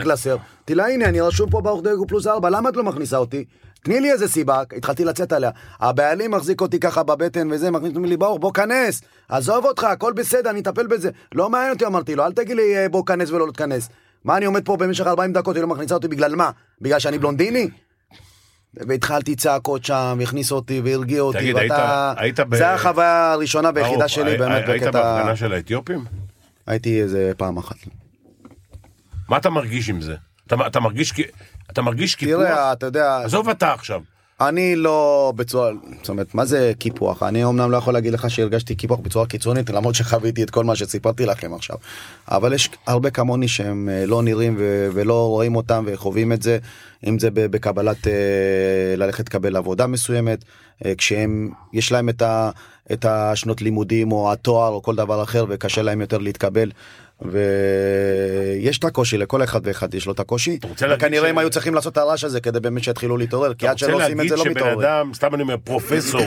[0.00, 0.36] הקלסר.
[0.36, 3.44] אמרתי לה, הנה, אני רשום פה באור דגו פלוס ארבע, למה את לא מכניסה אותי?
[3.84, 5.50] תני לי איזה סיבה, התחלתי לצאת עליה.
[5.80, 10.50] הבעלים מחזיק אותי ככה בבטן וזה, מכניס לי, ברוך, בוא כנס, עזוב אותך, הכל בסדר,
[10.50, 11.10] אני אטפל בזה.
[11.34, 13.88] לא מעניין אותי, אמרתי לו, אל תגיד לי אה, בוא כנס ולא לא תכנס.
[14.24, 16.50] מה, אני עומד פה במשך 40 דקות, היא לא מכניסה אותי בגלל מה?
[16.80, 17.68] בגלל שאני בלונדיני?
[18.76, 22.14] והתחלתי צעקות שם, הכניס אותי והרגיע אותי, תגיד, ואתה...
[22.16, 24.90] היית- היית ב- זה החוויה הראשונה והיחידה שלי הי- באמת היית בקטע...
[25.02, 26.04] בהפגנה של האתיופים?
[26.66, 27.76] הייתי איזה פעם אחת.
[29.28, 30.14] מה אתה מרגיש עם זה?
[30.46, 31.12] אתה, אתה מרגיש.
[31.70, 32.34] אתה מרגיש קיפוח?
[32.34, 34.00] תראה, אתה יודע, עזוב אתה עכשיו.
[34.48, 35.70] אני לא בצורה,
[36.00, 37.22] זאת אומרת, מה זה קיפוח?
[37.22, 40.76] אני אמנם לא יכול להגיד לך שהרגשתי קיפוח בצורה קיצונית, למרות שחוויתי את כל מה
[40.76, 41.76] שסיפרתי לכם עכשיו.
[42.28, 46.58] אבל יש הרבה כמוני שהם אה, לא נראים ו- ולא רואים אותם וחווים את זה,
[47.06, 48.12] אם זה בקבלת, אה,
[48.96, 50.44] ללכת לקבל עבודה מסוימת,
[50.84, 52.50] אה, כשהם, יש להם את, ה,
[52.92, 56.70] את השנות לימודים או התואר או כל דבר אחר וקשה להם יותר להתקבל.
[57.32, 61.50] ויש את הקושי לכל אחד ואחד יש לו את הקושי רוצה להגיד וכנראה הם היו
[61.50, 64.20] צריכים לעשות את הרעש הזה כדי באמת שיתחילו להתעורר כי אתה עד שלא רוצה עושים
[64.20, 64.80] את להגיד זה לא שבן מתעוררים.
[64.80, 66.20] אדם, סתם אני אומר, פרופסור,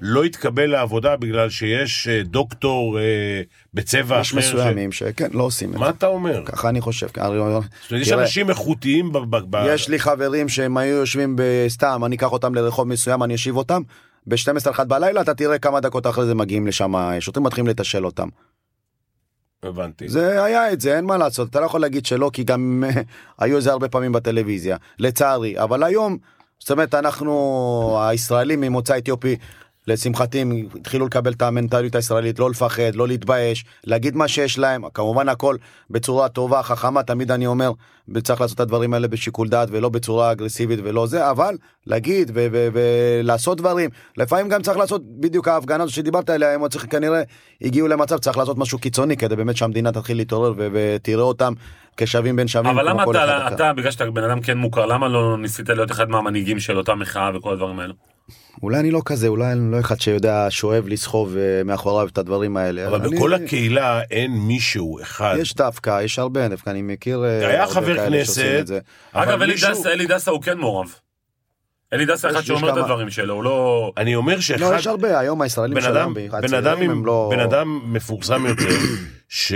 [0.00, 3.02] לא יתקבל לעבודה בגלל שיש אה, דוקטור אה,
[3.74, 4.40] בצבע יש אחר?
[4.40, 5.90] ש- מסוימים שכן לא עושים את מה זה.
[5.98, 6.42] אתה אומר?
[6.44, 7.06] ככה אני חושב.
[7.90, 9.56] יש אנשים איכותיים ב...
[9.66, 13.82] יש לי חברים שהם היו יושבים בסתם אני אקח אותם לרחוב מסוים אני אשיב אותם.
[14.26, 18.28] ב-12 אחת בלילה אתה תראה כמה דקות אחרי זה מגיעים לשם שוטרים מתחילים לתשאל אותם.
[19.64, 20.08] הבנתי.
[20.08, 23.02] זה היה את זה אין מה לעשות אתה לא יכול להגיד שלא כי גם אה,
[23.38, 26.18] היו זה הרבה פעמים בטלוויזיה לצערי אבל היום
[26.58, 29.36] זאת אומרת אנחנו הישראלים ממוצא אתיופי
[29.88, 34.82] לשמחתי הם התחילו לקבל את המנטליות הישראלית לא לפחד לא להתבייש להגיד מה שיש להם
[34.94, 35.56] כמובן הכל
[35.90, 37.72] בצורה טובה חכמה תמיד אני אומר
[38.22, 41.56] צריך לעשות את הדברים האלה בשיקול דעת ולא בצורה אגרסיבית ולא זה אבל
[41.86, 47.22] להגיד ולעשות דברים לפעמים גם צריך לעשות בדיוק ההפגנה הזו שדיברת עליה הם צריך כנראה
[47.62, 51.52] הגיעו למצב צריך לעשות משהו קיצוני כדי באמת שהמדינה תתחיל להתעורר ותראה אותם
[51.96, 52.78] כשווים בין שווים.
[52.78, 53.54] אבל למה אתה, אחר.
[53.54, 56.94] אתה, בגלל שאתה בן אדם כן מוכר, למה לא ניסית להיות אחד מהמנהיגים של אותה
[56.94, 58.13] מחאה וכל הדברים האלו?
[58.62, 62.56] אולי אני לא כזה אולי אני לא אחד שיודע שאוהב לסחוב אה, מאחוריו את הדברים
[62.56, 62.88] האלה.
[62.88, 65.36] אבל אני- בכל הקהילה אין מישהו אחד.
[65.40, 68.64] יש דווקא יש הרבה דווקא אני מכיר אה, היה חבר כנסת,
[69.12, 70.94] אגב, אלי מישהו- דסה, אלי דסה הוא כן מעורב.
[71.92, 73.92] אלי דסה אחד שאומר את הדברים שלו, הוא לא...
[73.96, 74.74] אני אומר לא שאחד...
[74.78, 78.68] יש הרבה היום הישראלים שלנו במיוחד בן אדם, עם, לא בן אדם מפורסם יותר,
[79.28, 79.52] ש,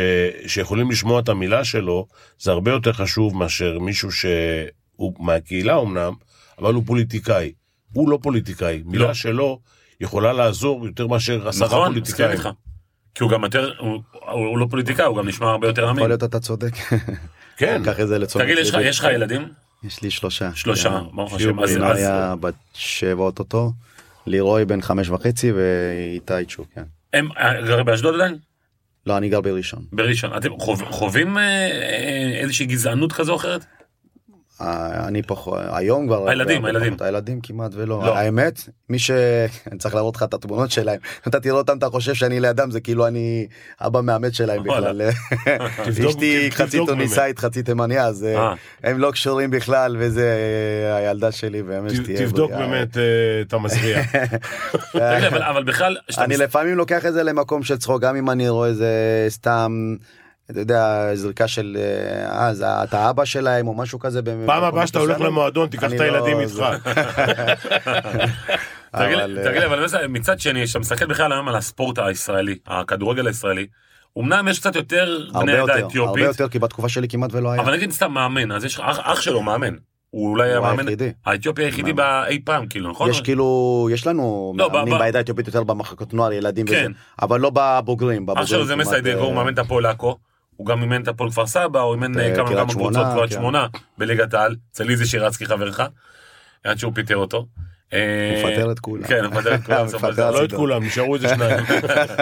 [0.47, 2.07] שיכולים לשמוע את המילה שלו,
[2.39, 6.13] זה הרבה יותר חשוב מאשר מישהו שהוא מהקהילה אמנם,
[6.59, 7.53] אבל הוא פוליטיקאי.
[7.93, 8.83] הוא לא פוליטיקאי.
[8.87, 9.15] מילה לא.
[9.15, 9.61] שלו
[10.01, 12.31] יכולה לעזור יותר מאשר עשרה נכון, מסכים פוליטיקאים.
[12.31, 12.49] איתך.
[13.15, 15.97] כי הוא גם יותר, הוא- הוא לא פוליטיקאי, הוא גם נשמע הרבה יותר אמין.
[15.97, 16.73] יכול להיות אתה צודק.
[17.57, 19.49] כן, קח את זה לתשומת תגיד, יש לך- ילדים?
[19.85, 20.51] יש לי שלושה.
[20.55, 21.17] שלושה, כן.
[21.17, 21.61] ברוך השם.
[21.61, 23.73] אז- היה בת שבע אוטוטו,
[24.27, 26.83] לירוי בן חמש וחצי ואיתי צ'וק, כן.
[27.13, 27.29] הם
[27.67, 28.37] גרים באשדוד עדיין?
[29.07, 29.85] לא, אני גר בראשון.
[29.93, 30.37] בראשון.
[30.37, 30.49] אתם
[30.91, 33.65] חווים אה, אה, איזושהי גזענות כזו או אחרת?
[34.61, 36.29] אני פחות, היום כבר...
[36.29, 36.97] הילדים, הילדים.
[37.01, 38.03] הילדים כמעט ולא.
[38.07, 38.17] לא.
[38.17, 39.11] האמת, מי ש...
[39.71, 40.99] אני צריך להראות לך את התמונות שלהם.
[41.29, 43.47] אתה תראה אותם, אתה חושב שאני לידם, זה כאילו אני
[43.81, 44.63] אבא מאמץ שלהם.
[44.63, 45.03] בכלל.
[46.09, 46.89] אשתי חצי באמת.
[46.89, 48.55] תוניסאית, חצי תימניה, אז אה, אה.
[48.85, 50.35] הם לא קשורים בכלל, וזה
[50.91, 52.51] אה, הילדה שלי, באמת ת- שתהיה תבדוק.
[52.51, 52.97] באמת
[53.47, 54.01] את המזריע.
[54.95, 58.89] אבל- בכלל, אני לפעמים לוקח את זה למקום של צחוק, גם אם אני רואה איזה
[59.29, 59.97] סתם,
[60.51, 61.77] אתה יודע, זריקה של,
[62.31, 64.21] אה, זה- אתה אבא שלהם או משהו כזה.
[64.47, 65.21] פעם הבאה שאתה הולך.
[65.21, 66.89] למועדון, תיקח את הילדים לא- איתך.
[68.97, 73.27] תגיד אבל, לי- אה, אבל מצד- שני, כשאתה מסתכל בכלל היום על הספורט הישראלי, הכדורגל
[73.27, 73.67] הישראלי,
[74.19, 77.51] אמנם יש קצת יותר בני עדה יותר, הרבה אתיופית, יותר, כי בתקופה שלי כמעט ולא
[77.51, 77.63] היה.
[77.63, 79.75] אבל נגיד סתם מאמן, אז יש לך אח שלו מאמן.
[80.11, 81.13] הוא אולי הוא המאמן היחידי.
[81.27, 81.93] האתיופי היחידי.
[81.93, 83.11] באי פעם, כאילו, נכון?
[83.11, 86.93] יש כאילו, יש לנו לא, מאמנים בעדה האתיופית יותר במחלקות נוער, ילדים וזה, כן.
[87.23, 88.27] אבל לא בבוגרים.
[88.31, 90.17] אח שלו זה בבוגרים מסי כמעט, דגו, הוא אה, מאמן את הפועל עכו.
[90.59, 92.99] הוא גם אימן את הפועל כפר סבא, הוא אימן אה, אה, כמה קריית כמה שמונה,
[92.99, 93.37] קבוצות קריית כן.
[93.37, 93.67] שמונה
[93.99, 95.81] בליגת העל, אצל איזי שירצקי חברך,
[96.65, 97.47] עד שהוא פיטר אותו.
[97.93, 99.03] אה, הוא מפטר את כולם.
[99.05, 99.87] כן, הוא מפטר את כולם.
[100.35, 101.65] לא את כולם, נשארו איזה שניים.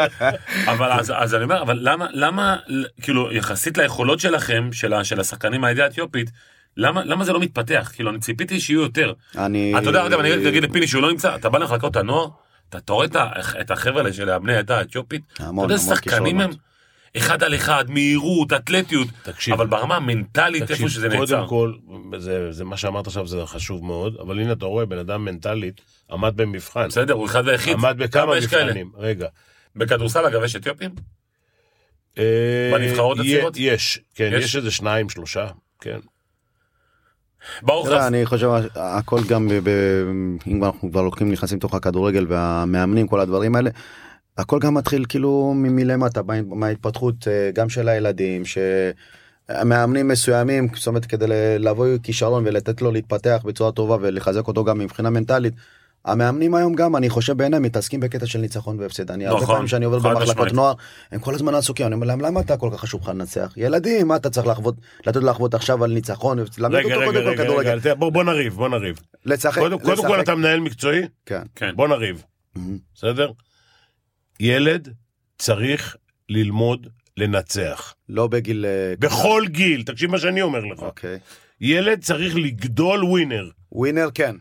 [0.73, 2.57] אבל אז, אז אני אומר, אבל למה, למה,
[3.03, 6.31] כאילו, יחסית ליכולות שלכם, של, השחקנים מהעדה האתיופית,
[6.77, 7.91] למה, למה זה לא מתפתח?
[7.95, 9.13] כאילו, אני ציפיתי שיהיו יותר.
[9.39, 9.75] אני...
[9.79, 12.29] אתה יודע, אגב, אני אגיד- לפיני שהוא לא נמצא, אתה בא למחלקות הנוער,
[12.69, 13.07] אתה רואה
[13.61, 16.67] את החבר'ה של הבני העדה האתיופית, אתה המון, יודע, המון שחקנים הם כישרונות.
[17.17, 19.55] אחד על אחד, מהירות, אתלטיות, תקשיב.
[19.55, 21.47] אבל ברמה המנטלית, איפה תקשיב, שזה קודם נעצר.
[21.47, 21.73] כל,
[22.19, 25.81] זה, זה מה שאמרת עכשיו זה חשוב מאוד, אבל הנה אתה רואה, בן אדם מנטלית
[26.11, 26.89] עמד במבחן.
[26.89, 27.73] בסדר, הוא אחד ויחיד.
[27.73, 28.37] עמד בכמה?
[28.37, 28.93] מבחנים.
[28.97, 29.27] רגע.
[29.77, 30.91] בכדורסל, אגב, יש אתיופים?
[32.19, 33.55] אה, בנבחרות הצעירות?
[33.57, 34.45] יש, כן, יש?
[34.45, 35.47] יש איזה שניים, שלושה,
[35.81, 35.99] כן.
[37.63, 38.05] ברוך תראה, לך.
[38.07, 39.71] אני חושב הכל גם ב, ב,
[40.47, 43.71] אם אנחנו כבר לוקחים נכנסים לתוך הכדורגל והמאמנים כל הדברים האלה.
[44.39, 51.05] הכל גם מתחיל כאילו מלמטה מה- מההתפתחות אה, גם של הילדים שמאמנים מסוימים זאת אומרת
[51.05, 51.27] כדי
[51.59, 55.55] לבוא עם כישרון ולתת לו להתפתח בצורה טובה ולחזק אותו גם מבחינה מנטלית.
[56.05, 59.69] המאמנים היום גם אני חושב בעיניי מתעסקים בקטע של ניצחון והפסד אני הרבה נכון, פעמים
[59.69, 60.53] שאני עובר במחלקות.
[60.53, 60.75] נוער
[61.13, 64.09] הם כל הזמן עסוקים אני אומר להם למה אתה כל כך חשוב לך לנצח ילדים
[64.09, 64.75] מה אתה צריך לחוות
[65.07, 69.01] לתת לחוות עכשיו על ניצחון רגע, רגע, רגע, בוא נריב, בוא נריב.
[69.97, 70.21] קודם כל.
[70.21, 71.43] אתה מנהל מקצועי, כן.
[71.77, 72.23] בוא נריב.
[72.95, 73.31] בסדר?
[74.41, 74.89] ילד
[75.39, 75.97] צריך
[76.29, 77.95] ללמוד לנצח.
[78.09, 80.79] לא בגיל אה, בכל גיל, תקשיב מה שאני אומר לך.
[80.79, 81.19] אוקיי
[81.61, 83.49] ילד צריך לגדול ווינר.
[83.73, 84.37] ווינר כן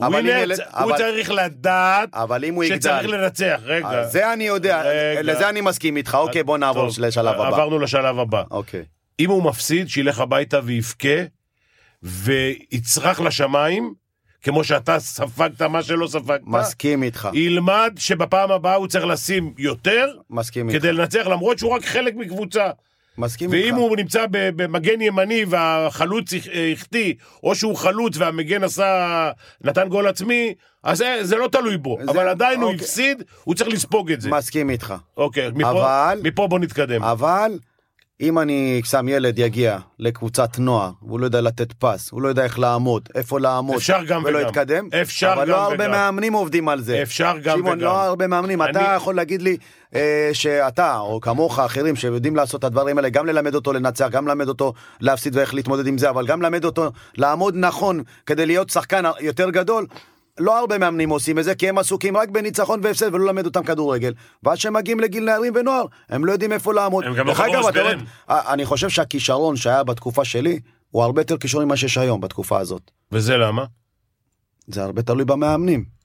[0.00, 3.60] אבל ווינר, ילד- הוא אבל- צריך לדעת אבל אם הוא שצריך יגדל לנצח.
[3.64, 4.04] רגע.
[4.04, 5.22] זה אני יודע רגע.
[5.22, 8.42] לזה אני מסכים איתך אוקיי בוא נעבור טוב, לשלב הבא עברנו לשלב הבא.
[8.50, 8.84] אוקיי
[9.20, 11.18] אם הוא מפסיד, שילך הביתה ויבכה,
[12.02, 13.94] ויצרח לשמיים,
[14.42, 16.40] כמו שאתה ספגת מה שלא ספגת.
[16.46, 21.72] מסכים איתך ילמד שבפעם הבאה הוא צריך לשים יותר, מסכים איתך כדי לנצח, למרות שהוא
[21.74, 22.70] רק חלק מקבוצה.
[23.18, 29.30] מסכים איתך ואם הוא נמצא במגן ימני והחלוץ הח- החטיא, או שהוא חלוץ והמגן עשה,
[29.64, 31.98] נתן גול עצמי, אז זה, זה לא תלוי בו.
[32.04, 32.84] זה- אבל עדיין הוא אוקיי.
[32.84, 34.30] הפסיד, הוא צריך לספוג את זה.
[34.30, 37.02] מסכים איתך אוקיי, מפה, אבל- מפה בוא נתקדם.
[37.02, 37.58] אבל
[38.20, 42.44] אם אני שם ילד יגיע לקבוצת נוער והוא לא יודע לתת פס הוא לא יודע
[42.44, 44.48] איך לעמוד איפה לעמוד אפשר גם ולא וגם.
[44.48, 45.90] יתקדם אפשר אבל גם לא הרבה וגם.
[45.90, 47.84] מאמנים עובדים על זה אפשר גם שמעון וגם.
[47.84, 49.56] לא הרבה מאמנים אתה אני- יכול להגיד לי
[49.94, 54.28] אה, שאתה או כמוך אחרים שיודעים לעשות את הדברים האלה גם ללמד אותו לנצח גם
[54.28, 58.70] ללמד אותו להפסיד ואיך להתמודד עם זה אבל גם ללמד אותו לעמוד נכון כדי להיות
[58.70, 59.86] שחקן יותר גדול.
[60.38, 63.62] לא הרבה מאמנים עושים את זה כי הם עסוקים רק בניצחון והפסד ולא ללמד אותם
[63.62, 64.12] כדורגל
[64.42, 67.04] ואז שהם מגיעים לגיל נערים ונוער הם לא יודעים איפה לעמוד.
[67.04, 67.46] הם גם לא אתה.
[67.46, 67.92] רואה,
[68.30, 70.60] אה, אני חושב שהכישרון שהיה בתקופה שלי
[70.90, 72.90] הוא הרבה יותר כישרון ממה שיש היום בתקופה הזאת.
[73.12, 73.64] וזה למה?
[74.66, 75.98] זה הרבה תלוי במאמנים.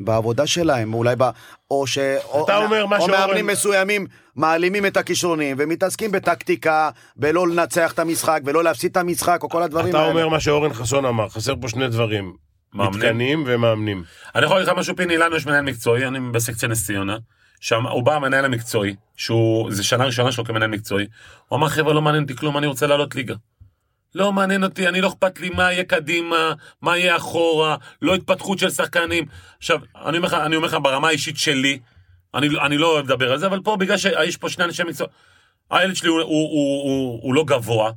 [0.00, 1.24] בעבודה שלהם אולי ב...
[1.70, 1.98] או ש...
[2.24, 4.06] או, אתה אומר מה או שאורן- מאמנים מסוימים
[4.36, 9.62] מעלימים את הכישרונים ומתעסקים בטקטיקה ולא לנצח את המשחק ולא להפסיד את המשחק או כל
[9.62, 10.08] הדברים אתה האלה.
[10.10, 12.32] אומר מה שאורן חסון אמר, חסר פה שני דברים.
[12.74, 13.00] מאמנים.
[13.00, 14.04] מתקנים ומאמנים.
[14.34, 17.16] אני יכול להגיד לך משהו פיני, לנו יש מנהל מקצועי, אני בסקציה נס ציונה,
[17.60, 21.06] שם הוא בא המנהל המקצועי, שהוא, זה שנה ראשונה שלו כמנהל מקצועי,
[21.48, 23.34] הוא אמר חבר'ה לא מעניין אותי כלום, אני רוצה לעלות ליגה.
[24.14, 26.52] לא מעניין אותי, אני לא אכפת לי מה יהיה קדימה,
[26.82, 29.26] מה יהיה אחורה, לא התפתחות של שחקנים.
[29.58, 31.78] עכשיו, אני אומר לך, אני אומר לך ברמה האישית שלי,
[32.34, 35.06] אני, אני לא אוהב לדבר על זה, אבל פה בגלל שיש פה שני אנשי מקצוע,
[35.70, 37.90] הילד שלי הוא, הוא, הוא, הוא, הוא לא גבוה,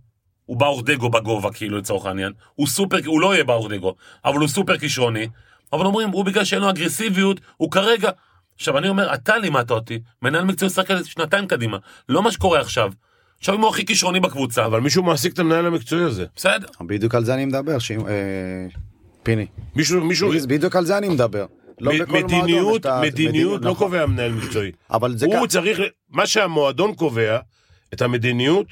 [0.50, 3.95] הוא באורדגו בגובה כאילו לצורך העניין, הוא סופר, הוא לא יהיה באורדגו,
[4.26, 5.28] אבל הוא סופר כישרוני,
[5.74, 8.10] אבל אומרים, הוא בגלל שאין לו אגרסיביות, הוא כרגע...
[8.56, 11.78] עכשיו אני אומר, אתה לימדת אותי, מנהל מקצועי זה שנתיים קדימה,
[12.10, 12.91] לא מה שקורה עכשיו.
[13.39, 16.26] עכשיו אם הוא הכי כישרוני בקבוצה, אבל מישהו מעסיק את המנהל המקצועי הזה.
[16.36, 16.68] בסדר.
[16.82, 17.91] בדיוק על זה אני מדבר, ש...
[17.91, 17.97] אה...
[19.24, 19.45] פיני.
[19.76, 21.45] מישהו, מישהו, בדיוק על זה אני מדבר.
[21.82, 23.88] לא מ- בכל מדיניות, את ה- מדיניות לא נכון.
[23.88, 24.72] קובע מנהל מקצועי.
[24.91, 25.47] אבל זה הוא ככה.
[25.47, 25.80] צריך,
[26.10, 27.39] מה שהמועדון קובע,
[27.93, 28.68] את המדיניות,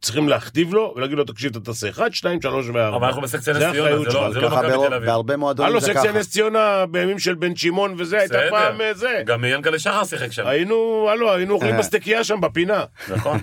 [0.00, 2.96] צריכים להכתיב לו ולהגיד לו, תקשיב, אתה תעשה 1, 2, 3 ו-4.
[2.96, 3.98] אבל אנחנו בסקציה נס ציונה,
[4.32, 5.06] זה לא לא מכבי תל אביב.
[5.06, 6.18] בהרבה מועדונים הלו, זה סקציה ככה.
[6.18, 8.38] נס ציונה בימים של בן שמעון וזה, הייתה.
[8.50, 9.22] פעם אה, זה.
[9.26, 11.78] גם ינקלה שחר שיחק שם, היינו, הלו, היינו אוכלים אה.
[11.78, 12.84] בסטקייה שם בפינה.
[13.08, 13.38] נכון?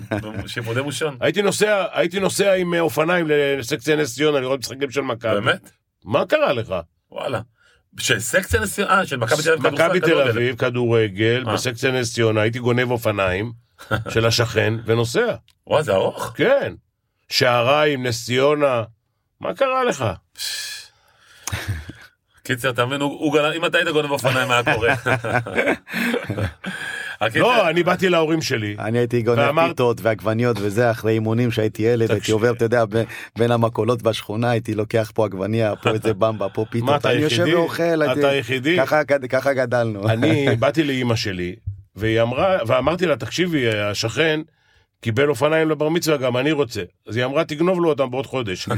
[0.46, 1.16] שיפודי מושון.
[1.20, 5.40] הייתי נוסע, עם אה, אופניים לסקציה נס ציונה לראות משחקים של מכבי.
[5.40, 5.70] באמת?
[6.04, 6.74] מה קרה לך?
[7.10, 7.40] וואלה.
[7.98, 10.30] של סקציה נס ציונה, של מכבי תל אביב כדורסל, מכבי תל כדורגל.
[10.30, 11.44] אביב, כדורגל.
[11.44, 13.67] בסקציה נס ציונה, הייתי גונב אופניים
[14.12, 15.34] של השכן ונוסע.
[15.66, 16.32] וואי, זה ארוך.
[16.36, 16.74] כן.
[17.28, 18.82] שעריים, נס ציונה,
[19.40, 20.04] מה קרה לך?
[22.44, 23.02] קיצר, אתה מבין,
[23.56, 24.94] אם אתה היית גונב אופניים, מה היה קורה?
[27.36, 28.76] לא, אני באתי להורים שלי.
[28.78, 32.32] אני הייתי גונב פיתות ועגבניות וזה אחרי אימונים שהייתי ילד הייתי.
[32.32, 33.02] עובר אתה יודע ב-
[33.38, 37.18] בין המכולות בשכונה הייתי לוקח פה עגבניה פה איזה במבה פה מה, פיתות אתה אני
[37.20, 37.44] יושב?
[37.52, 38.32] ואוכל אתה
[39.02, 41.56] גד- ככה גדלנו אני באתי לאימא שלי,
[41.98, 44.40] והיא אמרה, ואמרתי לה, תקשיבי, השכן
[45.00, 46.82] קיבל אופניים לבר מצווה, גם אני רוצה.
[47.08, 48.68] אז היא אמרה, תגנוב לו אותם בעוד חודש.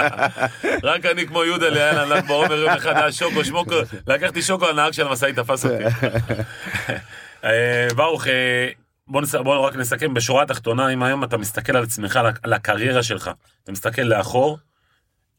[0.82, 3.74] רק אני כמו יהודה ליאללה, ל"ג בעומר יום אחד היה שוקו, שמוקו,
[4.06, 5.84] לקחתי שוקו, הנהג של המשאית תפס אותי.
[7.44, 8.68] אה, ברוך, אה,
[9.08, 13.02] בוא נס- בוא רק נסכם בשורה התחתונה, אם היום אתה מסתכל על עצמך, על הקריירה
[13.02, 13.30] שלך,
[13.64, 14.58] אתה מסתכל לאחור,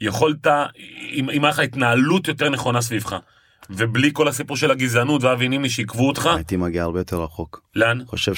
[0.01, 0.47] יכולת,
[1.13, 3.15] אם היה לך התנהלות יותר נכונה סביבך,
[3.69, 7.99] ובלי כל הסיפור של הגזענות והאבינימי שעיכבו אותך, הייתי מגיע הרבה יותר רחוק לאן?
[8.05, 8.33] חושב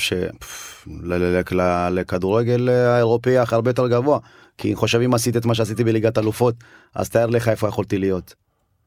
[0.86, 4.20] שלכדורגל האירופאי היה הרבה יותר גבוה
[4.58, 6.56] כי חושב אם עשיתי את מה שעשיתי בליגת אלופות
[6.96, 8.34] אז תאר לך איפה יכולתי להיות.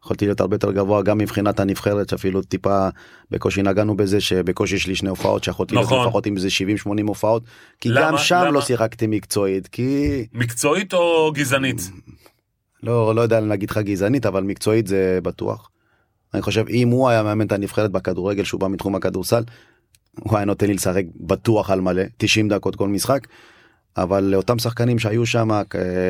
[0.05, 2.89] יכולתי להיות הרבה יותר גבוה גם מבחינת הנבחרת שאפילו טיפה
[3.31, 6.07] בקושי נגענו בזה שבקושי יש לי שני הופעות שיכולתי להיות נכון.
[6.07, 6.49] לפחות עם איזה
[6.87, 7.43] 70-80 הופעות
[7.81, 8.11] כי למה?
[8.11, 8.51] גם שם למה?
[8.51, 11.91] לא שיחקתי מקצועית כי מקצועית או גזענית?
[12.83, 15.71] לא לא יודע להגיד לך גזענית אבל מקצועית זה בטוח.
[16.37, 19.43] אני חושב אם הוא היה מאמן את הנבחרת בכדורגל שהוא בא מתחום הכדורסל.
[20.21, 23.21] הוא היה נותן לי לשחק בטוח על מלא 90 דקות כל משחק.
[23.97, 25.49] אבל לאותם שחקנים שהיו שם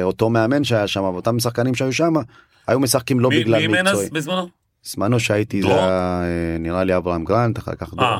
[0.02, 2.12] אותו מאמן שהיה שם ואותם שחקנים שהיו שם
[2.66, 4.10] היו משחקים לא מי בגלל מי מקצועי.
[4.10, 4.48] בזמנו?
[4.82, 5.68] זמנו שהייתי זה?
[5.68, 8.18] היה אה, נראה לי אברהם גרנט אחר כך אה.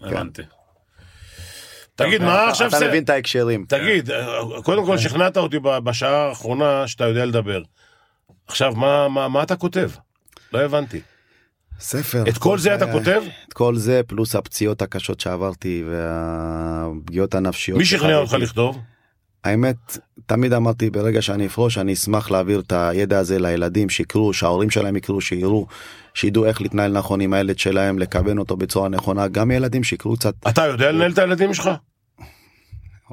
[0.00, 0.42] הבנתי.
[1.96, 2.88] תגיד, טוב, מה עכשיו אתה זה?
[2.88, 3.64] מבין את ההקשרים.
[3.68, 4.10] תגיד,
[4.64, 7.62] קודם כל שכנעת אותי בשעה האחרונה שאתה יודע לדבר.
[8.46, 9.90] עכשיו, מה- מה מה אתה כותב?
[10.52, 11.00] לא הבנתי.
[11.84, 12.24] ספר.
[12.28, 13.22] את כל זה אתה כותב?
[13.48, 17.78] את כל זה פלוס הפציעות הקשות שעברתי והפגיעות הנפשיות.
[17.78, 18.32] מי שכנע אותך.
[18.32, 18.78] לכתוב?
[19.44, 24.70] האמת, תמיד אמרתי ברגע שאני אפרוש, אני אשמח להעביר את הידע הזה לילדים, שיקראו, שההורים
[24.70, 25.66] שלהם יקראו, שיראו,
[26.14, 30.34] שידעו איך להתנהל נכון עם הילד שלהם, לכוון אותו בצורה נכונה, גם ילדים שיקראו קצת,
[30.48, 31.70] אתה יודע לנהל את הילדים שלך?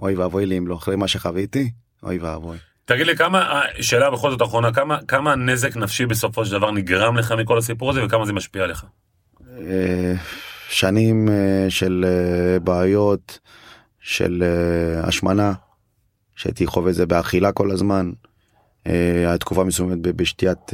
[0.01, 1.72] אוי ואבוי לי אם לא, אחרי מה שחוויתי,
[2.03, 2.57] אוי ואבוי.
[2.86, 6.72] תגיד לי כמה, אה, שאלה בכל זאת אחרונה, כמה, כמה נזק נפשי בסופו של דבר
[6.72, 8.86] נגרם לך מכל הסיפור הזה וכמה זה משפיע עליך?
[9.60, 10.14] אה,
[10.70, 12.06] שנים אה, של
[12.64, 13.40] בעיות,
[14.02, 14.44] של
[15.04, 15.54] השמנה,
[16.36, 18.12] שהייתי חווה את זה באכילה כל הזמן.
[18.88, 20.72] אה, היה תקופה מסוימת בשתיית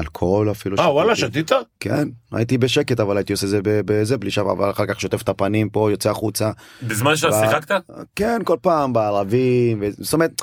[0.00, 0.78] אלכוהול אפילו.
[0.78, 1.16] אה, וואלה.
[1.16, 1.50] שתית?
[1.80, 5.28] כן, הייתי בשקט אבל הייתי עושה זה בזה בלי שם אבל אחר כך שוטף את
[5.28, 6.50] הפנים פה יוצא החוצה.
[6.82, 7.74] בזמן שאתה שיחקת?
[8.16, 10.42] כן כל פעם בערבים זאת אומרת.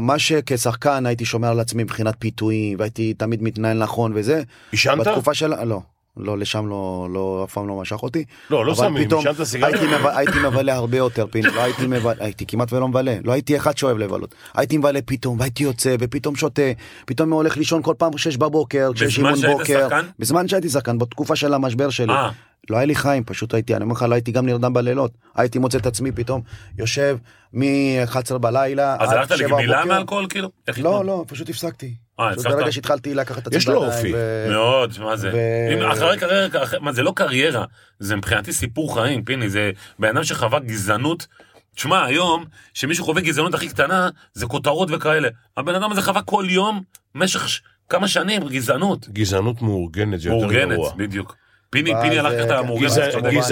[0.00, 4.42] מה שכשחקן הייתי שומר על עצמי מבחינת פיתויים והייתי תמיד מתנהל נכון וזה
[4.72, 5.06] עישנת?
[5.06, 5.80] בתקופה של לא
[6.16, 9.74] לא לשם לא לא אף פעם לא משך אותי לא, לא שמים, עישנת סיגריה?
[9.76, 13.32] הייתי, מבלה, הייתי מבלה הרבה יותר פיני לא הייתי מבלה הייתי כמעט ולא מבלה לא
[13.32, 16.62] הייתי אחד שאוהב לבלות הייתי מבלה פתאום והייתי יוצא ופתאום שותה
[17.06, 20.06] פתאום הולך לישון כל פעם שש בבוקר כשיש בזמן אימון בוקר שחקן?
[20.18, 22.30] בזמן שהייתי שחקן בתקופה של המשבר שלי אה,
[22.70, 25.58] לא היה לי חיים פשוט הייתי אני אומר לך לא הייתי גם נרדם בלילות הייתי
[25.58, 26.42] מוצא את עצמי פתאום
[26.78, 27.18] יושב
[27.52, 29.84] מ-11 בלילה אז הלכת 7 לגמילה.
[29.84, 30.50] מאלכוהול כאילו?
[30.78, 31.04] לא?
[31.04, 31.94] לא פשוט הפסקתי.
[32.20, 32.46] אה, פשוט?
[32.46, 34.12] ברגע שהתחלתי לקחת את עצמי יש לו אופי.
[34.14, 35.30] ו- מאוד, מה זה?
[35.34, 36.48] ו- אם אחרי קריירה,
[36.80, 37.64] מה זה לא קריירה,
[37.98, 41.26] זה מבחינתי סיפור חיים, פיני, זה בן אדם שחווה גזענות.
[41.74, 42.44] תשמע, היום,
[42.74, 45.28] שמישהו חווה גזענות הכי קטנה, זה כותרות וכאלה.
[45.56, 46.82] הבן אדם הזה חווה כל יום,
[47.14, 49.08] במשך ש- כמה שנים, גזענות.
[49.08, 50.92] גזענות מאורגנת, זה יותר מאורגנת, גרוע.
[50.96, 51.36] בדיוק.
[51.70, 52.60] פיני, פיני הלך ככה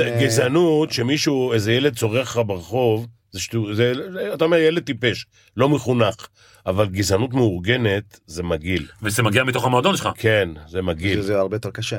[0.05, 3.41] אה, גזענות שמישהו, איזה ילד צורח לך ברחוב, זה
[3.75, 6.27] זה, זה- אתה אומר ילד טיפש, לא מחונך,
[6.67, 8.87] אבל גזענות מאורגנת זה מגעיל.
[9.03, 10.09] וזה מגיע מתוך המועדון שלך.
[10.17, 11.23] כן, זה מגעיל.
[11.23, 11.99] שזה הרבה יותר קשה.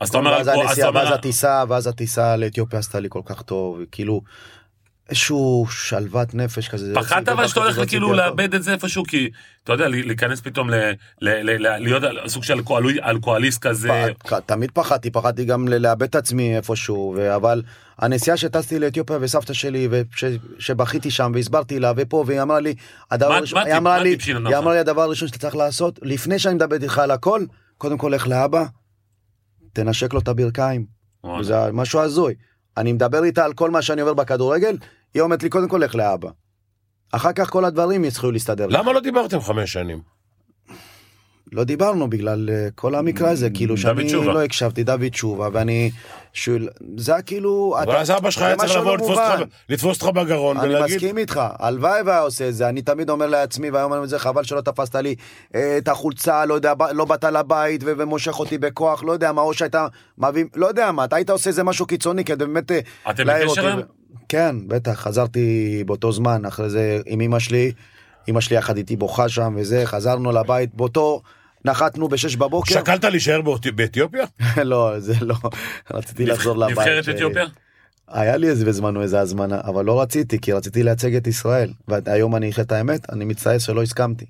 [0.00, 3.08] אז אתה אומר, ואז אז אתה הנסיעה, אומר- ואז הטיסה, ואז הטיסה לאתיופיה עסתה לי
[3.10, 4.20] כל כך טוב, כאילו,
[5.08, 6.86] איזשהו שלוות נפש כזה.
[6.86, 9.30] זה פחדת אבל שאתה הולך הוציא כאילו לאבד את זה איפשהו, כי
[9.64, 10.70] אתה יודע, להיכנס פתאום
[11.20, 13.88] להיות סוג של אלכוהול- אלכוהוליסט כזה.
[14.46, 17.62] תמיד פחדתי, פחדתי גם לאבד את עצמי איפשהו, אבל
[17.98, 19.88] הנסיעה שטסתי לאתיופיה וסבתא שלי,
[20.58, 22.74] ושבכיתי שם והסברתי לה ופה, והיא אמרה לי,
[23.66, 24.16] היא אמרה לי,
[24.48, 24.56] היא?
[24.58, 27.44] אמרה לי הדבר הראשון שאתה צריך לעשות, לפני שאני מדבר איתך על הכל,
[27.78, 28.64] קודם כל לך לאבא,
[29.72, 30.86] תנשק לו את הברכיים.
[31.42, 32.34] זה משהו הזוי.
[32.76, 34.76] אני מדבר איתה על כל מה שאני עובר בכדורגל,
[35.14, 36.28] היא אומרת לי קודם כל לך לאבא.
[37.12, 38.66] אחר כך כל הדברים יצטרכו להסתדר.
[38.66, 40.00] למה לא דיברתם חמש שנים?
[41.52, 44.32] לא דיברנו בגלל אה, כל המקרה הזה, כאילו דוד שאני תשובה.
[44.32, 45.90] לא הקשבתי, דוד תשובה, ואני...
[46.32, 47.76] שול- זה היה כאילו...
[47.82, 49.18] אבל אז אבא שלך היה צריך לבוא לתפוס.
[50.02, 50.96] אותך- בגרון אני ולהגיד...
[50.96, 54.18] מסכים איתך, הלוואי והיה עושה את זה, אני תמיד אומר לעצמי, והיום אני אומר זה,
[54.18, 55.14] חבל שלא תפסת לי
[55.54, 59.54] אה, את החולצה, לא יודע, לא באת לבית ומושך אותי בכוח, לא יודע מה, או
[59.54, 59.74] שהיית
[60.18, 62.70] מביא, לא יודע מה, אתה היית עושה איזה משהו קיצוני כדי באמת...
[62.72, 62.80] אה,
[63.10, 63.80] אתם בקשר?
[64.28, 65.48] כן, בטח, חזרתי
[65.86, 67.72] באותו זמן, אחרי זה עם אמא שלי,
[68.28, 71.22] אמא שלי יחד איתי בוכה שם וזה, חזרנו לבית, באותו,
[71.64, 72.74] נחתנו בשש בבוקר.
[72.74, 74.24] שקלת להישאר באתי- באתיופיה?
[74.64, 75.34] לא, זה לא,
[75.90, 76.78] רציתי לחזור לבית.
[76.78, 77.44] נבחרת ש- אתיופיה?
[78.08, 81.70] היה לי איזה בזמנו איזה הזמנה, אבל לא רציתי, כי רציתי לייצג את ישראל.
[81.88, 84.24] והיום אני אחרי את האמת, אני מצטער שלא הסכמתי.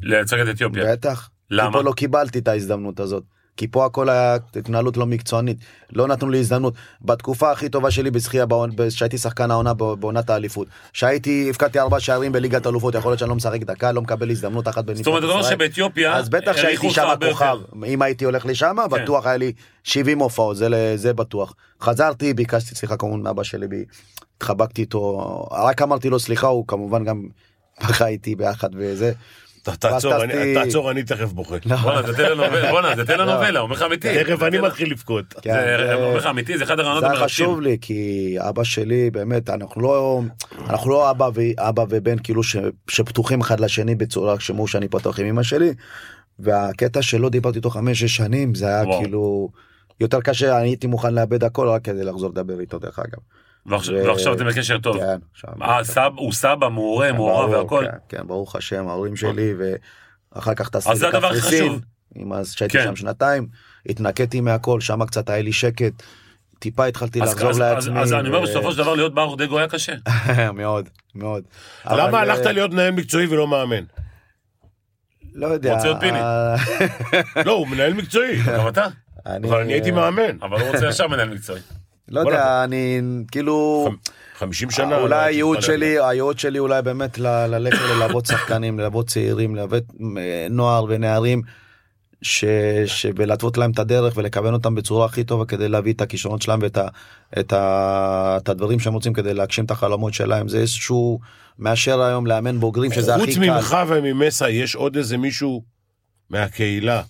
[0.00, 0.92] לייצג את אתיופיה.
[0.92, 1.30] בטח.
[1.50, 1.68] למה?
[1.70, 3.22] כי פה לא קיבלתי את ההזדמנות הזאת.
[3.58, 5.56] כי פה הכל היה התנהלות לא מקצוענית.
[5.92, 6.74] לא נתנו לי הזדמנות.
[7.02, 10.68] בתקופה הכי טובה שלי בשחייה, בעונ- שהייתי שחקן העונה בעונת האליפות.
[10.92, 14.68] שהייתי, הבקעתי ארבע שערים בליגת אלופות, יכול להיות שאני לא משחק דקה, לא מקבל הזדמנות
[14.68, 15.54] אחת בנבחרת זאת אומרת, אתה אומר ישראל.
[15.54, 17.56] שבאתיופיה אז בטח שהייתי שם כוכב.
[17.86, 19.02] אם הייתי הולך לשם, כן.
[19.02, 19.52] בטוח היה לי
[19.84, 21.54] 70 הופעות, זה, זה בטוח.
[21.82, 23.66] חזרתי, ביקשתי סליחה כמובן מאבא שלי,
[24.36, 25.18] התחבקתי איתו,
[25.52, 27.22] רק אמרתי לו סליחה, הוא כמובן גם
[27.88, 29.12] בכה איתי ביחד וזה.
[29.76, 31.56] תעצור, אני- תעצור, אני תכף בוכה.
[31.66, 31.76] לא.
[31.76, 34.24] בואנה, זה טלנובלה, בואנה, זה טלנובלה, אומר לך אמיתי.
[34.24, 35.24] תכף אני מתחיל לבכות.
[35.42, 37.46] כן, זה זה- אומר לך אמיתי, זה אחד הרעיונות זה היה המרגשים.
[37.46, 40.20] חשוב לי כי אבא שלי באמת אנחנו לא
[40.68, 42.56] אנחנו לא אבא ואבא ובן כאילו ש,
[42.90, 45.70] שפתוחים אחד לשני בצורה כמו שאני פתוח עם אמא שלי.
[46.38, 49.00] והקטע שלא דיברתי איתו חמש שש שנים זה היה וואו.
[49.00, 49.48] כאילו
[50.00, 53.18] יותר קשה אני הייתי מוכן לאבד הכל רק כדי לחזור לדבר איתו דרך אגב.
[53.68, 54.96] ועכשיו אתם בקשר טוב.
[54.98, 57.84] כן, עכשיו- אה, סב- הוא סבא, מעורה, מעורב ברור, והכל.
[58.08, 59.54] כן, כן ברוך השם ההורים שלי
[60.34, 61.80] ואחר כך טסתי אז זה הדבר הכי לקפריסין, חשוב.
[62.14, 62.84] עם אז שהייתי כן.
[62.84, 63.46] שם שנתיים
[63.88, 65.92] התנקיתי מהכל שם קצת היה לי שקט.
[66.58, 68.00] טיפה התחלתי אז- לחזור אז- לעצמי.
[68.00, 69.92] אז אני אומר בסופו של דבר להיות ברוך דגו היה קשה.
[70.54, 71.44] מאוד מאוד.
[71.86, 73.84] אבל, למה הלכת אה, להיות מנהל מקצועי ולא מאמן?
[75.34, 75.72] לא יודע.
[75.74, 76.18] רוצה להיות פיני.
[76.20, 76.54] אה,
[77.46, 78.42] לא, הוא מנהל מקצועי.
[78.42, 78.86] גם אתה?
[79.26, 80.36] אבל אני הייתי מאמן.
[80.42, 81.60] אבל הוא רוצה ישר מנהל מקצועי.
[82.10, 83.88] לא יודע אני כאילו
[84.38, 84.98] 50 שנה.
[84.98, 89.84] אולי לא הייעוד הייתי שלי הייעוד שלי אולי באמת ללכת ללוות שחקנים ללוות צעירים ללוות
[90.18, 91.42] אה, נוער ונערים.
[92.22, 92.44] ש...
[93.16, 96.76] ולהתוות להם את הדרך ולכוון אותם בצורה הכי טובה כדי להביא את הכישרונות שלהם ואת
[96.76, 96.88] ה...
[97.38, 98.36] את, ה...
[98.42, 101.20] את הדברים שהם רוצים כדי להגשים את החלומות שלהם זה איזשהו
[101.58, 103.40] מאשר היום לאמן בוגרים שזה הכי חוץ קל.
[103.40, 105.62] ממך וממסע יש עוד איזה מישהו
[106.30, 107.02] מהקהילה.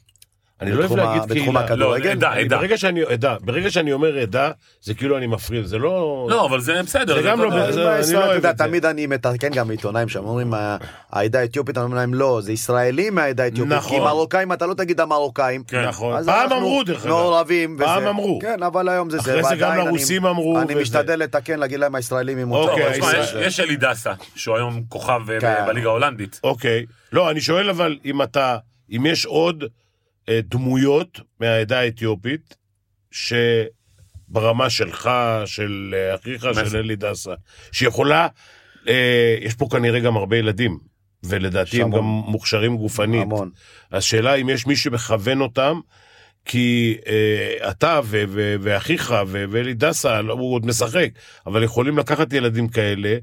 [0.61, 1.61] אני לא אוהב להגיד בתחום קהילה.
[1.61, 2.07] הכדורגל?
[2.07, 2.11] לא?
[2.13, 2.57] עדה, עדה.
[2.59, 4.51] ברגע שאני עדה, ברגע שאני אומר עדה,
[4.83, 6.27] זה כאילו אני מפריד, זה לא...
[6.31, 7.15] לא, אבל זה בסדר.
[7.15, 7.77] זה גם לא אני
[8.13, 8.65] לא אוהב את זה.
[8.65, 10.77] תמיד אני מתקן גם עיתונאים שאומרים "ה-
[11.13, 13.99] העדה האתיופית, אני אומר להם לא, זה ישראלים מהעדה האתיופית, נכון.
[13.99, 15.63] כי מרוקאים אתה לא תגיד המרוקאים.
[15.65, 15.85] כן.
[15.89, 16.25] נכון.
[16.25, 17.09] פעם אמרו דרך אגב.
[17.15, 17.77] מעורבים.
[17.79, 18.39] פעם אמרו.
[18.43, 19.31] כן, אבל היום זה זה.
[19.41, 20.75] אחרי זה גם לרוסים אמרו, אני.
[20.75, 24.83] משתדל לתקן, להגיד להם הישראלים עם אוקיי, אבל תשמע, הישראל- יש- אלי דסה, שהוא היום
[24.89, 25.55] כוכב אה, כן.
[25.67, 26.41] בליגה ההולנדית.
[26.45, 26.87] אוקיי.
[27.13, 28.57] לא, אני שואל אבל אם אתה,
[28.97, 29.69] אם יש עוד אה,
[30.43, 32.57] דמויות מהעדה האתיופית,
[33.11, 35.11] שברמה שלך,
[35.47, 37.35] של אה, אחיך, של אלי דסה,
[37.73, 38.29] שיכולה,
[38.89, 40.79] אה, יש פה כנראה גם הרבה ילדים,
[41.23, 41.99] ולדעתי הם המון.
[41.99, 43.23] גם מוכשרים גופנית.
[43.23, 43.51] המון.
[43.91, 45.81] אז שאלה אם יש מי שמכוון אותם,
[46.45, 51.09] כי אה, אתה ו- ו- ואחיך ו- ואלי דסה, לא, הוא עוד משחק,
[51.47, 53.17] אבל יכולים לקחת ילדים כאלה,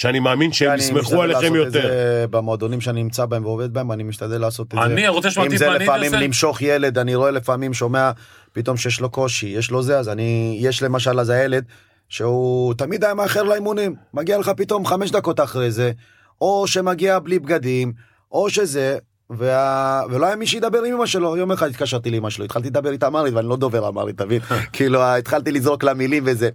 [0.00, 1.88] שאני מאמין שהם אני יסמכו משתדל עליכם לעשות את יותר.
[1.88, 4.84] זה במועדונים שאני נמצא בהם ועובד בהם, אני משתדל לעשות את זה.
[4.84, 6.12] אני רוצה לשמוע אם טיפ זה מעניין, לפעמים?
[6.12, 8.10] למשוך ילד, אני רואה לפעמים, שומע
[8.52, 11.64] פתאום שיש לו קושי, יש לו זה, אז אני, יש למשל אז הילד,
[12.08, 15.92] שהוא תמיד היה מאחר לאימונים, מגיע לך פתאום חמש דקות אחרי זה,
[16.40, 17.92] או שמגיע בלי בגדים,
[18.32, 18.98] או שזה,
[19.30, 20.02] וה...
[20.10, 23.06] ולא היה מי שידבר עם אמא שלו, יום אחד התקשרתי לאמא שלו, התחלתי לדבר איתה
[23.06, 24.40] אמרית, ואני לא דובר אמרית, תבין?
[24.72, 26.48] כאילו, התחלתי לזרוק לה מילים וזה.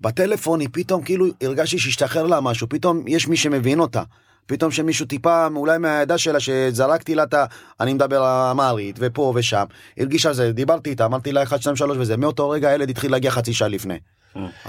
[0.00, 4.02] בטלפון היא פתאום כאילו הרגשתי שהשתחרר לה משהו, פתאום יש מי שמבין אותה.
[4.46, 7.44] פתאום שמישהו טיפה, אולי מהעדה שלה, שזרקתי לה את ה...
[7.80, 9.64] אני מדבר אמרית, ופה ושם.
[9.98, 12.16] הרגישה זה, דיברתי איתה, אמרתי לה 1, 2, 3 וזה.
[12.16, 13.98] מאותו רגע הילד התחיל להגיע חצי שעה לפני.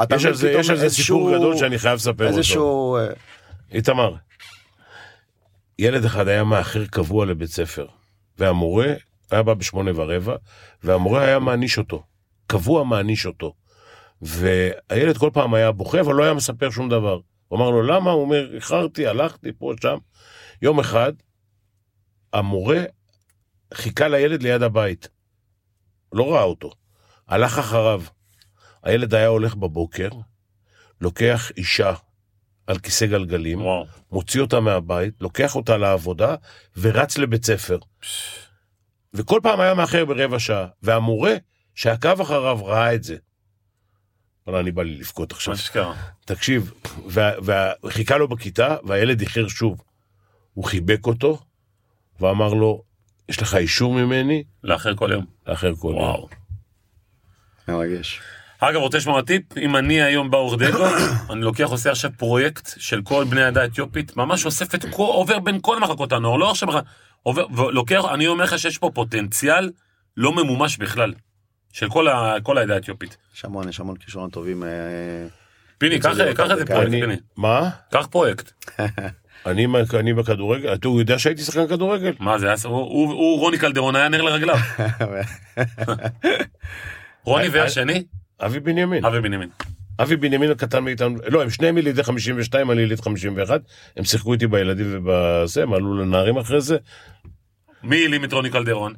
[0.03, 0.33] אתה יש על
[0.77, 2.37] זה- סיפור גדול שאני חייב לספר אותו.
[2.37, 2.97] איזשהו...
[3.73, 4.13] איתמר,
[5.79, 7.87] ילד אחד היה מאחר קבוע לבית ספר,
[8.37, 8.93] והמורה
[9.31, 10.35] היה בא בשמונה ורבע,
[10.83, 12.03] והמורה היה מעניש אותו.
[12.47, 13.53] קבוע מעניש אותו.
[14.21, 17.19] והילד כל פעם היה בוכה, אבל לא היה מספר שום דבר.
[17.47, 18.11] הוא אמר לו, למה?
[18.11, 19.97] הוא אומר, איחרתי, הלכתי פה, שם.
[20.61, 21.13] יום אחד,
[22.33, 22.83] המורה
[23.73, 25.07] חיכה לילד ליד הבית.
[26.13, 26.71] לא ראה אותו.
[27.27, 28.01] הלך אחריו.
[28.83, 30.09] הילד היה הולך בבוקר,
[31.01, 31.93] לוקח אישה
[32.67, 33.85] על כיסא גלגלים, וואו.
[34.11, 36.35] מוציא אותה מהבית, לוקח אותה לעבודה
[36.77, 37.77] ורץ לבית ספר.
[39.13, 41.33] וכל פעם היה מאחר ברבע שעה, והמורה
[41.75, 43.17] שעקב אחריו ראה את זה.
[44.47, 45.53] וואלה, אני בא לי לבכות עכשיו.
[45.53, 45.93] מה שקרה.
[46.25, 46.71] תקשיב,
[47.83, 49.81] וחיכה לו בכיתה, והילד איחר שוב.
[50.53, 51.39] הוא חיבק אותו,
[52.19, 52.83] ואמר לו,
[53.29, 55.25] יש לך אישור ממני לאחר כל יום.
[55.47, 55.97] לאחר כל יום.
[55.97, 56.29] וואו.
[57.67, 58.21] מרגש.
[58.59, 59.57] אגב, רוצה לשמוע טיפ?
[59.57, 60.85] אם אני היום באור דגו,
[61.31, 65.39] אני לוקח, עושה עכשיו פרויקט של כל בני העדה האתיופית, ממש אוסף את כל, עובר
[65.39, 66.81] בין כל מחלקות הנוער, לא עכשיו בכלל,
[67.23, 69.71] עובר, ולוקח, אני אומר לך שיש פה פוטנציאל
[70.17, 71.13] לא ממומש בכלל,
[71.73, 73.17] של כל, ה, כל העדה האתיופית.
[73.35, 74.63] יש המון, יש המון כישרונות טובים.
[74.63, 74.69] אה,
[75.77, 77.15] פיני, קח איזה פרויקט, פיני.
[77.37, 77.69] מה?
[77.91, 78.51] קח פרויקט.
[79.45, 79.67] אני,
[79.99, 80.73] אני בכדורגל?
[80.73, 82.13] אתה הוא יודע שהייתי שחקן כדורגל?
[82.19, 84.55] מה זה, היה- הוא, הוא, הוא רוני קלדרון היה נר לרגליו.
[87.25, 88.03] רוני והשני,
[88.41, 89.05] אבי בנימין.
[89.05, 89.49] אבי בנימין.
[89.99, 93.61] אבי בנימין הקטן מאיתנו, לא, הם שניהם ילידי 52, אני יליד 51,
[93.97, 96.77] הם שיחקו איתי בילדים ובזה, הם עלו לנערים אחרי זה.
[97.83, 98.93] מי העלים את רוני קלדרון?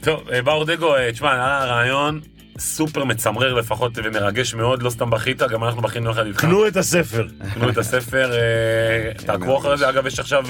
[0.00, 2.20] טוב, אה, באור דגו, אה, תשמע, היה רעיון
[2.58, 6.40] סופר מצמרר לפחות ומרגש מאוד, לא סתם בכית, גם אנחנו בכינו יחד איתך.
[6.40, 7.26] קנו את הספר.
[7.54, 10.44] קנו את הספר, אה, תעקבו אחרי זה, אגב יש עכשיו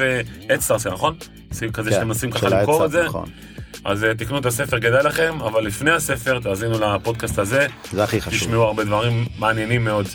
[0.51, 1.17] אדסטארס, נכון?
[1.53, 3.29] סביב כזה שאתם מנסים ככה כן, למכור את זה, נכון.
[3.85, 8.21] אז אה, תקנו את הספר, כדאי לכם, אבל לפני הספר תאזינו לפודקאסט הזה, זה הכי
[8.21, 8.41] חשוב.
[8.41, 10.07] תשמעו הרבה דברים מעניינים מאוד.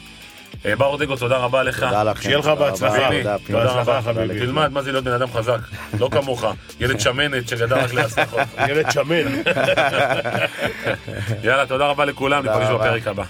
[0.65, 1.83] אה, באור דגו, תודה רבה לך.
[1.83, 2.21] תודה לכם.
[2.21, 3.09] שיהיה לך בהצלחה.
[3.47, 3.71] תודה.
[3.71, 4.39] רבה, חביבי.
[4.39, 5.59] תלמד מה זה להיות בן אדם חזק,
[5.99, 6.45] לא כמוך,
[6.79, 8.41] ילד שמנת שגדל רק להצלחות.
[8.69, 9.15] ילד שמן.
[11.43, 12.77] יאללה, תודה רבה לכולם, ניפגש רבה.
[12.77, 13.23] בפרק הבא.